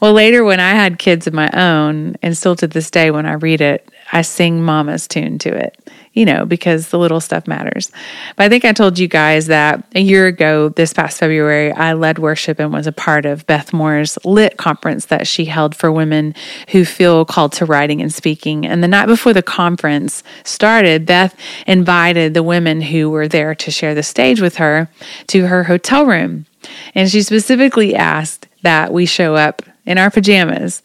Well, 0.02 0.12
later 0.12 0.44
when 0.44 0.60
I 0.60 0.72
had 0.72 1.00
kids 1.00 1.28
of 1.28 1.34
my 1.34 1.50
own, 1.52 2.18
and 2.22 2.38
still 2.38 2.58
to 2.58 2.68
this 2.68 2.92
day 2.92 3.10
when 3.10 3.26
I 3.26 3.36
read 3.36 3.62
it, 3.62 3.90
I 4.12 4.22
sing 4.22 4.62
mama's 4.62 5.08
tune 5.08 5.40
to 5.40 5.56
it 5.56 5.78
you 6.14 6.26
know, 6.26 6.46
because 6.46 6.90
the 6.90 7.00
little 7.00 7.20
stuff 7.20 7.48
matters. 7.48 7.92
But 8.36 8.46
I 8.46 8.50
think 8.50 8.66
I 8.66 8.72
told 8.72 9.00
you 9.00 9.08
guys 9.08 9.48
that 9.48 9.84
a 9.96 10.00
year 10.00 10.28
ago, 10.28 10.70
this 10.70 10.94
past 10.94 11.18
February, 11.18 11.72
I 11.72 11.94
led 11.94 12.20
worship 12.20 12.60
and 12.60 12.72
was 12.72 12.88
a 12.88 12.92
part 12.92 13.26
of 13.26 13.46
Beth 13.48 13.74
Moore's 13.74 14.18
Lit 14.24 14.58
conference 14.58 15.08
that 15.08 15.28
she 15.28 15.46
held 15.46 15.76
for 15.76 15.92
women 15.92 16.36
who 16.70 16.86
feel 16.86 17.26
called 17.26 17.52
to 17.54 17.66
writing 17.66 18.02
and 18.02 18.14
speaking. 18.14 18.66
And 18.66 18.84
the 18.84 18.88
night 18.88 19.08
before 19.08 19.34
the 19.34 19.42
conference 19.42 20.24
started, 20.44 21.06
Beth 21.06 21.36
invited 21.66 22.34
the 22.34 22.44
women 22.44 22.82
who 22.82 23.10
were 23.10 23.28
there 23.28 23.56
to 23.56 23.72
share 23.72 23.96
the 23.96 24.04
stage 24.04 24.40
with 24.40 24.58
her 24.58 24.90
to 25.28 25.48
her 25.48 25.64
hotel 25.64 26.06
room. 26.06 26.46
And 26.94 27.10
she 27.10 27.24
specifically 27.24 27.96
asked 27.96 28.48
that 28.62 28.94
we 28.94 29.06
show 29.06 29.36
up 29.36 29.64
in 29.86 29.98
our 29.98 30.10
pajamas. 30.10 30.82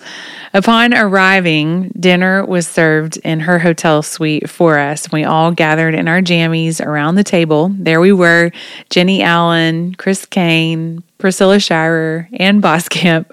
Upon 0.52 0.94
arriving, 0.94 1.90
dinner 1.98 2.44
was 2.44 2.66
served 2.66 3.16
in 3.18 3.40
her 3.40 3.58
hotel 3.58 4.02
suite 4.02 4.50
for 4.50 4.78
us. 4.78 5.10
We 5.12 5.24
all 5.24 5.52
gathered 5.52 5.94
in 5.94 6.08
our 6.08 6.20
jammies 6.20 6.84
around 6.84 7.14
the 7.14 7.24
table. 7.24 7.70
There 7.78 8.00
we 8.00 8.12
were 8.12 8.50
Jenny 8.90 9.22
Allen, 9.22 9.94
Chris 9.94 10.26
Caine, 10.26 11.02
Priscilla 11.18 11.60
Shirer, 11.60 12.28
Ann 12.34 12.60
Voskamp. 12.60 13.26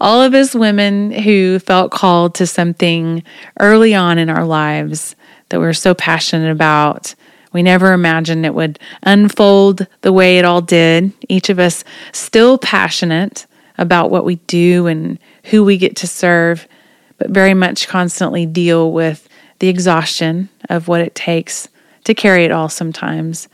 All 0.00 0.22
of 0.22 0.34
us 0.34 0.54
women 0.54 1.10
who 1.10 1.58
felt 1.58 1.90
called 1.90 2.34
to 2.36 2.46
something 2.46 3.22
early 3.60 3.94
on 3.94 4.18
in 4.18 4.30
our 4.30 4.44
lives 4.44 5.16
that 5.48 5.60
we 5.60 5.66
were 5.66 5.74
so 5.74 5.94
passionate 5.94 6.50
about. 6.50 7.14
We 7.52 7.62
never 7.62 7.92
imagined 7.92 8.44
it 8.44 8.54
would 8.54 8.78
unfold 9.04 9.86
the 10.00 10.12
way 10.12 10.38
it 10.38 10.44
all 10.44 10.60
did. 10.60 11.12
Each 11.28 11.48
of 11.50 11.58
us 11.58 11.84
still 12.12 12.58
passionate 12.58 13.46
about 13.78 14.10
what 14.10 14.24
we 14.24 14.36
do 14.46 14.86
and 14.86 15.18
who 15.44 15.64
we 15.64 15.76
get 15.76 15.96
to 15.96 16.06
serve, 16.06 16.68
but 17.18 17.30
very 17.30 17.54
much 17.54 17.88
constantly 17.88 18.46
deal 18.46 18.92
with 18.92 19.28
the 19.58 19.68
exhaustion 19.68 20.48
of 20.68 20.88
what 20.88 21.00
it 21.00 21.14
takes 21.14 21.68
to 22.04 22.14
carry 22.14 22.44
it 22.44 22.52
all 22.52 22.68
sometimes. 22.68 23.48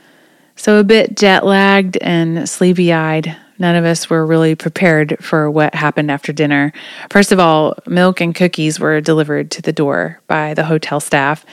So, 0.55 0.77
a 0.77 0.83
bit 0.83 1.15
jet 1.15 1.45
lagged 1.45 1.97
and 1.97 2.47
sleepy 2.47 2.93
eyed. 2.93 3.35
None 3.57 3.75
of 3.75 3.85
us 3.85 4.09
were 4.09 4.25
really 4.25 4.55
prepared 4.55 5.17
for 5.23 5.49
what 5.49 5.75
happened 5.75 6.11
after 6.11 6.33
dinner. 6.33 6.73
First 7.09 7.31
of 7.31 7.39
all, 7.39 7.75
milk 7.87 8.19
and 8.19 8.33
cookies 8.33 8.79
were 8.79 9.01
delivered 9.01 9.51
to 9.51 9.61
the 9.61 9.71
door 9.71 10.19
by 10.27 10.53
the 10.53 10.65
hotel 10.65 10.99
staff. 10.99 11.45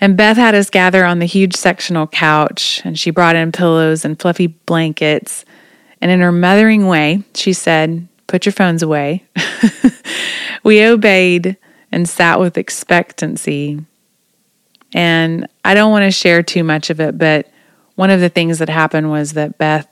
And 0.00 0.16
Beth 0.16 0.36
had 0.36 0.54
us 0.54 0.70
gather 0.70 1.04
on 1.04 1.18
the 1.18 1.26
huge 1.26 1.54
sectional 1.54 2.06
couch, 2.06 2.82
and 2.84 2.98
she 2.98 3.10
brought 3.10 3.36
in 3.36 3.52
pillows 3.52 4.04
and 4.04 4.18
fluffy 4.18 4.48
blankets. 4.48 5.44
And 6.04 6.12
in 6.12 6.20
her 6.20 6.32
mothering 6.32 6.86
way, 6.86 7.22
she 7.32 7.54
said, 7.54 8.06
Put 8.26 8.44
your 8.44 8.52
phones 8.52 8.82
away. 8.82 9.24
we 10.62 10.84
obeyed 10.84 11.56
and 11.90 12.06
sat 12.06 12.38
with 12.38 12.58
expectancy. 12.58 13.80
And 14.92 15.48
I 15.64 15.72
don't 15.72 15.90
want 15.90 16.02
to 16.02 16.10
share 16.10 16.42
too 16.42 16.62
much 16.62 16.90
of 16.90 17.00
it, 17.00 17.16
but 17.16 17.48
one 17.94 18.10
of 18.10 18.20
the 18.20 18.28
things 18.28 18.58
that 18.58 18.68
happened 18.68 19.10
was 19.10 19.32
that 19.32 19.56
Beth 19.56 19.88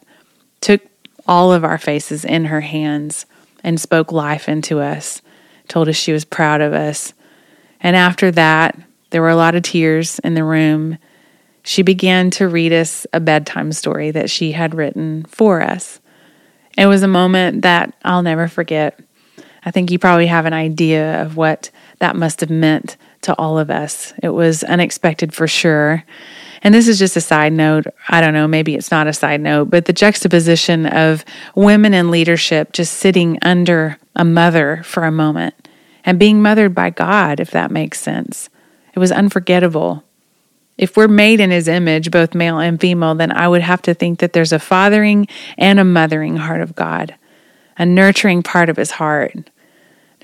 took 0.60 0.82
all 1.26 1.50
of 1.50 1.64
our 1.64 1.78
faces 1.78 2.26
in 2.26 2.44
her 2.44 2.60
hands 2.60 3.24
and 3.64 3.80
spoke 3.80 4.12
life 4.12 4.50
into 4.50 4.80
us. 4.80 5.22
told 5.66 5.88
us 5.88 5.96
she 5.96 6.12
was 6.12 6.26
proud 6.26 6.60
of 6.60 6.74
us. 6.74 7.14
And 7.80 7.96
after 7.96 8.30
that, 8.32 8.78
there 9.08 9.22
were 9.22 9.30
a 9.30 9.36
lot 9.36 9.54
of 9.54 9.62
tears 9.62 10.18
in 10.18 10.34
the 10.34 10.44
room. 10.44 10.98
She 11.62 11.82
began 11.82 12.28
to 12.32 12.48
read 12.48 12.74
us 12.74 13.06
a 13.14 13.20
bedtime 13.20 13.72
story 13.72 14.10
that 14.10 14.28
she 14.28 14.52
had 14.52 14.74
written 14.74 15.24
for 15.24 15.62
us. 15.62 16.00
It 16.76 16.86
was 16.86 17.02
a 17.02 17.08
moment 17.08 17.62
that 17.62 17.94
I'll 18.04 18.22
never 18.22 18.48
forget. 18.48 18.98
I 19.64 19.70
think 19.70 19.90
you 19.90 19.98
probably 19.98 20.26
have 20.26 20.46
an 20.46 20.52
idea 20.52 21.22
of 21.22 21.36
what 21.36 21.70
that 21.98 22.16
must 22.16 22.40
have 22.40 22.50
meant 22.50 22.96
to 23.22 23.34
all 23.36 23.58
of 23.58 23.70
us. 23.70 24.12
It 24.22 24.30
was 24.30 24.64
unexpected 24.64 25.32
for 25.32 25.46
sure. 25.46 26.04
And 26.62 26.74
this 26.74 26.88
is 26.88 26.98
just 26.98 27.16
a 27.16 27.20
side 27.20 27.52
note. 27.52 27.86
I 28.08 28.20
don't 28.20 28.34
know, 28.34 28.48
maybe 28.48 28.74
it's 28.74 28.90
not 28.90 29.06
a 29.06 29.12
side 29.12 29.40
note, 29.40 29.70
but 29.70 29.84
the 29.84 29.92
juxtaposition 29.92 30.86
of 30.86 31.24
women 31.54 31.94
in 31.94 32.10
leadership 32.10 32.72
just 32.72 32.94
sitting 32.94 33.38
under 33.42 33.98
a 34.16 34.24
mother 34.24 34.82
for 34.84 35.04
a 35.04 35.12
moment 35.12 35.54
and 36.04 36.18
being 36.18 36.42
mothered 36.42 36.74
by 36.74 36.90
God, 36.90 37.40
if 37.40 37.50
that 37.52 37.70
makes 37.70 38.00
sense. 38.00 38.48
It 38.94 38.98
was 38.98 39.12
unforgettable. 39.12 40.04
If 40.78 40.96
we're 40.96 41.08
made 41.08 41.40
in 41.40 41.50
his 41.50 41.68
image, 41.68 42.10
both 42.10 42.34
male 42.34 42.58
and 42.58 42.80
female, 42.80 43.14
then 43.14 43.30
I 43.30 43.46
would 43.46 43.62
have 43.62 43.82
to 43.82 43.94
think 43.94 44.20
that 44.20 44.32
there's 44.32 44.52
a 44.52 44.58
fathering 44.58 45.28
and 45.58 45.78
a 45.78 45.84
mothering 45.84 46.36
heart 46.36 46.60
of 46.60 46.74
God, 46.74 47.14
a 47.78 47.84
nurturing 47.84 48.42
part 48.42 48.68
of 48.68 48.76
his 48.76 48.92
heart. 48.92 49.50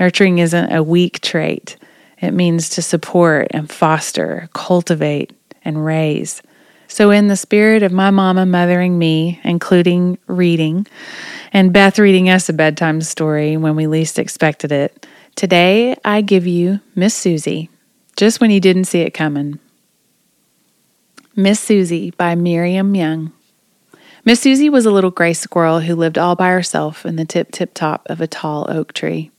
Nurturing 0.01 0.39
isn't 0.39 0.73
a 0.73 0.83
weak 0.83 1.21
trait, 1.21 1.77
it 2.21 2.33
means 2.33 2.71
to 2.71 2.83
support 2.83 3.49
and 3.51 3.71
foster, 3.71 4.49
cultivate, 4.55 5.33
and 5.65 5.85
raise. 5.85 6.43
So, 6.91 7.11
in 7.11 7.29
the 7.29 7.37
spirit 7.37 7.83
of 7.83 7.93
my 7.93 8.11
mama 8.11 8.47
mothering 8.47 8.99
me, 8.99 9.41
including 9.45 10.17
reading, 10.27 10.87
and 11.53 11.73
Beth 11.73 11.99
reading 11.99 12.31
us 12.31 12.49
a 12.49 12.55
bedtime 12.55 13.03
story 13.03 13.59
when 13.59 13.77
we 13.77 13.87
least 13.87 14.19
expected 14.19 14.73
it, 14.73 15.07
today 15.35 15.97
I 16.05 16.23
give 16.23 16.47
you 16.47 16.81
Miss 16.95 17.15
Suzy, 17.15 17.69
just 18.17 18.41
when 18.41 18.51
you 18.51 18.59
didn't 18.59 18.87
see 18.87 19.01
it 19.01 19.13
coming. 19.13 19.59
Miss 21.39 21.61
Suzy 21.61 22.11
by 22.11 22.35
Miriam 22.35 22.97
Young. 22.97 23.31
Miss 24.25 24.41
Suzy 24.41 24.69
was 24.69 24.87
a 24.87 24.91
little 24.91 25.13
gray 25.13 25.33
squirrel 25.33 25.79
who 25.79 25.95
lived 25.95 26.19
all 26.19 26.35
by 26.35 26.49
herself 26.49 27.07
in 27.07 27.15
the 27.15 27.25
tip 27.25 27.53
tip 27.53 27.75
top 27.75 28.05
of 28.11 28.21
a 28.21 28.27
tall 28.27 28.67
oak 28.69 28.93
tree. 28.93 29.31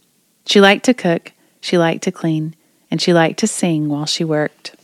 She 0.45 0.61
liked 0.61 0.85
to 0.85 0.93
cook, 0.93 1.33
she 1.59 1.77
liked 1.77 2.03
to 2.03 2.11
clean, 2.13 2.55
and 2.89 3.01
she 3.01 3.11
liked 3.11 3.37
to 3.39 3.47
sing 3.47 3.89
while 3.89 4.05
she 4.05 4.23
worked. 4.23 4.77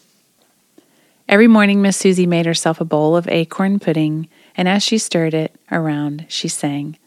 Every 1.29 1.47
morning, 1.47 1.81
Miss 1.81 1.95
Suzy 1.95 2.25
made 2.25 2.45
herself 2.45 2.81
a 2.81 2.85
bowl 2.85 3.15
of 3.15 3.29
acorn 3.29 3.79
pudding, 3.79 4.27
and 4.57 4.67
as 4.67 4.83
she 4.83 4.97
stirred 4.97 5.33
it 5.33 5.55
around, 5.71 6.25
she 6.27 6.49
sang, 6.49 6.97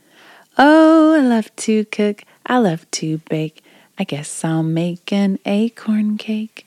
Oh, 0.57 1.16
I 1.16 1.21
love 1.21 1.55
to 1.57 1.85
cook, 1.85 2.25
I 2.47 2.57
love 2.57 2.90
to 2.92 3.18
bake. 3.29 3.62
I 3.99 4.05
guess 4.05 4.42
I'll 4.42 4.62
make 4.62 5.12
an 5.12 5.38
acorn 5.44 6.16
cake. 6.16 6.64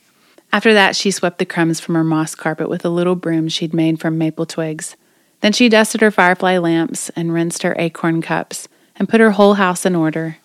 After 0.52 0.74
that, 0.74 0.94
she 0.94 1.10
swept 1.10 1.38
the 1.38 1.46
crumbs 1.46 1.80
from 1.80 1.94
her 1.94 2.04
moss 2.04 2.34
carpet 2.34 2.68
with 2.68 2.84
a 2.84 2.90
little 2.90 3.16
broom 3.16 3.48
she'd 3.48 3.72
made 3.72 4.00
from 4.00 4.18
maple 4.18 4.44
twigs. 4.44 4.96
Then 5.40 5.52
she 5.52 5.68
dusted 5.68 6.02
her 6.02 6.10
firefly 6.10 6.58
lamps 6.58 7.10
and 7.10 7.32
rinsed 7.32 7.62
her 7.62 7.74
acorn 7.78 8.20
cups 8.20 8.68
and 8.96 9.08
put 9.08 9.20
her 9.20 9.32
whole 9.32 9.54
house 9.54 9.86
in 9.86 9.96
order. 9.96 10.36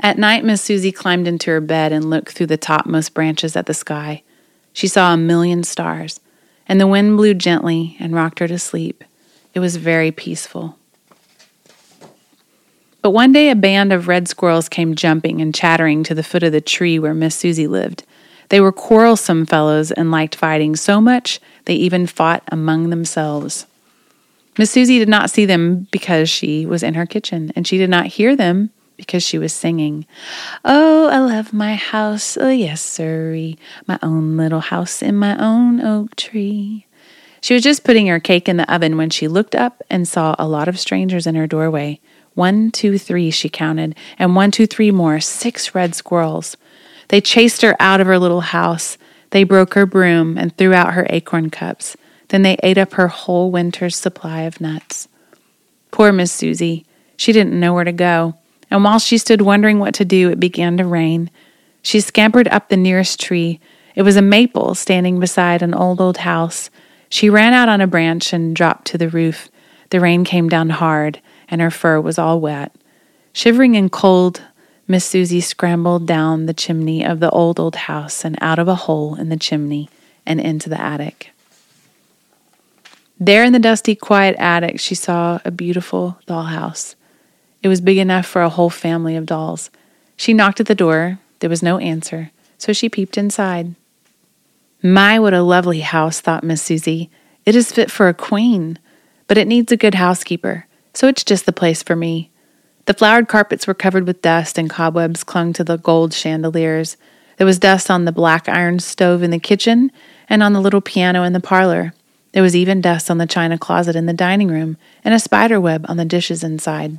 At 0.00 0.18
night, 0.18 0.44
Miss 0.44 0.60
Suzy 0.60 0.92
climbed 0.92 1.26
into 1.26 1.50
her 1.50 1.62
bed 1.62 1.90
and 1.90 2.10
looked 2.10 2.32
through 2.32 2.48
the 2.48 2.58
topmost 2.58 3.14
branches 3.14 3.56
at 3.56 3.64
the 3.64 3.72
sky. 3.72 4.22
She 4.74 4.86
saw 4.86 5.14
a 5.14 5.16
million 5.16 5.64
stars, 5.64 6.20
and 6.68 6.78
the 6.78 6.86
wind 6.86 7.16
blew 7.16 7.32
gently 7.32 7.96
and 7.98 8.14
rocked 8.14 8.38
her 8.40 8.48
to 8.48 8.58
sleep. 8.58 9.02
It 9.54 9.60
was 9.60 9.76
very 9.76 10.10
peaceful. 10.10 10.78
But 13.00 13.10
one 13.10 13.32
day 13.32 13.50
a 13.50 13.56
band 13.56 13.92
of 13.92 14.08
red 14.08 14.28
squirrels 14.28 14.68
came 14.68 14.94
jumping 14.94 15.40
and 15.40 15.54
chattering 15.54 16.02
to 16.04 16.14
the 16.14 16.22
foot 16.22 16.42
of 16.42 16.52
the 16.52 16.60
tree 16.60 16.98
where 16.98 17.14
Miss 17.14 17.34
Suzy 17.34 17.66
lived. 17.66 18.04
They 18.48 18.60
were 18.60 18.72
quarrelsome 18.72 19.46
fellows 19.46 19.90
and 19.90 20.10
liked 20.10 20.34
fighting 20.34 20.76
so 20.76 21.00
much 21.00 21.40
they 21.64 21.74
even 21.74 22.06
fought 22.06 22.42
among 22.48 22.90
themselves. 22.90 23.66
Miss 24.58 24.70
Suzy 24.70 24.98
did 24.98 25.08
not 25.08 25.30
see 25.30 25.46
them 25.46 25.88
because 25.90 26.30
she 26.30 26.64
was 26.64 26.82
in 26.82 26.94
her 26.94 27.06
kitchen, 27.06 27.52
and 27.56 27.66
she 27.66 27.76
did 27.76 27.90
not 27.90 28.06
hear 28.06 28.36
them 28.36 28.70
because 28.96 29.22
she 29.22 29.38
was 29.38 29.52
singing, 29.52 30.06
Oh, 30.64 31.08
I 31.08 31.18
love 31.18 31.52
my 31.52 31.74
house, 31.74 32.36
oh 32.36 32.50
yes, 32.50 32.80
sirree, 32.80 33.58
my 33.88 33.98
own 34.02 34.36
little 34.36 34.60
house 34.60 35.02
in 35.02 35.16
my 35.16 35.36
own 35.38 35.80
oak 35.80 36.14
tree. 36.14 36.86
She 37.40 37.52
was 37.52 37.62
just 37.62 37.84
putting 37.84 38.06
her 38.06 38.20
cake 38.20 38.48
in 38.48 38.56
the 38.56 38.72
oven 38.72 38.96
when 38.96 39.10
she 39.10 39.28
looked 39.28 39.54
up 39.54 39.82
and 39.90 40.06
saw 40.08 40.34
a 40.38 40.48
lot 40.48 40.68
of 40.68 40.78
strangers 40.78 41.26
in 41.26 41.34
her 41.34 41.46
doorway. 41.46 42.00
One, 42.34 42.70
two, 42.70 42.96
three, 42.96 43.30
she 43.30 43.48
counted, 43.48 43.96
and 44.18 44.34
one, 44.34 44.50
two, 44.50 44.66
three 44.66 44.90
more, 44.90 45.20
six 45.20 45.74
red 45.74 45.94
squirrels. 45.94 46.56
They 47.08 47.20
chased 47.20 47.62
her 47.62 47.76
out 47.80 48.00
of 48.00 48.06
her 48.06 48.18
little 48.18 48.40
house. 48.40 48.98
They 49.30 49.44
broke 49.44 49.74
her 49.74 49.86
broom 49.86 50.38
and 50.38 50.56
threw 50.56 50.72
out 50.72 50.94
her 50.94 51.06
acorn 51.10 51.50
cups. 51.50 51.96
Then 52.28 52.42
they 52.42 52.56
ate 52.62 52.78
up 52.78 52.94
her 52.94 53.08
whole 53.08 53.50
winter's 53.50 53.96
supply 53.96 54.42
of 54.42 54.60
nuts. 54.60 55.08
Poor 55.90 56.12
Miss 56.12 56.32
Suzy. 56.32 56.84
She 57.16 57.32
didn't 57.32 57.58
know 57.58 57.74
where 57.74 57.84
to 57.84 57.92
go 57.92 58.34
and 58.74 58.82
while 58.82 58.98
she 58.98 59.18
stood 59.18 59.40
wondering 59.40 59.78
what 59.78 59.94
to 59.94 60.04
do, 60.04 60.30
it 60.30 60.40
began 60.40 60.76
to 60.78 60.84
rain. 60.84 61.30
She 61.80 62.00
scampered 62.00 62.48
up 62.48 62.68
the 62.68 62.76
nearest 62.76 63.20
tree. 63.20 63.60
It 63.94 64.02
was 64.02 64.16
a 64.16 64.22
maple 64.22 64.74
standing 64.74 65.20
beside 65.20 65.62
an 65.62 65.74
old, 65.74 66.00
old 66.00 66.18
house. 66.18 66.70
She 67.08 67.30
ran 67.30 67.52
out 67.52 67.68
on 67.68 67.80
a 67.80 67.86
branch 67.86 68.32
and 68.32 68.56
dropped 68.56 68.86
to 68.88 68.98
the 68.98 69.08
roof. 69.08 69.48
The 69.90 70.00
rain 70.00 70.24
came 70.24 70.48
down 70.48 70.70
hard, 70.70 71.20
and 71.48 71.60
her 71.60 71.70
fur 71.70 72.00
was 72.00 72.18
all 72.18 72.40
wet. 72.40 72.74
Shivering 73.32 73.76
and 73.76 73.92
cold, 73.92 74.42
Miss 74.86 75.04
Suzy 75.04 75.40
scrambled 75.40 76.06
down 76.06 76.44
the 76.44 76.52
chimney 76.52 77.04
of 77.04 77.18
the 77.18 77.30
old, 77.30 77.58
old 77.58 77.76
house 77.76 78.24
and 78.24 78.36
out 78.42 78.58
of 78.58 78.68
a 78.68 78.74
hole 78.74 79.14
in 79.14 79.30
the 79.30 79.36
chimney 79.36 79.88
and 80.26 80.40
into 80.40 80.68
the 80.68 80.80
attic. 80.80 81.30
There 83.18 83.44
in 83.44 83.54
the 83.54 83.58
dusty, 83.58 83.94
quiet 83.94 84.36
attic, 84.38 84.78
she 84.80 84.94
saw 84.94 85.38
a 85.44 85.50
beautiful 85.50 86.18
dollhouse. 86.26 86.96
It 87.62 87.68
was 87.68 87.80
big 87.80 87.96
enough 87.96 88.26
for 88.26 88.42
a 88.42 88.50
whole 88.50 88.68
family 88.68 89.16
of 89.16 89.24
dolls. 89.24 89.70
She 90.16 90.34
knocked 90.34 90.60
at 90.60 90.66
the 90.66 90.74
door. 90.74 91.18
There 91.38 91.48
was 91.48 91.62
no 91.62 91.78
answer, 91.78 92.30
so 92.58 92.72
she 92.72 92.90
peeped 92.90 93.16
inside. 93.16 93.74
My, 94.82 95.18
what 95.18 95.32
a 95.32 95.42
lovely 95.42 95.80
house, 95.80 96.20
thought 96.20 96.44
Miss 96.44 96.60
Suzy. 96.60 97.08
It 97.46 97.56
is 97.56 97.72
fit 97.72 97.90
for 97.90 98.08
a 98.08 98.14
queen, 98.14 98.78
but 99.28 99.38
it 99.38 99.48
needs 99.48 99.72
a 99.72 99.78
good 99.78 99.94
housekeeper, 99.94 100.66
so 100.92 101.08
it's 101.08 101.24
just 101.24 101.46
the 101.46 101.52
place 101.52 101.82
for 101.82 101.96
me. 101.96 102.30
The 102.86 102.94
flowered 102.94 103.28
carpets 103.28 103.66
were 103.66 103.74
covered 103.74 104.06
with 104.06 104.20
dust, 104.20 104.58
and 104.58 104.68
cobwebs 104.68 105.24
clung 105.24 105.54
to 105.54 105.64
the 105.64 105.78
gold 105.78 106.12
chandeliers. 106.12 106.98
There 107.38 107.46
was 107.46 107.58
dust 107.58 107.90
on 107.90 108.04
the 108.04 108.12
black 108.12 108.48
iron 108.48 108.78
stove 108.78 109.22
in 109.22 109.30
the 109.30 109.38
kitchen 109.38 109.90
and 110.28 110.42
on 110.42 110.52
the 110.52 110.60
little 110.60 110.82
piano 110.82 111.22
in 111.22 111.32
the 111.32 111.40
parlor. 111.40 111.94
There 112.32 112.42
was 112.42 112.54
even 112.54 112.80
dust 112.80 113.10
on 113.10 113.18
the 113.18 113.26
china 113.26 113.58
closet 113.58 113.96
in 113.96 114.06
the 114.06 114.12
dining 114.12 114.48
room 114.48 114.76
and 115.02 115.14
a 115.14 115.18
spider 115.18 115.60
web 115.60 115.86
on 115.88 115.96
the 115.96 116.04
dishes 116.04 116.44
inside. 116.44 116.98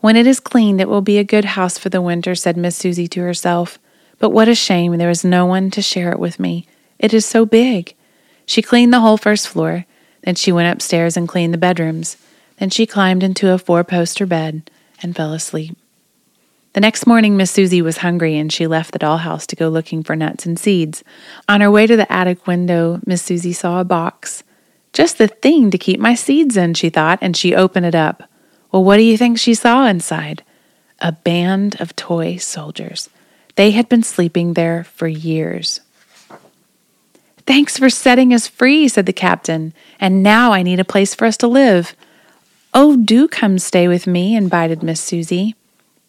When 0.00 0.16
it 0.16 0.26
is 0.26 0.40
cleaned, 0.40 0.80
it 0.80 0.88
will 0.88 1.00
be 1.00 1.18
a 1.18 1.24
good 1.24 1.44
house 1.44 1.78
for 1.78 1.88
the 1.88 2.02
winter, 2.02 2.34
said 2.34 2.56
Miss 2.56 2.76
Suzy 2.76 3.08
to 3.08 3.22
herself. 3.22 3.78
But 4.18 4.30
what 4.30 4.48
a 4.48 4.54
shame 4.54 4.96
there 4.98 5.10
is 5.10 5.24
no 5.24 5.46
one 5.46 5.70
to 5.72 5.82
share 5.82 6.12
it 6.12 6.18
with 6.18 6.38
me. 6.38 6.66
It 6.98 7.12
is 7.12 7.26
so 7.26 7.44
big. 7.44 7.94
She 8.46 8.62
cleaned 8.62 8.92
the 8.92 9.00
whole 9.00 9.16
first 9.16 9.48
floor. 9.48 9.84
Then 10.22 10.36
she 10.36 10.52
went 10.52 10.72
upstairs 10.72 11.16
and 11.16 11.28
cleaned 11.28 11.52
the 11.52 11.58
bedrooms. 11.58 12.16
Then 12.58 12.70
she 12.70 12.86
climbed 12.86 13.22
into 13.22 13.50
a 13.50 13.58
four 13.58 13.82
poster 13.82 14.26
bed 14.26 14.62
and 15.02 15.14
fell 15.14 15.32
asleep. 15.32 15.76
The 16.74 16.80
next 16.80 17.06
morning, 17.06 17.36
Miss 17.36 17.50
Suzy 17.50 17.82
was 17.82 17.98
hungry 17.98 18.38
and 18.38 18.50
she 18.50 18.66
left 18.66 18.92
the 18.92 18.98
dollhouse 18.98 19.46
to 19.48 19.56
go 19.56 19.68
looking 19.68 20.02
for 20.02 20.16
nuts 20.16 20.46
and 20.46 20.58
seeds. 20.58 21.04
On 21.48 21.60
her 21.60 21.70
way 21.70 21.86
to 21.86 21.96
the 21.96 22.10
attic 22.10 22.46
window, 22.46 23.00
Miss 23.04 23.22
Suzy 23.22 23.52
saw 23.52 23.80
a 23.80 23.84
box. 23.84 24.42
Just 24.94 25.18
the 25.18 25.28
thing 25.28 25.70
to 25.70 25.78
keep 25.78 26.00
my 26.00 26.14
seeds 26.14 26.56
in, 26.56 26.74
she 26.74 26.88
thought, 26.88 27.18
and 27.20 27.36
she 27.36 27.54
opened 27.54 27.86
it 27.86 27.94
up. 27.94 28.22
Well, 28.70 28.84
what 28.84 28.96
do 28.96 29.02
you 29.02 29.18
think 29.18 29.38
she 29.38 29.54
saw 29.54 29.86
inside? 29.86 30.42
A 31.00 31.12
band 31.12 31.78
of 31.78 31.94
toy 31.94 32.36
soldiers. 32.36 33.10
They 33.56 33.72
had 33.72 33.88
been 33.88 34.02
sleeping 34.02 34.54
there 34.54 34.84
for 34.84 35.06
years. 35.06 35.80
Thanks 37.46 37.76
for 37.76 37.90
setting 37.90 38.32
us 38.32 38.46
free, 38.46 38.88
said 38.88 39.04
the 39.06 39.12
captain. 39.12 39.74
And 40.00 40.22
now 40.22 40.52
I 40.52 40.62
need 40.62 40.80
a 40.80 40.84
place 40.84 41.14
for 41.14 41.26
us 41.26 41.36
to 41.38 41.48
live. 41.48 41.94
Oh, 42.74 42.96
do 42.96 43.28
come 43.28 43.58
stay 43.58 43.86
with 43.86 44.06
me, 44.06 44.34
invited 44.34 44.82
Miss 44.82 45.00
Suzy. 45.00 45.54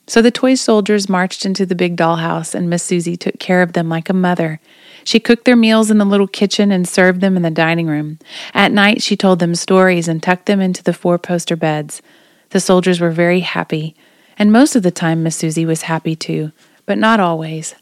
So 0.08 0.22
the 0.22 0.32
toy 0.32 0.56
soldiers 0.56 1.10
marched 1.10 1.46
into 1.46 1.66
the 1.66 1.76
big 1.76 1.98
dollhouse, 1.98 2.56
and 2.56 2.70
Miss 2.70 2.84
Suzy 2.84 3.18
took 3.18 3.38
care 3.38 3.62
of 3.62 3.74
them 3.74 3.90
like 3.90 4.10
a 4.10 4.14
mother. 4.14 4.62
She 5.04 5.20
cooked 5.20 5.44
their 5.44 5.58
meals 5.58 5.92
in 5.92 5.98
the 5.98 6.06
little 6.06 6.28
kitchen 6.28 6.72
and 6.72 6.88
served 6.88 7.20
them 7.20 7.36
in 7.36 7.44
the 7.44 7.52
dining 7.52 7.88
room. 7.88 8.18
At 8.54 8.72
night, 8.72 9.02
she 9.02 9.18
told 9.18 9.40
them 9.40 9.56
stories 9.56 10.08
and 10.08 10.24
tucked 10.24 10.46
them 10.46 10.62
into 10.62 10.82
the 10.82 10.94
four 10.94 11.18
poster 11.18 11.58
beds. 11.58 12.02
The 12.52 12.62
soldiers 12.62 13.02
were 13.02 13.12
very 13.12 13.42
happy, 13.42 13.94
and 14.38 14.52
most 14.52 14.76
of 14.76 14.84
the 14.84 14.92
time 14.92 15.22
Miss 15.22 15.36
Suzy 15.36 15.66
was 15.66 15.84
happy 15.84 16.16
too, 16.16 16.54
but 16.86 16.98
not 16.98 17.20
always. 17.20 17.76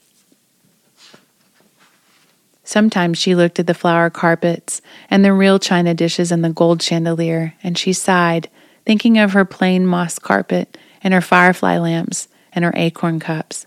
Sometimes 2.64 3.20
she 3.20 3.36
looked 3.36 3.60
at 3.60 3.68
the 3.68 3.74
flower 3.76 4.10
carpets 4.10 4.82
and 5.10 5.24
the 5.24 5.34
real 5.34 5.60
china 5.60 5.94
dishes 5.94 6.32
and 6.32 6.44
the 6.44 6.50
gold 6.50 6.82
chandelier, 6.82 7.54
and 7.62 7.78
she 7.78 7.94
sighed, 7.94 8.50
thinking 8.86 9.18
of 9.18 9.34
her 9.34 9.46
plain 9.46 9.86
moss 9.86 10.20
carpet 10.20 10.78
and 11.04 11.14
her 11.14 11.22
firefly 11.22 11.78
lamps 11.78 12.28
and 12.54 12.66
her 12.66 12.74
acorn 12.76 13.20
cups. 13.20 13.66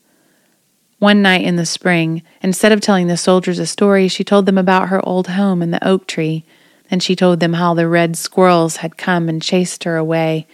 One 0.98 1.22
night 1.22 1.42
in 1.42 1.56
the 1.56 1.66
spring, 1.66 2.22
instead 2.42 2.72
of 2.72 2.80
telling 2.80 3.08
the 3.08 3.16
soldiers 3.16 3.58
a 3.58 3.66
story, 3.66 4.08
she 4.08 4.24
told 4.24 4.46
them 4.46 4.56
about 4.56 4.88
her 4.88 5.04
old 5.06 5.28
home 5.28 5.62
in 5.62 5.70
the 5.70 5.86
oak 5.86 6.06
tree. 6.06 6.44
and 6.90 7.02
she 7.02 7.16
told 7.16 7.40
them 7.40 7.54
how 7.54 7.74
the 7.74 7.88
red 7.88 8.16
squirrels 8.16 8.76
had 8.76 8.96
come 8.96 9.28
and 9.28 9.42
chased 9.42 9.84
her 9.84 9.96
away, 9.96 10.46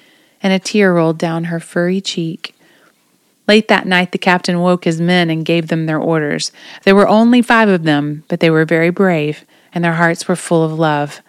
and 0.43 0.53
a 0.53 0.59
tear 0.59 0.95
rolled 0.95 1.19
down 1.19 1.45
her 1.45 1.61
furry 1.61 2.01
cheek. 2.01 2.55
Late 3.49 3.69
that 3.69 3.87
night, 3.87 4.13
the 4.13 4.19
captain 4.19 4.61
woke 4.61 4.85
his 4.85 5.01
men 5.01 5.29
and 5.29 5.45
gave 5.45 5.69
them 5.69 5.87
their 5.87 5.99
orders. 5.99 6.53
There 6.85 6.95
were 6.95 7.09
only 7.09 7.43
five 7.43 7.69
of 7.69 7.83
them, 7.83 8.23
but 8.29 8.41
they 8.41 8.49
were 8.49 8.65
very 8.65 8.91
brave, 8.91 9.45
and 9.75 9.85
their 9.85 9.95
hearts 9.95 10.29
were 10.29 10.37
full 10.37 10.65
of 10.65 10.79
love. 10.79 11.21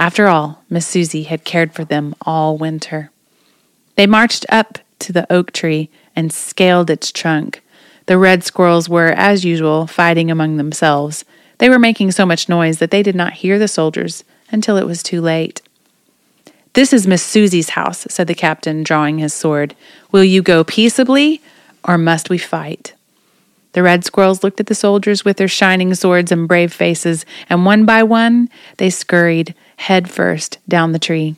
After 0.00 0.28
all, 0.28 0.64
Miss 0.70 0.86
Suzy 0.86 1.24
had 1.24 1.44
cared 1.44 1.74
for 1.74 1.84
them 1.84 2.14
all 2.22 2.56
winter. 2.56 3.10
They 3.96 4.06
marched 4.06 4.46
up 4.48 4.78
to 5.00 5.12
the 5.12 5.30
oak 5.30 5.52
tree 5.52 5.90
and 6.16 6.32
scaled 6.32 6.88
its 6.88 7.12
trunk. 7.12 7.62
The 8.06 8.16
red 8.16 8.42
squirrels 8.42 8.88
were, 8.88 9.08
as 9.08 9.44
usual, 9.44 9.86
fighting 9.86 10.30
among 10.30 10.56
themselves. 10.56 11.26
They 11.58 11.68
were 11.68 11.78
making 11.78 12.12
so 12.12 12.24
much 12.24 12.48
noise 12.48 12.78
that 12.78 12.90
they 12.90 13.02
did 13.02 13.14
not 13.14 13.34
hear 13.34 13.58
the 13.58 13.68
soldiers 13.68 14.24
until 14.50 14.78
it 14.78 14.86
was 14.86 15.02
too 15.02 15.20
late. 15.20 15.60
This 16.72 16.94
is 16.94 17.06
Miss 17.06 17.22
Suzy's 17.22 17.70
house, 17.70 18.06
said 18.08 18.26
the 18.26 18.34
captain, 18.34 18.82
drawing 18.82 19.18
his 19.18 19.34
sword. 19.34 19.76
Will 20.12 20.24
you 20.24 20.40
go 20.40 20.64
peaceably 20.64 21.42
or 21.84 21.98
must 21.98 22.30
we 22.30 22.38
fight? 22.38 22.94
The 23.72 23.82
red 23.82 24.04
squirrels 24.04 24.42
looked 24.42 24.60
at 24.60 24.66
the 24.66 24.74
soldiers 24.74 25.24
with 25.24 25.36
their 25.36 25.46
shining 25.46 25.94
swords 25.94 26.32
and 26.32 26.48
brave 26.48 26.72
faces, 26.72 27.26
and 27.48 27.66
one 27.66 27.84
by 27.84 28.02
one 28.02 28.48
they 28.78 28.90
scurried 28.90 29.54
head 29.80 30.10
first 30.10 30.58
down 30.68 30.92
the 30.92 30.98
tree. 30.98 31.36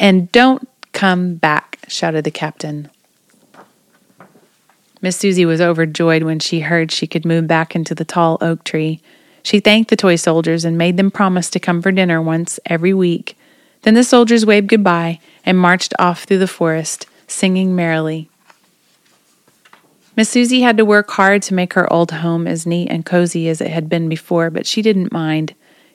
And 0.00 0.30
don't 0.32 0.68
come 0.92 1.36
back, 1.36 1.78
shouted 1.86 2.24
the 2.24 2.30
captain. 2.32 2.90
Miss 5.00 5.16
Suzy 5.16 5.44
was 5.44 5.60
overjoyed 5.60 6.24
when 6.24 6.40
she 6.40 6.60
heard 6.60 6.90
she 6.90 7.06
could 7.06 7.24
move 7.24 7.46
back 7.46 7.76
into 7.76 7.94
the 7.94 8.04
tall 8.04 8.36
oak 8.40 8.64
tree. 8.64 9.00
She 9.44 9.60
thanked 9.60 9.90
the 9.90 9.96
toy 9.96 10.16
soldiers 10.16 10.64
and 10.64 10.76
made 10.76 10.96
them 10.96 11.12
promise 11.12 11.48
to 11.50 11.60
come 11.60 11.80
for 11.80 11.92
dinner 11.92 12.20
once 12.20 12.58
every 12.66 12.92
week. 12.92 13.38
Then 13.82 13.94
the 13.94 14.02
soldiers 14.02 14.44
waved 14.44 14.68
goodbye 14.68 15.20
and 15.44 15.56
marched 15.56 15.94
off 15.96 16.24
through 16.24 16.38
the 16.38 16.48
forest, 16.48 17.06
singing 17.28 17.76
merrily. 17.76 18.28
Miss 20.16 20.30
Suzy 20.30 20.62
had 20.62 20.76
to 20.78 20.84
work 20.84 21.10
hard 21.12 21.42
to 21.42 21.54
make 21.54 21.74
her 21.74 21.92
old 21.92 22.10
home 22.10 22.48
as 22.48 22.66
neat 22.66 22.88
and 22.90 23.06
cozy 23.06 23.48
as 23.48 23.60
it 23.60 23.70
had 23.70 23.88
been 23.88 24.08
before, 24.08 24.50
but 24.50 24.66
she 24.66 24.82
didn't 24.82 25.12
mind. 25.12 25.54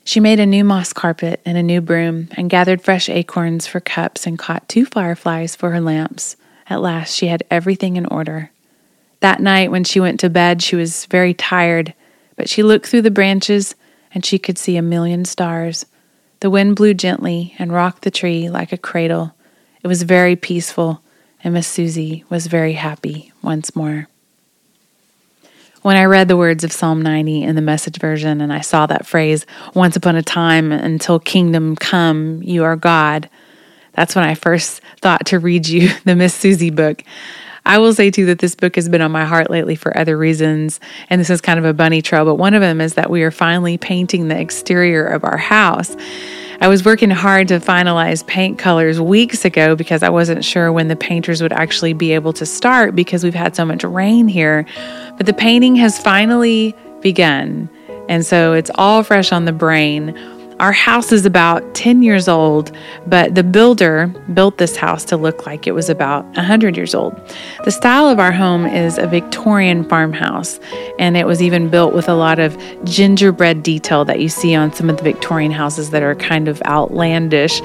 She 0.09 0.19
made 0.19 0.39
a 0.39 0.45
new 0.47 0.63
moss 0.63 0.91
carpet 0.91 1.39
and 1.45 1.55
a 1.55 1.61
new 1.61 1.81
broom, 1.81 2.29
and 2.31 2.49
gathered 2.49 2.81
fresh 2.81 3.09
acorns 3.09 3.67
for 3.67 3.79
cups 3.79 4.25
and 4.25 4.39
caught 4.39 4.67
two 4.67 4.83
fireflies 4.83 5.55
for 5.55 5.69
her 5.69 5.79
lamps. 5.79 6.35
At 6.67 6.81
last, 6.81 7.13
she 7.13 7.27
had 7.27 7.43
everything 7.51 7.95
in 7.95 8.07
order. 8.07 8.49
That 9.19 9.39
night, 9.39 9.69
when 9.69 9.83
she 9.83 9.99
went 9.99 10.19
to 10.21 10.29
bed, 10.31 10.63
she 10.63 10.75
was 10.75 11.05
very 11.05 11.35
tired, 11.35 11.93
but 12.35 12.49
she 12.49 12.63
looked 12.63 12.87
through 12.87 13.03
the 13.03 13.11
branches 13.11 13.75
and 14.11 14.25
she 14.25 14.39
could 14.39 14.57
see 14.57 14.77
a 14.77 14.81
million 14.81 15.25
stars. 15.25 15.85
The 16.39 16.49
wind 16.49 16.75
blew 16.75 16.95
gently 16.95 17.53
and 17.59 17.71
rocked 17.71 18.01
the 18.01 18.09
tree 18.09 18.49
like 18.49 18.73
a 18.73 18.79
cradle. 18.79 19.35
It 19.83 19.87
was 19.87 20.01
very 20.01 20.35
peaceful 20.35 21.03
and 21.43 21.53
Miss 21.53 21.67
Suzy 21.67 22.23
was 22.31 22.47
very 22.47 22.73
happy 22.73 23.31
once 23.43 23.75
more. 23.75 24.08
When 25.81 25.95
I 25.95 26.05
read 26.05 26.27
the 26.27 26.35
words 26.35 26.65
of 26.65 26.73
Psalm 26.73 27.01
90 27.01 27.43
in 27.43 27.55
the 27.55 27.61
message 27.61 27.99
version 27.99 28.41
and 28.41 28.51
I 28.51 28.59
saw 28.59 28.85
that 28.87 29.05
phrase, 29.05 29.45
once 29.73 29.95
upon 29.95 30.17
a 30.17 30.21
time 30.21 30.73
until 30.73 31.19
kingdom 31.19 31.77
come, 31.77 32.43
you 32.43 32.65
are 32.65 32.75
God, 32.75 33.29
that's 33.93 34.13
when 34.13 34.25
I 34.25 34.35
first 34.35 34.81
thought 34.99 35.25
to 35.27 35.39
read 35.39 35.69
you 35.69 35.89
the 36.03 36.17
Miss 36.17 36.33
Suzy 36.33 36.69
book. 36.69 37.03
I 37.69 37.77
will 37.77 37.93
say 37.93 38.09
too 38.09 38.25
that 38.25 38.39
this 38.39 38.55
book 38.55 38.77
has 38.77 38.89
been 38.89 38.99
on 38.99 39.11
my 39.11 39.25
heart 39.25 39.51
lately 39.51 39.75
for 39.75 39.95
other 39.95 40.17
reasons, 40.17 40.79
and 41.07 41.21
this 41.21 41.29
is 41.29 41.39
kind 41.39 41.59
of 41.59 41.65
a 41.65 41.73
bunny 41.73 42.01
trail, 42.01 42.25
but 42.25 42.33
one 42.33 42.55
of 42.55 42.61
them 42.61 42.81
is 42.81 42.95
that 42.95 43.11
we 43.11 43.21
are 43.21 43.29
finally 43.29 43.77
painting 43.77 44.27
the 44.27 44.39
exterior 44.39 45.05
of 45.05 45.23
our 45.23 45.37
house. 45.37 45.95
I 46.61 46.67
was 46.67 46.83
working 46.83 47.11
hard 47.11 47.47
to 47.49 47.59
finalize 47.59 48.25
paint 48.25 48.57
colors 48.57 48.99
weeks 48.99 49.45
ago 49.45 49.75
because 49.75 50.01
I 50.01 50.09
wasn't 50.09 50.43
sure 50.43 50.71
when 50.73 50.87
the 50.87 50.95
painters 50.95 51.43
would 51.43 51.53
actually 51.53 51.93
be 51.93 52.11
able 52.13 52.33
to 52.33 52.45
start 52.47 52.95
because 52.95 53.23
we've 53.23 53.35
had 53.35 53.55
so 53.55 53.65
much 53.65 53.83
rain 53.83 54.27
here. 54.27 54.65
But 55.17 55.27
the 55.27 55.33
painting 55.33 55.75
has 55.75 55.99
finally 55.99 56.75
begun. 57.01 57.69
And 58.09 58.25
so 58.25 58.53
it's 58.53 58.71
all 58.75 59.03
fresh 59.03 59.31
on 59.31 59.45
the 59.45 59.53
brain. 59.53 60.17
Our 60.59 60.73
house 60.73 61.13
is 61.13 61.25
about 61.25 61.73
10 61.73 62.03
years 62.03 62.27
old, 62.27 62.75
but 63.07 63.33
the 63.33 63.43
builder 63.43 64.07
built 64.33 64.57
this 64.57 64.75
house 64.75 65.05
to 65.05 65.15
look 65.15 65.45
like 65.45 65.67
it 65.67 65.71
was 65.71 65.89
about 65.89 66.25
100 66.35 66.75
years 66.75 66.93
old. 66.93 67.17
The 67.63 67.71
style 67.71 68.09
of 68.09 68.19
our 68.19 68.33
home 68.33 68.65
is 68.65 68.97
a 68.97 69.07
Victorian 69.07 69.87
farmhouse, 69.87 70.59
and 70.99 71.15
it 71.15 71.25
was 71.25 71.41
even 71.41 71.69
built 71.69 71.93
with 71.93 72.09
a 72.09 72.13
lot 72.13 72.39
of 72.39 72.57
gingerbread 72.83 73.63
detail 73.63 74.03
that 74.03 74.19
you 74.19 74.27
see 74.27 74.53
on 74.53 74.73
some 74.73 74.89
of 74.89 74.97
the 74.97 75.03
Victorian 75.03 75.53
houses 75.53 75.91
that 75.91 76.03
are 76.03 76.13
kind 76.15 76.49
of 76.49 76.61
outlandish. 76.63 77.61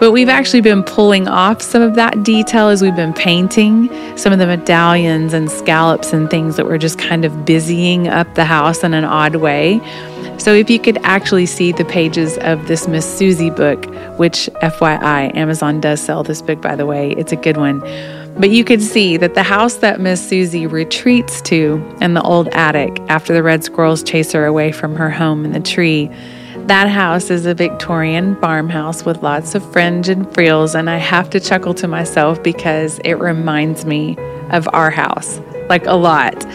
But 0.00 0.12
we've 0.12 0.30
actually 0.30 0.62
been 0.62 0.82
pulling 0.82 1.28
off 1.28 1.60
some 1.60 1.82
of 1.82 1.94
that 1.96 2.22
detail 2.22 2.68
as 2.68 2.80
we've 2.80 2.96
been 2.96 3.12
painting 3.12 3.90
some 4.16 4.32
of 4.32 4.38
the 4.38 4.46
medallions 4.46 5.34
and 5.34 5.50
scallops 5.50 6.14
and 6.14 6.30
things 6.30 6.56
that 6.56 6.64
were 6.64 6.78
just 6.78 6.98
kind 6.98 7.26
of 7.26 7.44
busying 7.44 8.08
up 8.08 8.34
the 8.34 8.46
house 8.46 8.82
in 8.82 8.94
an 8.94 9.04
odd 9.04 9.36
way. 9.36 9.82
So, 10.38 10.52
if 10.52 10.68
you 10.68 10.78
could 10.78 10.98
actually 11.04 11.46
see 11.46 11.72
the 11.72 11.84
pages 11.84 12.36
of 12.38 12.66
this 12.66 12.88
Miss 12.88 13.06
Suzy 13.06 13.50
book, 13.50 13.86
which 14.18 14.48
FYI, 14.62 15.34
Amazon 15.34 15.80
does 15.80 16.00
sell 16.00 16.22
this 16.22 16.42
book, 16.42 16.60
by 16.60 16.76
the 16.76 16.86
way, 16.86 17.12
it's 17.12 17.32
a 17.32 17.36
good 17.36 17.56
one. 17.56 17.80
But 18.36 18.50
you 18.50 18.64
could 18.64 18.82
see 18.82 19.16
that 19.16 19.34
the 19.34 19.44
house 19.44 19.76
that 19.76 20.00
Miss 20.00 20.26
Suzy 20.28 20.66
retreats 20.66 21.40
to 21.42 21.96
in 22.00 22.14
the 22.14 22.22
old 22.22 22.48
attic 22.48 23.00
after 23.08 23.32
the 23.32 23.44
red 23.44 23.62
squirrels 23.62 24.02
chase 24.02 24.32
her 24.32 24.44
away 24.44 24.72
from 24.72 24.96
her 24.96 25.08
home 25.08 25.44
in 25.44 25.52
the 25.52 25.60
tree. 25.60 26.10
That 26.66 26.88
house 26.88 27.30
is 27.30 27.46
a 27.46 27.54
Victorian 27.54 28.34
farmhouse 28.40 29.04
with 29.04 29.22
lots 29.22 29.54
of 29.54 29.72
fringe 29.72 30.08
and 30.08 30.32
frills, 30.34 30.74
and 30.74 30.90
I 30.90 30.96
have 30.96 31.30
to 31.30 31.40
chuckle 31.40 31.74
to 31.74 31.86
myself 31.86 32.42
because 32.42 32.98
it 33.04 33.14
reminds 33.14 33.84
me 33.84 34.16
of 34.50 34.68
our 34.72 34.90
house, 34.90 35.38
like 35.68 35.86
a 35.86 35.94
lot. 35.94 36.46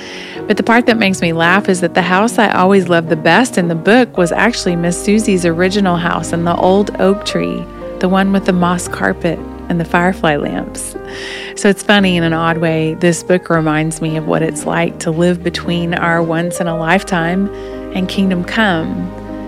But 0.47 0.57
the 0.57 0.63
part 0.63 0.87
that 0.87 0.97
makes 0.97 1.21
me 1.21 1.31
laugh 1.31 1.69
is 1.69 1.81
that 1.81 1.93
the 1.93 2.01
house 2.01 2.39
I 2.39 2.49
always 2.51 2.89
loved 2.89 3.09
the 3.09 3.15
best 3.15 3.57
in 3.57 3.67
the 3.67 3.75
book 3.75 4.17
was 4.17 4.31
actually 4.31 4.75
Miss 4.75 5.03
Suzy's 5.03 5.45
original 5.45 5.97
house 5.97 6.33
in 6.33 6.45
the 6.45 6.55
old 6.55 6.89
oak 6.99 7.25
tree, 7.25 7.63
the 7.99 8.09
one 8.09 8.31
with 8.31 8.45
the 8.45 8.53
moss 8.53 8.87
carpet 8.87 9.37
and 9.69 9.79
the 9.79 9.85
firefly 9.85 10.35
lamps. 10.37 10.95
So 11.55 11.69
it's 11.69 11.83
funny 11.83 12.17
in 12.17 12.23
an 12.23 12.33
odd 12.33 12.57
way, 12.57 12.95
this 12.95 13.21
book 13.21 13.49
reminds 13.49 14.01
me 14.01 14.17
of 14.17 14.27
what 14.27 14.41
it's 14.41 14.65
like 14.65 14.99
to 15.01 15.11
live 15.11 15.43
between 15.43 15.93
our 15.93 16.23
once 16.23 16.59
in 16.59 16.67
a 16.67 16.77
lifetime 16.77 17.47
and 17.93 18.09
kingdom 18.09 18.43
come. 18.43 19.07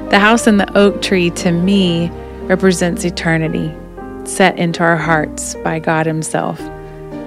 The 0.10 0.20
house 0.20 0.46
in 0.46 0.58
the 0.58 0.78
oak 0.78 1.02
tree 1.02 1.32
to 1.32 1.52
me 1.52 2.10
represents 2.44 3.06
eternity, 3.06 3.74
set 4.26 4.60
into 4.60 4.84
our 4.84 4.98
hearts 4.98 5.56
by 5.64 5.80
God 5.80 6.06
Himself. 6.06 6.60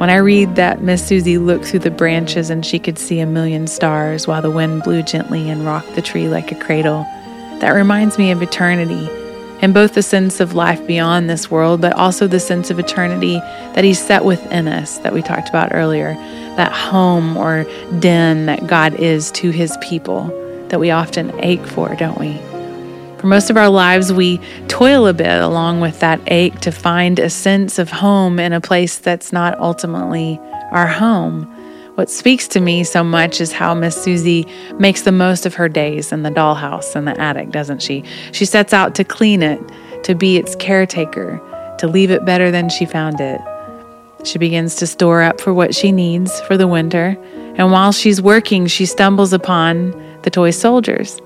When 0.04 0.10
I 0.10 0.16
read 0.16 0.56
that 0.56 0.82
Miss 0.82 1.02
Suzy 1.02 1.38
looked 1.38 1.64
through 1.64 1.78
the 1.78 1.90
branches 1.90 2.50
and 2.50 2.66
she 2.66 2.78
could 2.78 2.98
see 2.98 3.20
a 3.20 3.26
million 3.26 3.66
stars 3.66 4.26
while 4.26 4.42
the 4.42 4.50
wind 4.50 4.82
blew 4.82 5.02
gently 5.02 5.48
and 5.48 5.64
rocked 5.64 5.94
the 5.94 6.02
tree 6.02 6.28
like 6.28 6.52
a 6.52 6.54
cradle, 6.54 7.04
that 7.60 7.70
reminds 7.70 8.18
me 8.18 8.30
of 8.30 8.42
eternity 8.42 9.08
and 9.62 9.72
both 9.72 9.94
the 9.94 10.02
sense 10.02 10.40
of 10.40 10.52
life 10.52 10.86
beyond 10.86 11.30
this 11.30 11.50
world, 11.50 11.80
but 11.80 11.94
also 11.94 12.26
the 12.26 12.38
sense 12.38 12.68
of 12.68 12.78
eternity 12.78 13.38
that 13.72 13.82
He's 13.82 13.98
set 13.98 14.26
within 14.26 14.68
us 14.68 14.98
that 14.98 15.14
we 15.14 15.22
talked 15.22 15.48
about 15.48 15.72
earlier, 15.72 16.12
that 16.56 16.72
home 16.72 17.38
or 17.38 17.64
den 17.98 18.44
that 18.44 18.66
God 18.66 18.92
is 18.96 19.30
to 19.30 19.48
His 19.52 19.74
people 19.80 20.26
that 20.68 20.80
we 20.80 20.90
often 20.90 21.32
ache 21.42 21.66
for, 21.66 21.96
don't 21.96 22.18
we? 22.18 22.38
For 23.24 23.28
most 23.28 23.48
of 23.48 23.56
our 23.56 23.70
lives, 23.70 24.12
we 24.12 24.36
toil 24.68 25.06
a 25.06 25.14
bit 25.14 25.40
along 25.40 25.80
with 25.80 25.98
that 26.00 26.20
ache 26.26 26.60
to 26.60 26.70
find 26.70 27.18
a 27.18 27.30
sense 27.30 27.78
of 27.78 27.88
home 27.88 28.38
in 28.38 28.52
a 28.52 28.60
place 28.60 28.98
that's 28.98 29.32
not 29.32 29.58
ultimately 29.58 30.38
our 30.72 30.86
home. 30.86 31.44
What 31.94 32.10
speaks 32.10 32.46
to 32.48 32.60
me 32.60 32.84
so 32.84 33.02
much 33.02 33.40
is 33.40 33.50
how 33.50 33.72
Miss 33.72 33.96
Suzy 33.96 34.46
makes 34.78 35.00
the 35.00 35.10
most 35.10 35.46
of 35.46 35.54
her 35.54 35.70
days 35.70 36.12
in 36.12 36.22
the 36.22 36.28
dollhouse 36.28 36.94
in 36.94 37.06
the 37.06 37.18
attic, 37.18 37.50
doesn't 37.50 37.80
she? 37.80 38.04
She 38.32 38.44
sets 38.44 38.74
out 38.74 38.94
to 38.96 39.04
clean 39.04 39.42
it, 39.42 39.58
to 40.02 40.14
be 40.14 40.36
its 40.36 40.54
caretaker, 40.56 41.40
to 41.78 41.86
leave 41.86 42.10
it 42.10 42.26
better 42.26 42.50
than 42.50 42.68
she 42.68 42.84
found 42.84 43.22
it. 43.22 43.40
She 44.24 44.38
begins 44.38 44.74
to 44.74 44.86
store 44.86 45.22
up 45.22 45.40
for 45.40 45.54
what 45.54 45.74
she 45.74 45.92
needs 45.92 46.42
for 46.42 46.58
the 46.58 46.68
winter, 46.68 47.16
and 47.56 47.72
while 47.72 47.92
she's 47.92 48.20
working, 48.20 48.66
she 48.66 48.84
stumbles 48.84 49.32
upon 49.32 49.92
the 50.24 50.30
toy 50.30 50.50
soldiers. 50.50 51.22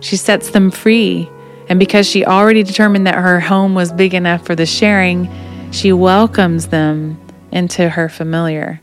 She 0.00 0.16
sets 0.16 0.52
them 0.52 0.70
free 0.70 1.28
and 1.72 1.78
because 1.78 2.06
she 2.06 2.26
already 2.26 2.62
determined 2.62 3.06
that 3.06 3.14
her 3.14 3.40
home 3.40 3.74
was 3.74 3.94
big 3.94 4.12
enough 4.12 4.44
for 4.44 4.54
the 4.54 4.66
sharing, 4.66 5.26
she 5.72 5.90
welcomes 5.90 6.66
them 6.66 7.18
into 7.50 7.88
her 7.88 8.10
familiar. 8.10 8.82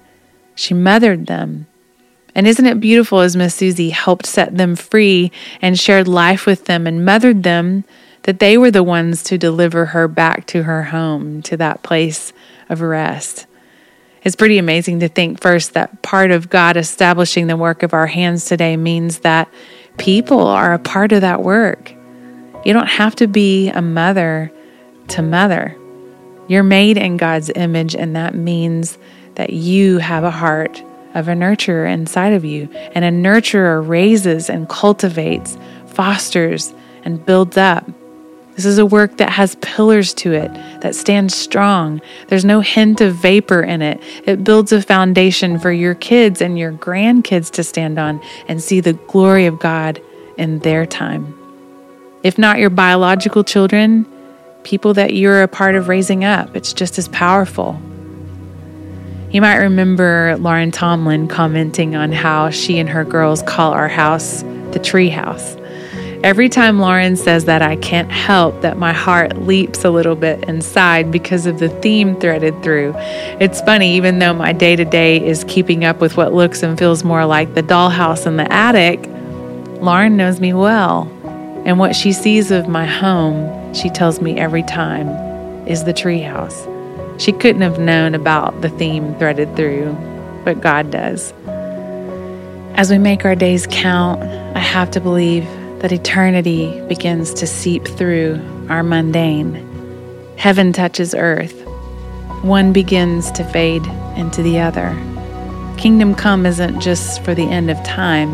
She 0.56 0.74
mothered 0.74 1.28
them. 1.28 1.68
And 2.34 2.48
isn't 2.48 2.66
it 2.66 2.80
beautiful 2.80 3.20
as 3.20 3.36
Miss 3.36 3.54
Suzy 3.54 3.92
helped 3.92 4.26
set 4.26 4.58
them 4.58 4.76
free 4.76 5.32
and 5.62 5.80
shared 5.80 6.08
life 6.08 6.48
with 6.48 6.66
them 6.66 6.88
and 6.88 7.06
mothered 7.06 7.44
them 7.44 7.84
that 8.24 8.40
they 8.40 8.58
were 8.58 8.72
the 8.72 8.82
ones 8.82 9.22
to 9.26 9.38
deliver 9.38 9.86
her 9.86 10.08
back 10.08 10.48
to 10.48 10.64
her 10.64 10.86
home, 10.86 11.44
to 11.44 11.56
that 11.58 11.84
place 11.84 12.34
of 12.70 12.82
rest? 12.82 13.46
It's 14.24 14.36
pretty 14.36 14.58
amazing 14.58 15.02
to 15.02 15.10
think 15.10 15.40
first 15.40 15.76
that 15.76 16.02
part 16.02 16.32
of 16.32 16.50
God 16.50 16.76
establishing 16.76 17.46
the 17.46 17.56
work 17.56 17.84
of 17.84 17.94
our 17.94 18.08
hands 18.08 18.46
today 18.46 18.78
means 18.78 19.20
that 19.20 19.48
people 20.00 20.42
are 20.48 20.74
a 20.74 20.80
part 20.80 21.12
of 21.12 21.22
that 21.22 21.44
work. 21.44 21.94
You 22.70 22.74
don't 22.74 22.86
have 22.86 23.16
to 23.16 23.26
be 23.26 23.70
a 23.70 23.82
mother 23.82 24.52
to 25.08 25.24
mother. 25.24 25.76
You're 26.48 26.62
made 26.62 26.98
in 27.00 27.18
God's 27.18 27.50
image, 27.56 27.96
and 27.96 28.16
that 28.16 28.36
means 28.36 29.00
that 29.34 29.54
you 29.54 29.98
have 29.98 30.24
a 30.24 30.30
heart 30.30 30.80
of 31.16 31.28
a 31.28 31.32
nurturer 31.32 31.92
inside 31.92 32.34
of 32.34 32.46
you. 32.46 32.70
And 32.94 33.04
a 33.04 33.10
nurturer 33.10 33.82
raises 33.82 34.52
and 34.52 34.70
cultivates, 34.70 35.58
fosters, 35.88 36.72
and 37.04 37.26
builds 37.26 37.58
up. 37.58 37.90
This 38.56 38.66
is 38.66 38.78
a 38.78 38.86
work 38.86 39.18
that 39.18 39.32
has 39.32 39.56
pillars 39.64 40.14
to 40.14 40.34
it, 40.34 40.54
that 40.82 40.94
stands 40.94 41.34
strong. 41.34 42.02
There's 42.28 42.46
no 42.46 42.60
hint 42.60 43.02
of 43.02 43.16
vapor 43.16 43.64
in 43.64 43.82
it. 43.82 44.00
It 44.28 44.44
builds 44.44 44.72
a 44.72 44.84
foundation 44.84 45.58
for 45.58 45.72
your 45.72 45.96
kids 45.96 46.40
and 46.40 46.60
your 46.60 46.74
grandkids 46.74 47.50
to 47.54 47.64
stand 47.64 47.98
on 47.98 48.22
and 48.48 48.62
see 48.62 48.80
the 48.80 48.94
glory 48.94 49.48
of 49.48 49.58
God 49.58 50.00
in 50.38 50.60
their 50.60 50.86
time. 50.86 51.39
If 52.22 52.38
not 52.38 52.60
your 52.60 52.70
biological 52.70 53.46
children, 53.46 54.06
people 54.64 54.94
that 54.96 55.14
you're 55.14 55.42
a 55.42 55.48
part 55.48 55.76
of 55.76 55.88
raising 55.88 56.26
up, 56.26 56.54
it's 56.54 56.74
just 56.74 56.98
as 56.98 57.08
powerful. 57.08 57.80
You 59.32 59.42
might 59.42 59.58
remember 59.58 60.36
Lauren 60.38 60.72
Tomlin 60.72 61.30
commenting 61.30 61.96
on 61.96 62.12
how 62.12 62.50
she 62.50 62.78
and 62.78 62.90
her 62.90 63.06
girls 63.06 63.42
call 63.44 63.72
our 63.72 63.88
house 63.88 64.44
the 64.72 64.80
tree 64.84 65.10
house. 65.10 65.56
Every 66.22 66.50
time 66.50 66.80
Lauren 66.80 67.16
says 67.16 67.46
that, 67.46 67.62
I 67.62 67.78
can't 67.78 68.12
help 68.12 68.60
that 68.64 68.78
my 68.78 68.92
heart 68.92 69.38
leaps 69.38 69.86
a 69.86 69.90
little 69.90 70.18
bit 70.18 70.44
inside 70.50 71.12
because 71.12 71.46
of 71.46 71.60
the 71.60 71.70
theme 71.70 72.20
threaded 72.20 72.62
through. 72.62 72.94
It's 73.40 73.62
funny, 73.62 73.96
even 73.96 74.20
though 74.20 74.34
my 74.34 74.52
day 74.52 74.76
to 74.76 74.84
day 74.84 75.26
is 75.26 75.46
keeping 75.46 75.86
up 75.86 76.02
with 76.02 76.18
what 76.18 76.34
looks 76.34 76.62
and 76.64 76.78
feels 76.78 77.06
more 77.06 77.26
like 77.26 77.54
the 77.54 77.64
dollhouse 77.64 78.28
in 78.28 78.36
the 78.36 78.52
attic, 78.52 79.00
Lauren 79.82 80.18
knows 80.18 80.42
me 80.42 80.52
well. 80.52 81.10
And 81.66 81.78
what 81.78 81.96
she 81.96 82.14
sees 82.14 82.52
of 82.52 82.68
my 82.68 82.86
home, 82.86 83.74
she 83.74 83.90
tells 83.90 84.22
me 84.22 84.40
every 84.40 84.64
time, 84.64 85.08
is 85.68 85.84
the 85.84 85.94
treehouse. 85.94 86.68
She 87.20 87.32
couldn't 87.32 87.62
have 87.62 87.80
known 87.80 88.16
about 88.16 88.62
the 88.62 88.70
theme 88.70 89.14
threaded 89.16 89.56
through, 89.56 89.94
but 90.46 90.62
God 90.62 90.90
does. 90.90 91.34
As 92.76 92.90
we 92.90 92.98
make 92.98 93.26
our 93.26 93.36
days 93.36 93.68
count, 93.70 94.24
I 94.56 94.60
have 94.60 94.90
to 94.92 95.02
believe 95.02 95.44
that 95.80 95.92
eternity 95.92 96.82
begins 96.88 97.34
to 97.36 97.46
seep 97.46 97.86
through 97.86 98.40
our 98.70 98.84
mundane. 98.84 99.66
Heaven 100.38 100.72
touches 100.72 101.14
earth. 101.14 101.62
One 102.42 102.72
begins 102.72 103.32
to 103.32 103.44
fade 103.44 103.86
into 104.16 104.42
the 104.42 104.60
other. 104.60 104.96
Kingdom 105.78 106.16
come 106.16 106.46
isn't 106.46 106.80
just 106.80 107.22
for 107.24 107.36
the 107.36 107.50
end 107.50 107.70
of 107.70 107.82
time. 107.84 108.34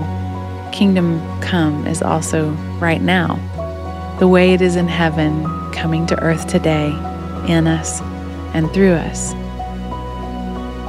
Kingdom 0.76 1.22
come 1.40 1.88
is 1.88 2.02
also 2.02 2.50
right 2.82 3.02
now. 3.02 3.40
The 4.20 4.28
way 4.28 4.54
it 4.54 4.62
is 4.62 4.76
in 4.76 4.90
heaven, 4.90 5.46
coming 5.72 6.06
to 6.08 6.22
earth 6.22 6.48
today, 6.48 6.90
in 7.48 7.66
us 7.66 8.02
and 8.54 8.70
through 8.74 8.96
us. 8.96 9.34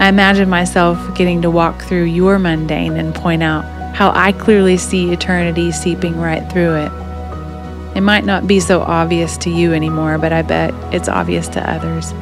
I 0.00 0.08
imagine 0.08 0.48
myself 0.48 0.98
getting 1.14 1.40
to 1.42 1.52
walk 1.52 1.82
through 1.82 2.06
your 2.06 2.36
mundane 2.40 2.94
and 2.94 3.14
point 3.14 3.44
out 3.44 3.64
how 3.94 4.10
I 4.10 4.32
clearly 4.32 4.76
see 4.76 5.12
eternity 5.12 5.70
seeping 5.70 6.16
right 6.16 6.42
through 6.50 6.74
it. 6.74 6.92
It 7.96 8.00
might 8.00 8.24
not 8.24 8.48
be 8.48 8.58
so 8.58 8.80
obvious 8.80 9.36
to 9.38 9.50
you 9.50 9.72
anymore, 9.72 10.18
but 10.18 10.32
I 10.32 10.42
bet 10.42 10.74
it's 10.92 11.08
obvious 11.08 11.46
to 11.50 11.70
others. 11.70 12.12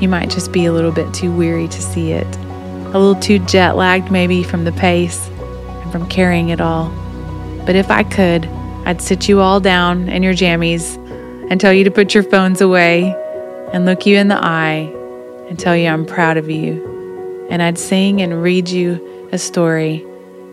You 0.00 0.08
might 0.08 0.30
just 0.30 0.50
be 0.50 0.66
a 0.66 0.72
little 0.72 0.90
bit 0.90 1.14
too 1.14 1.30
weary 1.30 1.68
to 1.68 1.82
see 1.82 2.10
it, 2.10 2.26
a 2.36 2.98
little 2.98 3.14
too 3.14 3.38
jet 3.38 3.76
lagged 3.76 4.10
maybe 4.10 4.42
from 4.42 4.64
the 4.64 4.72
pace 4.72 5.30
from 5.96 6.08
carrying 6.10 6.50
it 6.50 6.60
all. 6.60 6.90
But 7.64 7.74
if 7.74 7.90
I 7.90 8.02
could, 8.02 8.44
I'd 8.84 9.00
sit 9.00 9.30
you 9.30 9.40
all 9.40 9.60
down 9.60 10.10
in 10.10 10.22
your 10.22 10.34
jammies 10.34 10.96
and 11.50 11.58
tell 11.58 11.72
you 11.72 11.84
to 11.84 11.90
put 11.90 12.12
your 12.12 12.22
phones 12.22 12.60
away 12.60 13.14
and 13.72 13.86
look 13.86 14.04
you 14.04 14.18
in 14.18 14.28
the 14.28 14.36
eye 14.36 14.92
and 15.48 15.58
tell 15.58 15.74
you 15.74 15.88
I'm 15.88 16.04
proud 16.04 16.36
of 16.36 16.50
you. 16.50 17.46
And 17.48 17.62
I'd 17.62 17.78
sing 17.78 18.20
and 18.20 18.42
read 18.42 18.68
you 18.68 19.28
a 19.32 19.38
story 19.38 20.04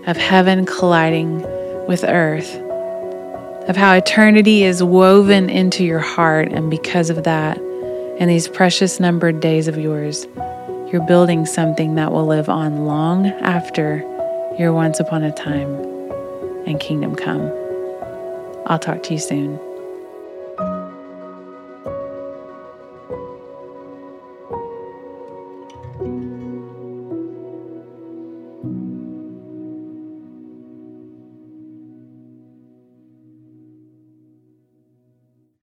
of 0.08 0.16
heaven 0.16 0.66
colliding 0.66 1.42
with 1.88 2.06
earth, 2.06 2.56
of 3.68 3.76
how 3.76 3.94
eternity 3.94 4.64
is 4.64 4.82
woven 4.82 5.50
into 5.50 5.84
your 5.84 6.00
heart. 6.00 6.54
And 6.54 6.70
because 6.70 7.10
of 7.10 7.26
that, 7.26 7.58
in 7.58 8.30
these 8.30 8.48
precious 8.48 8.98
numbered 8.98 9.42
days 9.42 9.68
of 9.68 9.78
yours, 9.78 10.26
you're 10.90 11.06
building 11.06 11.46
something 11.46 11.96
that 11.96 12.14
will 12.14 12.28
live 12.28 12.48
on 12.48 12.86
long 12.86 13.26
after 13.26 14.08
your 14.58 14.72
once 14.72 15.00
upon 15.00 15.24
a 15.24 15.32
time 15.32 15.74
and 16.68 16.80
kingdom 16.80 17.16
come. 17.16 17.52
I'll 18.68 18.80
talk 18.80 19.04
to 19.04 19.14
you 19.14 19.20
soon. 19.20 19.60